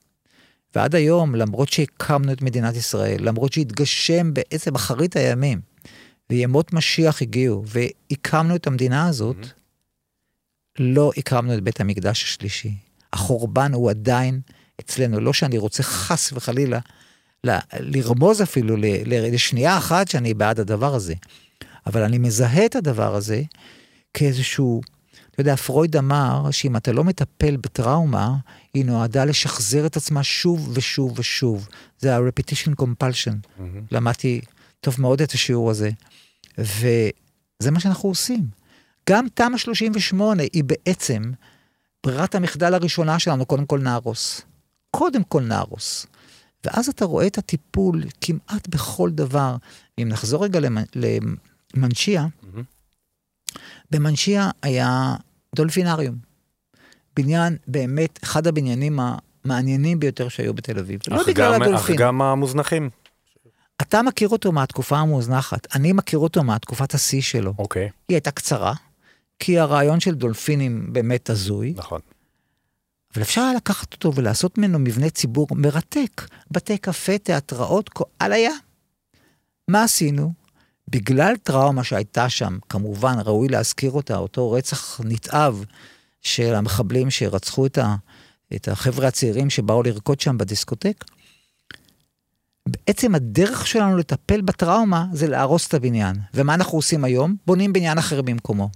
ועד 0.76 0.96
היום, 0.96 1.36
למרות 1.36 1.70
שהקמנו 1.70 2.32
את 2.32 2.42
מדינת 2.42 2.76
ישראל, 2.76 3.28
למרות 3.28 3.54
שהתגשם 3.54 4.34
בעצם 4.34 4.76
אחרית 4.76 5.16
הימים, 5.16 5.62
וימות 6.30 6.74
משיח 6.74 7.22
הגיעו, 7.22 7.64
והקמנו 7.66 8.56
את 8.56 8.68
המדינה 8.68 9.08
הזאת, 9.08 9.38
mm-hmm. 9.44 10.80
לא 10.80 11.12
הקמנו 11.18 11.54
את 11.54 11.64
בית 11.64 11.82
המקדש 11.82 12.24
השלישי. 12.24 12.74
החורבן 13.14 13.74
הוא 13.74 13.90
עדיין 13.90 14.40
אצלנו. 14.80 15.20
לא 15.20 15.34
שאני 15.34 15.58
רוצה 15.58 15.84
חס 15.84 16.34
וחלילה 16.34 16.80
ל- 17.44 17.58
לרמוז 17.80 18.42
אפילו 18.42 18.76
ל- 18.76 18.86
ל- 18.86 19.34
לשנייה 19.34 19.78
אחת 19.78 20.08
שאני 20.08 20.34
בעד 20.34 20.60
הדבר 20.60 20.96
הזה, 20.96 21.14
אבל 21.88 22.04
אני 22.04 22.18
מזהה 22.18 22.66
את 22.66 22.76
הדבר 22.76 23.16
הזה 23.16 23.42
כאיזשהו, 24.14 24.82
אתה 25.32 25.42
יודע, 25.42 25.56
פרויד 25.56 25.96
אמר 25.96 26.52
שאם 26.52 26.76
אתה 26.76 26.92
לא 26.92 27.04
מטפל 27.04 27.58
בטראומה, 27.58 28.36
היא 28.74 28.86
נועדה 28.86 29.26
לשחזר 29.26 29.86
את 29.86 29.98
עצמה 29.98 30.24
שוב 30.24 30.72
ושוב 30.74 31.20
ושוב. 31.20 31.68
זה 32.00 32.16
ה-repetition 32.16 32.82
compulsion. 32.82 33.34
Mm-hmm. 33.34 33.62
למדתי 33.92 34.42
טוב 34.82 35.02
מאוד 35.02 35.22
את 35.22 35.32
השיעור 35.32 35.70
הזה. 35.70 35.90
וזה 36.58 37.72
מה 37.72 37.80
שאנחנו 37.80 38.10
עושים. 38.10 38.48
גם 39.10 39.28
תמ"א 39.34 39.58
38 39.58 40.44
היא 40.54 40.64
בעצם 40.64 41.32
ברירת 42.06 42.36
המחדל 42.36 42.74
הראשונה 42.74 43.20
שלנו, 43.20 43.46
קודם 43.46 43.66
כל 43.66 43.80
נהרוס. 43.80 44.42
קודם 44.92 45.24
כל 45.24 45.42
נהרוס. 45.42 46.06
ואז 46.66 46.90
אתה 46.90 47.06
רואה 47.06 47.28
את 47.28 47.38
הטיפול 47.38 48.04
כמעט 48.22 48.68
בכל 48.68 49.10
דבר. 49.12 49.56
אם 50.02 50.08
נחזור 50.10 50.44
רגע 50.44 50.60
למנשיה, 51.76 52.26
mm-hmm. 52.26 52.39
במנשיה 53.92 54.50
היה 54.62 55.16
דולפינריום. 55.56 56.16
בניין, 57.16 57.58
באמת, 57.68 58.20
אחד 58.24 58.48
הבניינים 58.48 59.00
המעניינים 59.00 60.00
ביותר 60.00 60.30
שהיו 60.30 60.54
בתל 60.54 60.80
אביב. 60.80 61.00
לא 61.08 61.24
בגלל 61.28 61.54
הדולפין. 61.54 61.96
אך 61.96 62.02
גם 62.02 62.22
המוזנחים. 62.22 62.90
אתה 63.82 64.02
מכיר 64.02 64.30
אותו 64.30 64.52
מהתקופה 64.52 64.98
המוזנחת, 64.98 65.76
אני 65.76 65.94
מכיר 65.94 66.20
אותו 66.20 66.44
מהתקופת 66.44 66.94
השיא 66.94 67.22
שלו. 67.22 67.54
אוקיי. 67.58 67.88
Okay. 67.88 67.92
היא 68.10 68.16
הייתה 68.16 68.32
קצרה, 68.32 68.74
כי 69.40 69.60
הרעיון 69.60 70.00
של 70.00 70.16
דולפינים 70.16 70.94
באמת 70.94 71.30
הזוי. 71.30 71.74
נכון. 71.78 72.00
אבל 73.14 73.22
אפשר 73.22 73.42
היה 73.42 73.54
לקחת 73.54 73.94
אותו 73.94 74.16
ולעשות 74.16 74.58
ממנו 74.58 74.80
מבנה 74.80 75.10
ציבור 75.10 75.48
מרתק. 75.52 76.22
בתי 76.52 76.78
קפה, 76.78 77.18
תיאטראות, 77.18 77.90
על 78.20 78.34
הים. 78.34 78.60
מה 79.68 79.84
עשינו? 79.84 80.34
בגלל 80.90 81.36
טראומה 81.44 81.84
שהייתה 81.84 82.30
שם, 82.30 82.58
כמובן 82.70 83.16
ראוי 83.26 83.48
להזכיר 83.48 83.92
אותה, 83.92 84.18
אותו 84.18 84.52
רצח 84.52 85.02
נתעב 85.04 85.64
של 86.22 86.56
המחבלים 86.56 87.10
שרצחו 87.10 87.66
את, 87.66 87.78
ה, 87.78 87.96
את 88.56 88.68
החבר'ה 88.68 89.08
הצעירים 89.08 89.50
שבאו 89.50 89.84
לרקוד 89.84 90.20
שם 90.20 90.38
בדיסקוטק, 90.38 91.06
בעצם 92.70 93.16
הדרך 93.16 93.68
שלנו 93.68 93.98
לטפל 93.98 94.42
בטראומה 94.42 95.06
זה 95.14 95.28
להרוס 95.28 95.68
את 95.68 95.74
הבניין. 95.74 96.16
ומה 96.34 96.54
אנחנו 96.54 96.78
עושים 96.78 97.04
היום? 97.04 97.36
בונים 97.48 97.74
בניין 97.74 97.98
אחר 97.98 98.22
במקומו. 98.22 98.70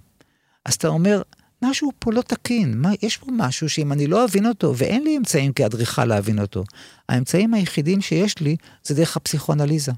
אז 0.66 0.74
אתה 0.74 0.88
אומר, 0.88 1.22
משהו 1.62 1.92
פה 2.00 2.12
לא 2.12 2.22
תקין, 2.22 2.78
מה, 2.78 2.92
יש 3.02 3.18
פה 3.18 3.28
משהו 3.32 3.70
שאם 3.70 3.92
אני 3.92 4.08
לא 4.08 4.26
אבין 4.26 4.46
אותו, 4.46 4.74
ואין 4.78 5.04
לי 5.04 5.18
אמצעים 5.18 5.54
כאדריכל 5.54 6.06
להבין 6.06 6.40
אותו, 6.40 6.64
האמצעים 7.10 7.54
היחידים 7.54 8.02
שיש 8.02 8.40
לי 8.40 8.56
זה 8.84 8.96
דרך 8.96 9.18
הפסיכואנליזה. 9.18 9.92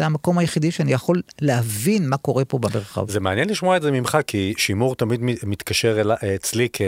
זה 0.00 0.06
המקום 0.06 0.38
היחידי 0.38 0.70
שאני 0.70 0.92
יכול 0.92 1.22
להבין 1.40 2.08
מה 2.08 2.16
קורה 2.16 2.44
פה 2.44 2.58
במרחב. 2.58 3.10
זה 3.10 3.20
מעניין 3.20 3.48
לשמוע 3.48 3.76
את 3.76 3.82
זה 3.82 3.90
ממך, 3.90 4.18
כי 4.26 4.54
שימור 4.56 4.96
תמיד 4.96 5.20
מתקשר 5.22 6.00
אל, 6.00 6.12
אצלי 6.12 6.68
כ... 6.72 6.80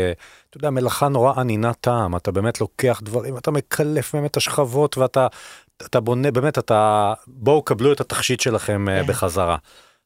אתה 0.51 0.57
יודע, 0.57 0.71
מלאכה 0.71 1.09
נורא 1.09 1.33
ענינת 1.41 1.77
טעם, 1.81 2.17
אתה 2.17 2.31
באמת 2.31 2.61
לוקח 2.61 3.01
דברים, 3.05 3.37
אתה 3.37 3.51
מקלף 3.51 4.15
באמת 4.15 4.37
השכבות, 4.37 4.99
ואתה 4.99 5.27
אתה 5.87 6.01
בונה, 6.01 6.31
באמת, 6.31 6.59
אתה... 6.59 7.13
בואו 7.27 7.63
קבלו 7.63 7.93
את 7.93 8.01
התכשיט 8.01 8.41
שלכם 8.41 8.87
כן. 8.87 9.07
בחזרה. 9.07 9.57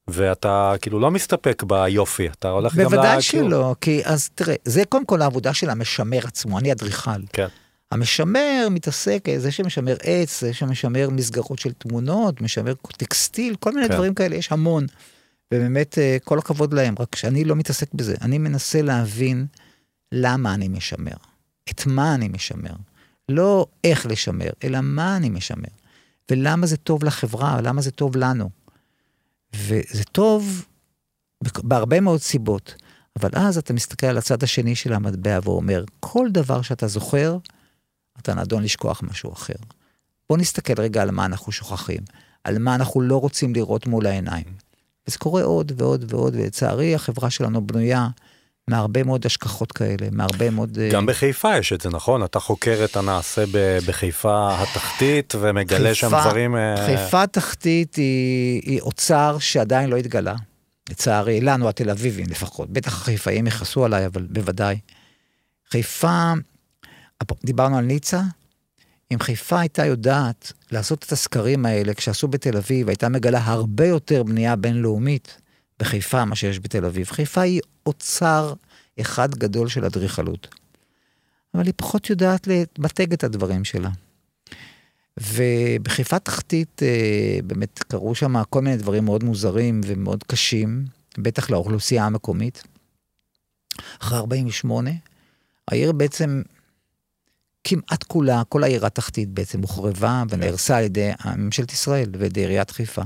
ואתה 0.09 0.75
כאילו 0.83 1.01
לא 1.01 1.11
מסתפק 1.11 1.63
ביופי, 1.63 2.29
אתה 2.29 2.51
הולך 2.51 2.75
גם 2.75 2.81
ל... 2.81 2.85
בוודאי 2.85 3.23
שלא, 3.23 3.75
כי 3.81 4.03
אז 4.05 4.29
תראה, 4.35 4.55
זה 4.65 4.83
קודם 4.89 5.07
כל 5.07 5.23
העבודה 5.23 5.55
של 5.55 5.71
המשמר 5.71 6.19
עצמו, 6.25 6.59
אני 6.59 6.73
אדריכל. 6.73 7.11
כן. 7.33 7.47
המשמר 7.93 8.69
מתעסק, 8.71 9.25
זה 9.39 9.51
שמשמר 9.51 9.97
עץ, 10.03 10.41
זה 10.41 10.55
שמשמר 10.55 11.11
מסגרות 11.11 11.59
של 11.59 11.73
תמונות, 11.73 12.41
משמר 12.41 12.75
טקסטיל, 12.97 13.57
כל 13.57 13.73
מיני 13.73 13.89
כן. 13.89 13.95
דברים 13.95 14.15
כאלה, 14.15 14.37
יש 14.37 14.53
המון. 14.53 14.87
ובאמת, 15.55 15.99
אה, 15.99 16.17
כל 16.25 16.39
הכבוד 16.39 16.75
להם, 16.75 16.95
רק 16.99 17.17
שאני 17.17 17.45
לא 17.45 17.57
מתעסק 17.57 17.95
בזה. 17.95 18.15
אני 18.23 18.39
מנסה 18.39 18.83
להבין 18.83 19.47
למה 20.13 20.55
אני 20.55 20.69
משמר, 20.69 21.17
את 21.71 21.87
מה 21.87 22.15
אני 22.15 22.29
משמר. 22.29 22.75
לא 23.29 23.67
איך 23.85 24.07
לשמר, 24.07 24.51
אלא 24.65 24.79
מה 24.83 25.17
אני 25.17 25.29
משמר. 25.29 25.69
ולמה 26.31 26.67
זה 26.67 26.77
טוב 26.77 27.05
לחברה, 27.05 27.61
למה 27.61 27.83
זה 27.83 27.91
טוב 27.91 28.17
לנו. 28.17 28.51
וזה 29.57 30.05
טוב 30.13 30.67
בהרבה 31.43 32.01
מאוד 32.01 32.21
סיבות, 32.21 32.75
אבל 33.21 33.31
אז 33.33 33.59
אתה 33.59 33.73
מסתכל 33.73 34.07
על 34.07 34.19
הצד 34.19 34.43
השני 34.43 34.75
של 34.75 34.93
המטבע 34.93 35.39
ואומר, 35.43 35.85
כל 36.01 36.29
דבר 36.31 36.63
שאתה 36.63 36.87
זוכר, 36.87 37.37
אתה 38.19 38.35
נדון 38.35 38.63
לשכוח 38.63 39.03
משהו 39.03 39.33
אחר. 39.33 39.55
בוא 40.29 40.39
נסתכל 40.39 40.81
רגע 40.81 41.03
על 41.03 41.11
מה 41.11 41.25
אנחנו 41.25 41.53
שוכחים, 41.53 42.01
על 42.45 42.59
מה 42.59 42.75
אנחנו 42.75 43.01
לא 43.01 43.17
רוצים 43.17 43.55
לראות 43.55 43.87
מול 43.87 44.07
העיניים. 44.07 44.45
וזה 45.09 45.19
קורה 45.19 45.43
עוד 45.43 45.73
ועוד 45.77 46.15
ועוד, 46.15 46.35
ולצערי 46.37 46.95
החברה 46.95 47.31
שלנו 47.31 47.67
בנויה 47.67 48.09
מהרבה 48.69 49.03
מאוד 49.03 49.27
השכחות 49.27 49.73
כאלה, 49.73 50.07
מהרבה 50.13 50.51
מאוד... 50.51 50.79
אה, 50.79 50.91
גם 50.93 51.07
בחיפה 51.07 51.57
יש 51.57 51.73
את 51.73 51.81
זה, 51.81 51.89
נכון? 51.89 52.25
אתה 52.25 52.41
חוקר 52.41 52.81
את 52.85 52.97
הנעשה 52.97 53.45
בחיפה 53.87 54.63
התחתית 54.63 55.35
ומגלה 55.41 55.89
חיפה, 55.89 55.95
שם 55.95 56.21
דברים... 56.21 56.57
אה, 56.57 56.87
חיפה 56.87 57.23
התחתית 57.23 57.95
היא, 57.95 58.63
היא 58.65 58.81
אוצר 58.81 59.37
שעדיין 59.39 59.91
לא 59.91 59.97
התגלה. 59.97 60.35
לצערי, 60.91 61.41
לנו 61.41 61.69
התל 61.69 61.91
אביבים 61.91 62.27
לפחות. 62.29 62.71
בטח 62.71 63.03
החיפאים 63.03 63.47
יכעסו 63.47 63.85
עליי, 63.85 64.07
אבל 64.07 64.27
בוודאי. 64.31 64.79
חיפה, 65.71 66.33
דיברנו 67.45 67.79
על 67.79 67.85
ניצה, 67.85 68.23
אם 69.13 69.21
חיפה 69.21 69.61
הייתה 69.61 69.87
יודעת 69.87 70.53
לעשות 70.71 71.05
את 71.05 71.13
הסקרים 71.13 71.67
האלה 71.67 71.95
כשעשו 71.95 72.29
בתל 72.29 72.57
אביב, 72.57 72.89
הייתה 72.89 73.09
מגלה 73.09 73.41
הרבה 73.45 73.87
יותר 73.87 74.23
בנייה 74.23 74.57
בינלאומית 74.57 75.39
בחיפה 75.79 76.25
מה 76.25 76.37
שיש 76.37 76.61
בתל 76.61 76.85
אביב. 76.85 77.11
חיפה 77.11 77.41
היא 77.41 77.61
אוצר 77.87 78.55
אחד 79.01 79.35
גדול 79.35 79.69
של 79.69 79.85
אדריכלות. 79.85 80.55
אבל 81.55 81.67
היא 81.67 81.75
פחות 81.77 82.11
יודעת 82.11 82.49
למתג 82.79 83.13
את 83.13 83.25
הדברים 83.25 83.65
שלה. 83.65 83.91
ובחיפה 85.21 86.19
תחתית 86.19 86.83
אה, 86.83 87.39
באמת 87.45 87.79
קרו 87.79 88.15
שם 88.15 88.43
כל 88.51 88.63
מיני 88.63 88.77
דברים 88.77 89.05
מאוד 89.05 89.25
מוזרים 89.25 89.81
ומאוד 89.85 90.25
קשים, 90.25 90.85
בטח 91.19 91.51
לאוכלוסייה 91.51 92.07
המקומית. 92.07 92.63
אחרי 94.03 94.19
48, 94.19 94.91
העיר 95.69 95.93
בעצם 95.93 96.43
כמעט 97.65 98.03
כולה, 98.03 98.43
כל 98.49 98.65
העיר 98.65 98.87
התחתית 98.87 99.29
בעצם 99.29 99.63
הוחרבה 99.63 100.23
ונהרסה 100.29 100.77
על 100.77 100.85
ידי 100.85 101.11
ממשלת 101.37 101.73
ישראל 101.73 102.11
ועל 102.19 102.31
עיריית 102.37 102.71
חיפה. 102.71 103.03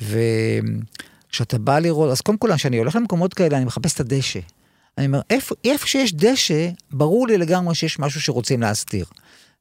וכשאתה 0.00 1.58
בא 1.58 1.78
לראות, 1.78 2.10
אז 2.10 2.20
קודם 2.20 2.38
כל, 2.38 2.54
כשאני 2.54 2.78
הולך 2.78 2.96
למקומות 2.96 3.34
כאלה, 3.34 3.56
אני 3.56 3.64
מחפש 3.64 3.94
את 3.94 4.00
הדשא. 4.00 4.40
אני 4.98 5.06
אומר, 5.06 5.20
איפה, 5.30 5.54
איפה 5.64 5.86
שיש 5.86 6.14
דשא, 6.14 6.70
ברור 6.90 7.26
לי 7.26 7.38
לגמרי 7.38 7.74
שיש 7.74 7.98
משהו 7.98 8.20
שרוצים 8.20 8.60
להסתיר. 8.60 9.06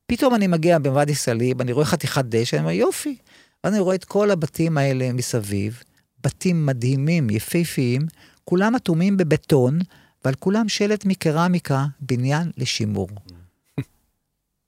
פתאום 0.05 0.35
אני 0.35 0.47
מגיע 0.47 0.79
בוואדי 0.79 1.15
סאליב, 1.15 1.61
אני 1.61 1.71
רואה 1.71 1.85
חתיכת 1.85 2.25
דשא, 2.25 2.57
אני 2.57 2.63
אומר, 2.63 2.73
יופי. 2.73 3.15
ואז 3.63 3.73
אני 3.73 3.81
רואה 3.81 3.95
את 3.95 4.05
כל 4.05 4.31
הבתים 4.31 4.77
האלה 4.77 5.13
מסביב, 5.13 5.83
בתים 6.23 6.65
מדהימים, 6.65 7.29
יפהפיים, 7.29 8.01
כולם 8.45 8.75
אטומים 8.75 9.17
בבטון, 9.17 9.79
ועל 10.25 10.35
כולם 10.35 10.69
שלט 10.69 11.05
מקרמיקה, 11.05 11.85
בניין 11.99 12.51
לשימור. 12.57 13.09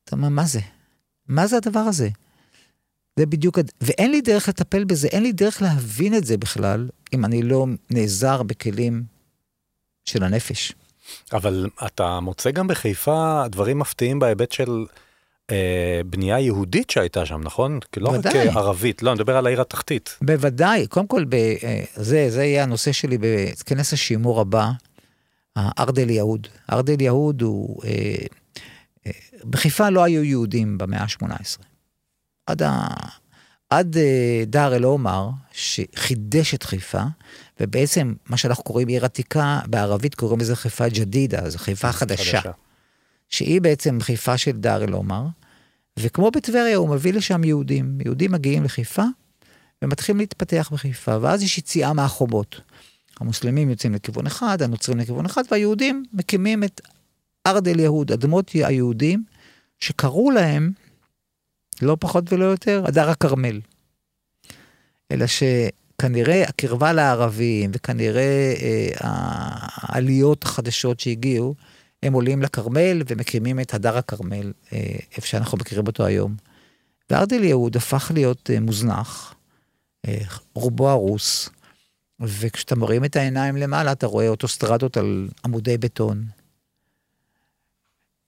אתה 0.05 0.15
אומר, 0.15 0.29
מה 0.29 0.45
זה? 0.45 0.59
מה 1.27 1.47
זה 1.47 1.57
הדבר 1.57 1.79
הזה? 1.79 2.09
זה 3.19 3.25
בדיוק, 3.25 3.59
ואין 3.81 4.11
לי 4.11 4.21
דרך 4.21 4.49
לטפל 4.49 4.83
בזה, 4.83 5.07
אין 5.07 5.23
לי 5.23 5.31
דרך 5.31 5.61
להבין 5.61 6.15
את 6.15 6.25
זה 6.25 6.37
בכלל, 6.37 6.89
אם 7.13 7.25
אני 7.25 7.41
לא 7.41 7.65
נעזר 7.89 8.43
בכלים 8.43 9.03
של 10.05 10.23
הנפש. 10.23 10.73
אבל 11.33 11.69
אתה 11.85 12.19
מוצא 12.19 12.51
גם 12.51 12.67
בחיפה 12.67 13.43
דברים 13.49 13.79
מפתיעים 13.79 14.19
בהיבט 14.19 14.51
של 14.51 14.85
אה, 15.51 16.01
בנייה 16.05 16.39
יהודית 16.39 16.89
שהייתה 16.89 17.25
שם, 17.25 17.41
נכון? 17.43 17.79
לא 17.97 18.09
רק 18.09 18.25
ערבית, 18.35 19.03
לא, 19.03 19.11
אני 19.11 19.15
מדבר 19.15 19.37
על 19.37 19.45
העיר 19.45 19.61
התחתית. 19.61 20.17
בוודאי, 20.21 20.87
קודם 20.87 21.07
כל, 21.07 21.25
ב, 21.29 21.33
אה, 21.33 21.83
זה, 21.95 22.29
זה 22.29 22.43
יהיה 22.43 22.63
הנושא 22.63 22.91
שלי 22.91 23.17
בכנס 23.17 23.93
השימור 23.93 24.41
הבא, 24.41 24.71
ארדל 25.57 26.09
יהוד. 26.09 26.47
ארדל 26.71 27.01
יהוד 27.01 27.41
הוא... 27.41 27.83
אה, 27.85 28.15
בחיפה 29.49 29.89
לא 29.89 30.03
היו 30.03 30.23
יהודים 30.23 30.77
במאה 30.77 31.01
ה-18. 31.01 31.63
עד, 32.45 32.61
ה... 32.61 32.87
עד 33.69 33.97
אה, 33.97 34.43
דאר 34.47 34.75
אל-עומר, 34.75 35.29
שחידש 35.51 36.53
את 36.53 36.63
חיפה, 36.63 37.03
ובעצם 37.59 38.13
מה 38.25 38.37
שאנחנו 38.37 38.63
קוראים 38.63 38.87
עיר 38.87 39.05
עתיקה, 39.05 39.59
בערבית 39.67 40.15
קוראים 40.15 40.39
לזה 40.39 40.55
חיפה 40.55 40.89
ג'דידה, 40.89 41.49
זו 41.49 41.59
חיפה 41.59 41.91
חדשה. 41.91 42.41
חדשה. 42.41 42.51
שהיא 43.29 43.61
בעצם 43.61 43.97
חיפה 44.01 44.37
של 44.37 44.51
דאר 44.51 44.83
אל-עומר, 44.83 45.25
וכמו 45.99 46.31
בטבריה 46.31 46.77
הוא 46.77 46.89
מביא 46.89 47.13
לשם 47.13 47.43
יהודים. 47.43 47.97
יהודים 48.05 48.31
מגיעים 48.31 48.63
לחיפה 48.63 49.03
ומתחילים 49.81 50.19
להתפתח 50.19 50.69
בחיפה, 50.73 51.17
ואז 51.21 51.43
יש 51.43 51.57
יציאה 51.57 51.93
מהחומות. 51.93 52.61
המוסלמים 53.19 53.69
יוצאים 53.69 53.93
לכיוון 53.93 54.27
אחד, 54.27 54.61
הנוצרים 54.61 54.99
לכיוון 54.99 55.25
אחד, 55.25 55.43
והיהודים 55.51 56.03
מקימים 56.13 56.63
את 56.63 56.81
ארד 57.47 57.67
אל 57.67 57.79
יהוד, 57.79 58.11
אדמות 58.11 58.49
היהודים, 58.49 59.23
שקראו 59.79 60.31
להם, 60.31 60.71
לא 61.81 61.97
פחות 61.99 62.33
ולא 62.33 62.45
יותר, 62.45 62.83
הדר 62.87 63.09
הכרמל. 63.09 63.61
אלא 65.11 65.25
שכנראה 65.27 66.43
הקרבה 66.43 66.93
לערבים, 66.93 67.71
וכנראה 67.73 68.53
אה, 68.61 68.89
העליות 69.01 70.43
החדשות 70.43 70.99
שהגיעו, 70.99 71.55
הם 72.03 72.13
עולים 72.13 72.41
לכרמל 72.41 73.01
ומקימים 73.07 73.59
את 73.59 73.73
הדר 73.73 73.97
הכרמל, 73.97 74.53
אה, 74.73 74.95
איפה 75.15 75.27
שאנחנו 75.27 75.57
מכירים 75.57 75.87
אותו 75.87 76.05
היום. 76.05 76.35
וארד 77.09 77.33
אל 77.33 77.43
יהוד 77.43 77.75
הפך 77.75 78.11
להיות 78.13 78.49
אה, 78.53 78.59
מוזנח, 78.59 79.35
אה, 80.07 80.17
רובו 80.53 80.89
הרוס, 80.89 81.49
וכשאתה 82.19 82.75
מרים 82.75 83.05
את 83.05 83.15
העיניים 83.15 83.57
למעלה, 83.57 83.91
אתה 83.91 84.07
רואה 84.07 84.27
אוטוסטרדות 84.27 84.97
על 84.97 85.29
עמודי 85.45 85.77
בטון. 85.77 86.25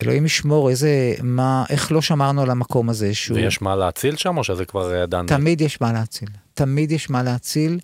אלוהים 0.03 0.25
ישמור, 0.25 0.69
איזה, 0.69 1.15
מה, 1.23 1.65
איך 1.69 1.91
לא 1.91 2.01
שמרנו 2.01 2.41
על 2.41 2.49
המקום 2.49 2.89
הזה 2.89 3.13
שהוא... 3.13 3.37
ויש 3.37 3.61
מה 3.61 3.75
להציל 3.75 4.15
שם 4.15 4.37
או 4.37 4.43
שזה 4.43 4.65
כבר 4.65 4.95
ידענו? 4.95 5.27
תמיד 5.27 5.61
יש 5.61 5.81
מה 5.81 5.93
להציל. 5.93 6.29
תמיד 6.53 6.91
יש 6.91 7.09
מה 7.09 7.23
להציל. 7.23 7.79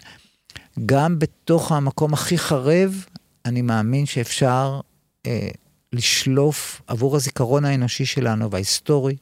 גם 0.85 1.19
בתוך 1.19 1.71
המקום 1.71 2.13
הכי 2.13 2.37
חרב, 2.37 3.05
אני 3.45 3.61
מאמין 3.61 4.05
שאפשר 4.05 4.79
אה, 5.25 5.49
לשלוף 5.93 6.81
עבור 6.87 7.15
הזיכרון 7.15 7.65
האנושי 7.65 8.05
שלנו 8.05 8.51
וההיסטורי, 8.51 9.15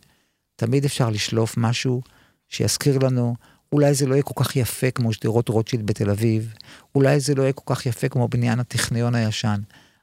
תמיד 0.56 0.86
אפשר 0.86 1.10
לשלוף 1.10 1.58
משהו 1.58 2.02
שיזכיר 2.50 2.98
לנו, 2.98 3.36
אולי 3.72 3.94
זה 3.94 4.06
לא 4.06 4.14
יהיה 4.14 4.24
כל 4.24 4.44
כך 4.44 4.56
יפה 4.56 4.92
כמו 4.92 5.14
שדרות 5.14 5.50
רוטשילד 5.50 5.86
בתל 5.86 6.10
אביב, 6.10 6.54
אולי 6.96 7.20
זה 7.20 7.36
לא 7.36 7.42
יהיה 7.42 7.54
כל 7.54 7.76
כך 7.76 7.86
יפה 7.86 8.10
כמו 8.10 8.28
בניין 8.28 8.60
הטכניון 8.60 9.16
הישן, 9.16 9.62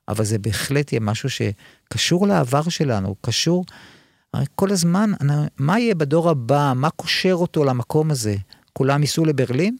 אבל 0.08 0.24
זה 0.24 0.38
בהחלט 0.38 0.92
יהיה 0.92 1.00
משהו 1.00 1.28
שקשור 1.30 2.26
לעבר 2.26 2.68
שלנו, 2.68 3.16
קשור, 3.20 3.64
הרי 4.34 4.46
כל 4.54 4.70
הזמן, 4.70 5.10
מה 5.58 5.78
יהיה 5.78 5.94
בדור 5.94 6.30
הבא, 6.30 6.72
מה 6.76 6.90
קושר 6.90 7.32
אותו 7.32 7.64
למקום 7.64 8.10
הזה? 8.10 8.36
כולם 8.72 9.00
ייסעו 9.00 9.24
לברלין? 9.24 9.76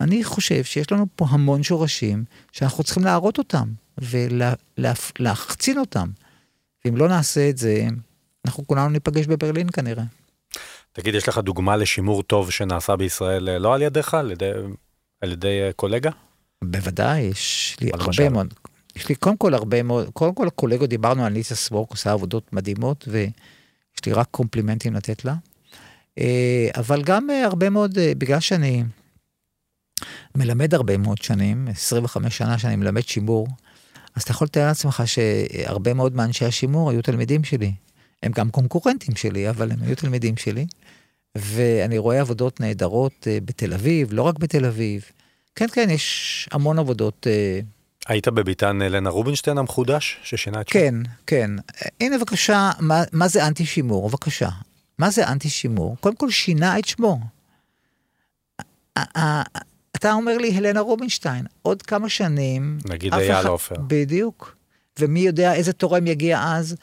אני 0.00 0.24
חושב 0.24 0.64
שיש 0.64 0.92
לנו 0.92 1.06
פה 1.16 1.26
המון 1.28 1.62
שורשים 1.62 2.24
שאנחנו 2.52 2.84
צריכים 2.84 3.04
להראות 3.04 3.38
אותם 3.38 3.68
ולהחצין 3.98 5.78
אותם. 5.78 6.08
ואם 6.84 6.96
לא 6.96 7.08
נעשה 7.08 7.50
את 7.50 7.58
זה, 7.58 7.86
אנחנו 8.46 8.66
כולנו 8.66 8.88
ניפגש 8.88 9.26
בברלין 9.26 9.66
כנראה. 9.72 10.04
תגיד, 10.92 11.14
יש 11.14 11.28
לך 11.28 11.38
דוגמה 11.38 11.76
לשימור 11.76 12.22
טוב 12.22 12.50
שנעשה 12.50 12.96
בישראל, 12.96 13.58
לא 13.58 13.74
על 13.74 13.82
ידיך, 13.82 14.14
על 14.14 14.30
ידי, 14.30 14.50
על 15.20 15.32
ידי 15.32 15.62
אה, 15.62 15.72
קולגה? 15.72 16.10
בוודאי, 16.64 17.20
יש 17.20 17.76
לי 17.80 17.90
הרבה 17.94 18.28
מאוד. 18.28 18.54
יש 18.96 19.08
לי 19.08 19.14
קודם 19.14 19.36
כל 19.36 19.54
הרבה 19.54 19.82
מאוד, 19.82 20.10
קודם 20.12 20.34
כל 20.34 20.46
הקולגות 20.46 20.88
דיברנו 20.88 21.24
על 21.24 21.32
ניסה 21.32 21.54
סמורק, 21.54 21.90
עושה 21.90 22.12
עבודות 22.12 22.52
מדהימות, 22.52 23.08
ויש 23.08 24.06
לי 24.06 24.12
רק 24.12 24.28
קומפלימנטים 24.30 24.94
לתת 24.94 25.24
לה. 25.24 25.34
אה, 26.18 26.68
אבל 26.76 27.02
גם 27.02 27.30
אה, 27.30 27.44
הרבה 27.44 27.70
מאוד, 27.70 27.98
אה, 27.98 28.12
בגלל 28.18 28.40
שאני 28.40 28.84
מלמד 30.34 30.74
הרבה 30.74 30.96
מאוד 30.96 31.22
שנים, 31.22 31.68
25 31.68 32.38
שנה 32.38 32.58
שאני 32.58 32.76
מלמד 32.76 33.02
שימור, 33.02 33.48
אז 34.14 34.22
אתה 34.22 34.30
יכול 34.30 34.44
לתאר 34.44 34.66
לעצמך 34.66 35.02
שהרבה 35.06 35.94
מאוד 35.94 36.16
מאנשי 36.16 36.44
השימור 36.44 36.90
היו 36.90 37.02
תלמידים 37.02 37.44
שלי. 37.44 37.72
הם 38.22 38.32
גם 38.32 38.50
קונקורנטים 38.50 39.16
שלי, 39.16 39.50
אבל 39.50 39.72
הם 39.72 39.78
היו 39.82 39.96
תלמידים 39.96 40.36
שלי. 40.36 40.66
ואני 41.34 41.98
רואה 41.98 42.20
עבודות 42.20 42.60
נהדרות 42.60 43.26
בתל 43.44 43.72
אביב, 43.74 44.12
לא 44.12 44.22
רק 44.22 44.38
בתל 44.38 44.64
אביב. 44.64 45.04
כן, 45.54 45.66
כן, 45.72 45.90
יש 45.90 46.48
המון 46.52 46.78
עבודות 46.78 47.26
היית 48.10 48.28
בביתן 48.28 48.82
אלנה 48.82 49.10
רובינשטיין 49.10 49.58
המחודש 49.58 50.20
ששינה 50.22 50.60
את 50.60 50.68
שמו? 50.68 50.80
כן, 50.80 50.94
כן. 51.26 51.50
הנה 52.00 52.18
בבקשה, 52.18 52.70
מה, 52.80 53.02
מה 53.12 53.28
זה 53.28 53.46
אנטי 53.46 53.66
שימור? 53.66 54.08
בבקשה. 54.08 54.48
מה 54.98 55.10
זה 55.10 55.28
אנטי 55.28 55.48
שימור? 55.48 55.96
קודם 56.00 56.16
כל 56.16 56.30
שינה 56.30 56.78
את 56.78 56.84
שמו. 56.84 57.20
אתה 59.96 60.12
אומר 60.12 60.38
לי 60.38 60.56
הלנה 60.56 60.80
רובינשטיין, 60.80 61.46
עוד 61.62 61.82
כמה 61.82 62.08
שנים... 62.08 62.78
נגיד 62.84 63.14
אייל 63.14 63.46
עופר. 63.46 63.74
בדיוק. 63.86 64.56
ומי 64.98 65.20
יודע 65.20 65.54
איזה 65.54 65.72
תורם 65.72 66.06
יגיע 66.06 66.42
אז. 66.46 66.76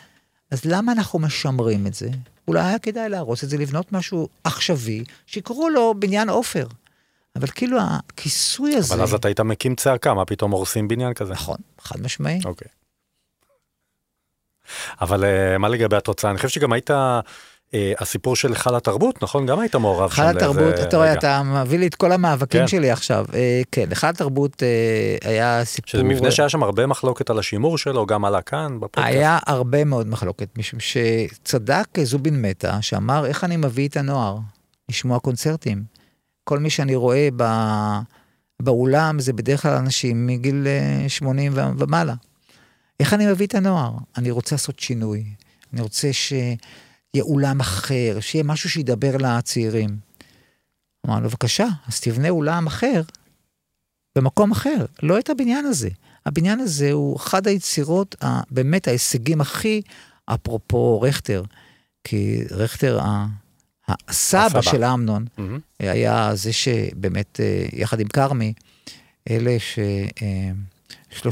אז 0.51 0.65
למה 0.65 0.91
אנחנו 0.91 1.19
משמרים 1.19 1.88
את 1.88 1.93
זה? 1.93 2.09
אולי 2.47 2.59
היה 2.59 2.80
כדאי 2.80 3.09
להרוס 3.09 3.43
את 3.43 3.49
זה, 3.49 3.57
לבנות 3.57 3.91
משהו 3.91 4.28
עכשווי, 4.43 5.03
שיקראו 5.25 5.69
לו 5.69 5.93
בניין 5.99 6.30
עופר. 6.30 6.67
אבל 7.38 7.47
כאילו 7.47 7.77
הכיסוי 7.81 8.75
הזה... 8.75 8.93
אבל 8.93 9.03
אז 9.03 9.13
אתה 9.13 9.27
היית 9.27 9.39
מקים 9.39 9.75
צעקה, 9.75 10.13
מה 10.13 10.25
פתאום 10.25 10.51
הורסים 10.51 10.88
בניין 10.88 11.13
כזה? 11.13 11.33
נכון, 11.33 11.57
חד 11.81 12.01
משמעי. 12.01 12.39
אוקיי. 12.45 12.67
אבל 15.01 15.23
uh, 15.23 15.57
מה 15.57 15.69
לגבי 15.69 15.95
התוצאה? 15.95 16.31
אני 16.31 16.38
חושב 16.38 16.49
שגם 16.49 16.73
היית, 16.73 16.89
uh, 16.89 16.93
הסיפור 17.99 18.35
של 18.35 18.49
היכל 18.49 18.75
התרבות, 18.75 19.23
נכון? 19.23 19.45
גם 19.45 19.59
היית 19.59 19.75
מעורב 19.75 20.11
שם 20.11 20.21
היכל 20.21 20.38
התרבות, 20.38 20.73
אתה 20.73 20.97
רואה. 20.97 21.13
אתה 21.13 21.43
מביא 21.43 21.79
לי 21.79 21.88
את 21.88 21.95
כל 21.95 22.11
המאבקים 22.11 22.61
כן. 22.61 22.67
שלי 22.67 22.91
עכשיו. 22.91 23.25
אה, 23.33 23.61
כן, 23.71 23.85
היכל 23.89 24.07
התרבות 24.07 24.63
אה, 24.63 25.29
היה 25.29 25.65
סיפור... 25.65 25.89
שזה 25.89 26.03
מבנה 26.03 26.31
שהיה 26.31 26.49
שם 26.49 26.63
הרבה 26.63 26.85
מחלוקת 26.85 27.29
על 27.29 27.39
השימור 27.39 27.77
שלו, 27.77 28.05
גם 28.05 28.25
עלה 28.25 28.41
כאן 28.41 28.79
בפודקאסט. 28.79 29.07
היה 29.07 29.39
הרבה 29.47 29.83
מאוד 29.83 30.07
מחלוקת, 30.07 30.57
משום 30.57 30.79
שצדק 30.79 31.88
זובין 32.03 32.41
מטה, 32.41 32.81
שאמר, 32.81 33.25
איך 33.25 33.43
אני 33.43 33.57
מביא 33.57 33.88
את 33.88 33.97
הנוער 33.97 34.38
לשמוע 34.89 35.19
קונצרטים? 35.19 35.96
כל 36.47 36.59
מי 36.59 36.69
שאני 36.69 36.95
רואה 36.95 37.29
ב... 37.35 37.43
באולם 38.61 39.19
זה 39.19 39.33
בדרך 39.33 39.61
כלל 39.61 39.73
אנשים 39.73 40.27
מגיל 40.27 40.67
אה, 40.67 41.09
80 41.09 41.53
ו- 41.55 41.61
ומעלה. 41.77 42.13
איך 42.99 43.13
אני 43.13 43.31
מביא 43.31 43.47
את 43.47 43.55
הנוער? 43.55 43.91
אני 44.17 44.31
רוצה 44.31 44.55
לעשות 44.55 44.79
שינוי. 44.79 45.23
אני 45.73 45.81
רוצה 45.81 46.13
שיהיה 46.13 47.21
אולם 47.21 47.59
אחר, 47.59 48.17
שיהיה 48.19 48.43
משהו 48.43 48.69
שידבר 48.69 49.17
לצעירים. 49.17 49.97
אמרנו, 51.07 51.29
בבקשה, 51.29 51.67
אז 51.87 51.99
תבנה 51.99 52.29
אולם 52.29 52.67
אחר 52.67 53.01
במקום 54.17 54.51
אחר, 54.51 54.85
לא 55.03 55.19
את 55.19 55.29
הבניין 55.29 55.65
הזה. 55.65 55.89
הבניין 56.25 56.59
הזה 56.59 56.91
הוא 56.91 57.17
אחד 57.17 57.47
היצירות, 57.47 58.15
באמת 58.51 58.87
ההישגים 58.87 59.41
הכי, 59.41 59.81
אפרופו 60.25 61.01
רכטר, 61.01 61.43
כי 62.03 62.43
רכטר, 62.51 62.99
הסבא. 64.07 64.61
של 64.61 64.83
אמנון, 64.83 65.25
מהמם. 65.38 65.59
היה 65.79 66.31
זה 66.35 66.53
שבאמת, 66.53 67.39
אה, 67.39 67.65
יחד 67.73 67.99
עם 67.99 68.07
כרמי, 68.07 68.53
אלה 69.29 69.55
ש... 69.59 69.79
אה, 70.21 70.51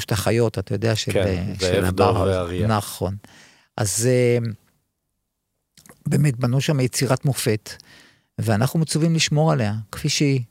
החיות, 0.10 0.60
אתה 0.60 0.74
יודע, 0.76 0.95
של... 0.95 1.12
כן, 1.12 1.28
אה, 1.28 1.53
של 1.60 1.86
הבר- 1.86 2.24
ואריה. 2.28 2.68
נכון. 2.68 3.16
אז 3.78 4.10
באמת 6.08 6.36
בנו 6.36 6.62
שם 6.62 6.80
יצירת 6.80 7.26
מופת, 7.26 7.70
ואנחנו 8.39 8.80
מצווים 8.80 9.16
לשמור 9.16 9.51
עליה, 9.51 9.74
כפי 9.91 10.10
שהיא. 10.10 10.41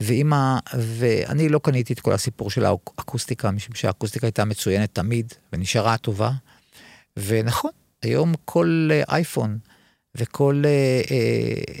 ואם 0.00 0.32
ה... 0.32 0.58
ואני 0.78 1.48
לא 1.48 1.58
קניתי 1.58 1.92
את 1.92 2.00
כל 2.00 2.12
הסיפור 2.12 2.50
של 2.50 2.64
האקוסטיקה, 2.64 3.50
משום 3.50 3.74
שהאקוסטיקה 3.74 4.26
הייתה 4.26 4.44
מצוינת 4.44 4.94
תמיד, 4.94 5.32
ונשארה 5.52 5.96
טובה. 5.96 6.30
ונכון, 7.16 7.70
היום 8.02 8.34
כל 8.44 8.88
אייפון 9.08 9.58
וכל 10.16 10.62
אה, 10.66 11.00
אה, 11.10 11.74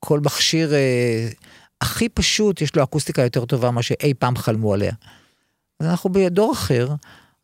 כל 0.00 0.20
מכשיר 0.20 0.74
אה, 0.74 1.28
הכי 1.80 2.08
פשוט, 2.08 2.60
יש 2.60 2.76
לו 2.76 2.82
אקוסטיקה 2.82 3.22
יותר 3.22 3.44
טובה 3.44 3.70
ממה 3.70 3.82
שאי 3.82 4.14
פעם 4.14 4.36
חלמו 4.36 4.74
עליה. 4.74 4.92
אז 5.80 5.86
אנחנו 5.86 6.10
בדור 6.12 6.52
אחר, 6.52 6.88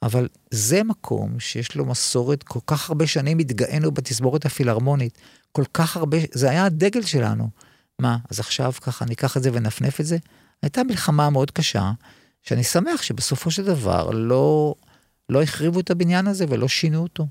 אבל 0.03 0.29
זה 0.51 0.83
מקום 0.83 1.41
שיש 1.41 1.77
לו 1.77 1.85
מסורת, 1.85 2.43
כל 2.43 2.59
כך 2.67 2.89
הרבה 2.89 3.07
שנים 3.07 3.39
התגאינו 3.39 3.91
בתסבורת 3.91 4.47
הפילהרמונית, 4.47 5.19
כל 5.53 5.65
כך 5.75 5.97
הרבה, 5.97 6.19
זה 6.33 6.51
היה 6.51 6.65
הדגל 6.65 7.03
שלנו. 7.03 7.49
מה, 7.99 8.17
אז 8.31 8.41
עכשיו 8.41 8.73
ככה 8.81 9.05
ניקח 9.05 9.37
את 9.37 9.43
זה 9.43 9.51
ונפנף 9.53 10.01
את 10.01 10.07
זה? 10.07 10.17
הייתה 10.63 10.83
מלחמה 10.85 11.31
מאוד 11.31 11.51
קשה, 11.51 11.93
שאני 12.43 12.65
שמח 12.65 13.03
שבסופו 13.03 13.51
של 13.51 13.65
דבר 13.65 14.11
לא, 14.11 14.75
לא 15.29 15.43
החריבו 15.43 15.81
את 15.81 15.91
הבניין 15.91 16.27
הזה 16.27 16.45
ולא 16.49 16.69
שינו 16.69 17.03
אותו. 17.03 17.27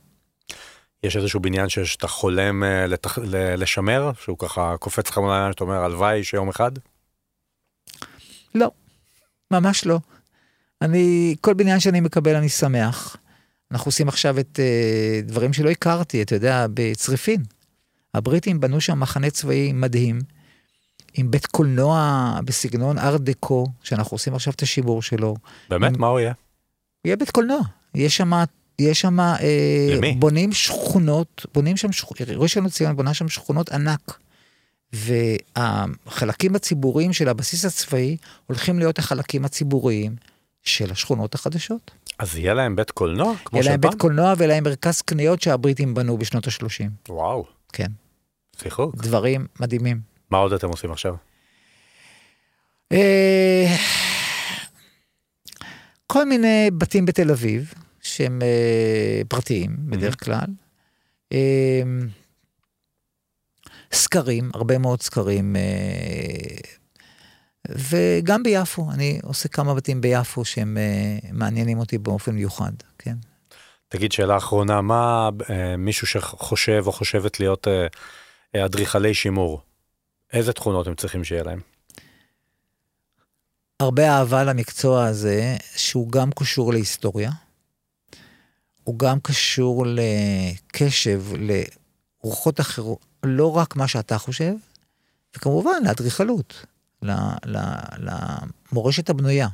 יש 1.04 1.16
איזשהו 1.18 1.40
בניין 1.40 1.70
שאתה 1.70 2.08
חולם 2.08 2.64
אה, 2.64 2.88
לתח... 2.88 3.18
לשמר, 3.58 4.12
שהוא 4.22 4.38
ככה 4.38 4.76
קופץ 4.80 5.10
לך 5.10 5.18
מול 5.18 5.32
העיניים, 5.32 5.52
שאתה 5.54 5.64
אומר, 5.64 5.76
הלוואי 5.84 6.24
שיום 6.24 6.50
אחד? 6.50 6.72
לא, 8.56 8.72
ממש 9.52 9.86
לא. 9.86 10.00
אני, 10.82 11.36
כל 11.42 11.54
בניין 11.54 11.80
שאני 11.80 12.00
מקבל 12.00 12.36
אני 12.36 12.50
שמח. 12.50 13.16
אנחנו 13.72 13.90
עושים 13.90 14.08
עכשיו 14.08 14.40
את 14.40 14.60
uh, 14.60 15.28
דברים 15.28 15.54
שלא 15.54 15.70
הכרתי, 15.70 16.22
אתה 16.22 16.36
יודע, 16.36 16.66
בצריפין. 16.74 17.44
הבריטים 18.14 18.60
בנו 18.60 18.82
שם 18.82 19.00
מחנה 19.00 19.30
צבאי 19.30 19.72
מדהים, 19.74 20.20
עם 21.14 21.32
בית 21.32 21.46
קולנוע 21.46 22.32
בסגנון 22.46 22.98
ארט 22.98 23.22
דקו, 23.22 23.68
שאנחנו 23.84 24.16
עושים 24.16 24.36
עכשיו 24.36 24.54
את 24.54 24.62
השימור 24.62 25.02
שלו. 25.02 25.36
באמת, 25.70 25.94
עם- 25.96 26.02
מה 26.02 26.08
הוא 26.08 26.20
יהיה? 26.20 26.34
יהיה 27.06 27.16
בית 27.16 27.30
קולנוע. 27.32 27.60
יש 27.96 28.18
שם, 28.18 28.32
יש 28.80 29.02
שם, 29.02 29.20
אה, 29.20 29.36
למי? 29.96 30.12
בונים 30.12 30.52
שכונות, 30.52 31.46
בונים 31.54 31.78
שם, 31.78 31.92
שכ- 31.92 32.08
ראשון 32.30 32.66
לציון 32.66 32.96
בונה 32.96 33.14
שם 33.14 33.30
שכונות 33.30 33.70
ענק. 33.70 34.20
והחלקים 34.94 36.56
הציבוריים 36.56 37.14
של 37.14 37.30
הבסיס 37.30 37.66
הצבאי 37.66 38.18
הולכים 38.48 38.80
להיות 38.80 39.00
החלקים 39.00 39.46
הציבוריים 39.46 40.16
של 40.64 40.92
השכונות 40.92 41.36
החדשות. 41.36 41.92
אז 42.20 42.36
יהיה 42.38 42.54
להם 42.54 42.76
בית 42.76 42.92
קולנוע? 42.92 43.34
כמו 43.46 43.60
יהיה 43.60 43.70
להם? 43.72 43.82
בית 43.82 43.94
קולנוע 43.96 44.34
ויהיה 44.38 44.48
להם 44.54 44.64
מרכז 44.64 45.02
קניות 45.02 45.42
שהבריטים 45.42 45.94
בנו 45.94 46.18
בשנות 46.18 46.48
ה-30. 46.48 46.90
וואו, 47.10 47.46
כן, 47.74 47.88
שיחוק. 48.62 48.96
דברים 48.96 49.46
מדהימים. 49.60 50.02
מה 50.32 50.38
עוד 50.38 50.54
אתם 50.54 50.68
עושים 50.68 50.92
עכשיו? 50.92 51.16
אה, 52.92 53.76
כל 56.08 56.26
מיני 56.26 56.70
בתים 56.78 57.06
בתל 57.06 57.32
אביב, 57.32 57.74
שהם 58.20 58.42
אה, 58.42 59.22
פרטיים 59.28 59.78
בדרך 59.80 60.24
כלל. 60.24 60.46
אה, 61.34 61.82
סקרים, 63.94 64.52
הרבה 64.54 64.78
מאוד 64.78 65.02
סקרים. 65.02 65.56
אה, 65.56 65.62
וגם 67.70 68.44
ביפו, 68.44 68.92
אני 68.92 69.20
עושה 69.24 69.50
כמה 69.50 69.74
בתים 69.74 70.02
ביפו 70.02 70.46
שהם 70.46 70.78
אה, 70.78 71.30
מעניינים 71.34 71.80
אותי 71.80 71.98
באופן 71.98 72.32
מיוחד, 72.32 72.72
כן. 72.98 73.16
תגיד 73.90 74.12
שאלה 74.12 74.38
אחרונה, 74.38 74.82
מה 74.82 75.30
אה, 75.50 75.78
מישהו 75.78 76.08
שחושב 76.08 76.84
או 76.86 76.92
חושבת 76.92 77.40
להיות 77.40 77.68
אה, 77.68 77.88
אה, 78.56 78.66
אדריכלי 78.66 79.14
שימור, 79.14 79.62
איזה 80.34 80.54
תכונות 80.54 80.88
הם 80.88 80.96
צריכים 80.96 81.24
שיהיה 81.24 81.44
להם? 81.44 81.60
הרבה 83.80 84.10
אהבה 84.10 84.44
למקצוע 84.44 85.06
הזה, 85.06 85.56
שהוא 85.76 86.12
גם 86.12 86.30
קשור 86.32 86.74
להיסטוריה, 86.74 87.32
הוא 88.84 89.00
גם 89.00 89.20
קשור 89.20 89.86
לקשב, 89.88 91.24
לרוחות 92.24 92.60
אחרות, 92.60 93.06
לא 93.24 93.58
רק 93.58 93.76
מה 93.76 93.88
שאתה 93.88 94.18
חושב, 94.18 94.54
וכמובן 95.36 95.84
לאדריכלות, 95.86 96.66
למורשת 98.72 99.10
הבנויה. 99.10 99.48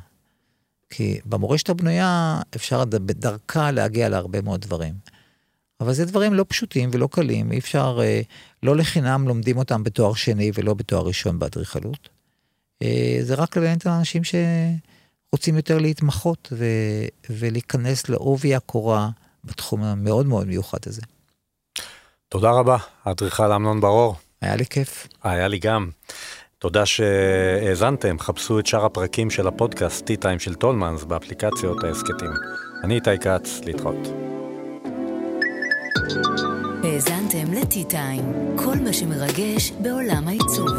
כי 0.90 1.20
במורשת 1.24 1.68
הבנויה 1.68 2.40
אפשר 2.56 2.84
בדרכה 2.84 3.70
להגיע 3.70 4.08
להרבה 4.08 4.40
מאוד 4.40 4.60
דברים. 4.60 4.94
אבל 5.80 5.92
זה 5.92 6.04
דברים 6.04 6.34
לא 6.34 6.44
פשוטים 6.48 6.90
ולא 6.92 7.08
קלים, 7.12 7.52
אי 7.52 7.58
אפשר, 7.58 7.98
אה, 8.02 8.20
לא 8.62 8.76
לחינם 8.76 9.28
לומדים 9.28 9.58
אותם 9.58 9.82
בתואר 9.82 10.14
שני 10.14 10.50
ולא 10.54 10.74
בתואר 10.74 11.06
ראשון 11.06 11.38
באדריכלות. 11.38 12.08
אה, 12.82 13.18
זה 13.22 13.34
רק 13.34 13.56
לעניין 13.56 13.78
את 13.78 13.86
האנשים 13.86 14.22
שרוצים 15.30 15.56
יותר 15.56 15.78
להתמחות 15.78 16.52
ו... 16.52 16.64
ולהיכנס 17.30 18.08
לעובי 18.08 18.54
הקורה 18.54 19.08
בתחום 19.44 19.82
המאוד 19.82 20.26
מאוד 20.26 20.46
מיוחד 20.46 20.78
הזה. 20.86 21.02
תודה 22.28 22.50
רבה, 22.50 22.76
האדריכל 23.04 23.52
אמנון 23.52 23.80
ברור. 23.80 24.16
היה 24.40 24.56
לי 24.56 24.66
כיף. 24.66 25.06
היה 25.22 25.48
לי 25.48 25.58
גם. 25.58 25.90
תודה 26.58 26.86
שהאזנתם, 26.86 28.18
חפשו 28.18 28.58
את 28.58 28.66
שאר 28.66 28.84
הפרקים 28.84 29.30
של 29.30 29.46
הפודקאסט 29.46 30.10
T-Time 30.10 30.38
של 30.38 30.54
טולמנס 30.54 31.04
באפליקציות 31.04 31.84
ההסכתים. 31.84 32.30
אני 32.84 32.94
איתי 32.94 33.18
כץ, 33.18 33.60
להתראות. 33.64 34.08
האזנתם 36.84 37.52
לטי-טיים, 37.52 38.56
כל 38.56 38.76
מה 38.84 38.92
שמרגש 38.92 39.72
בעולם 39.82 40.28
העיצוב. 40.28 40.70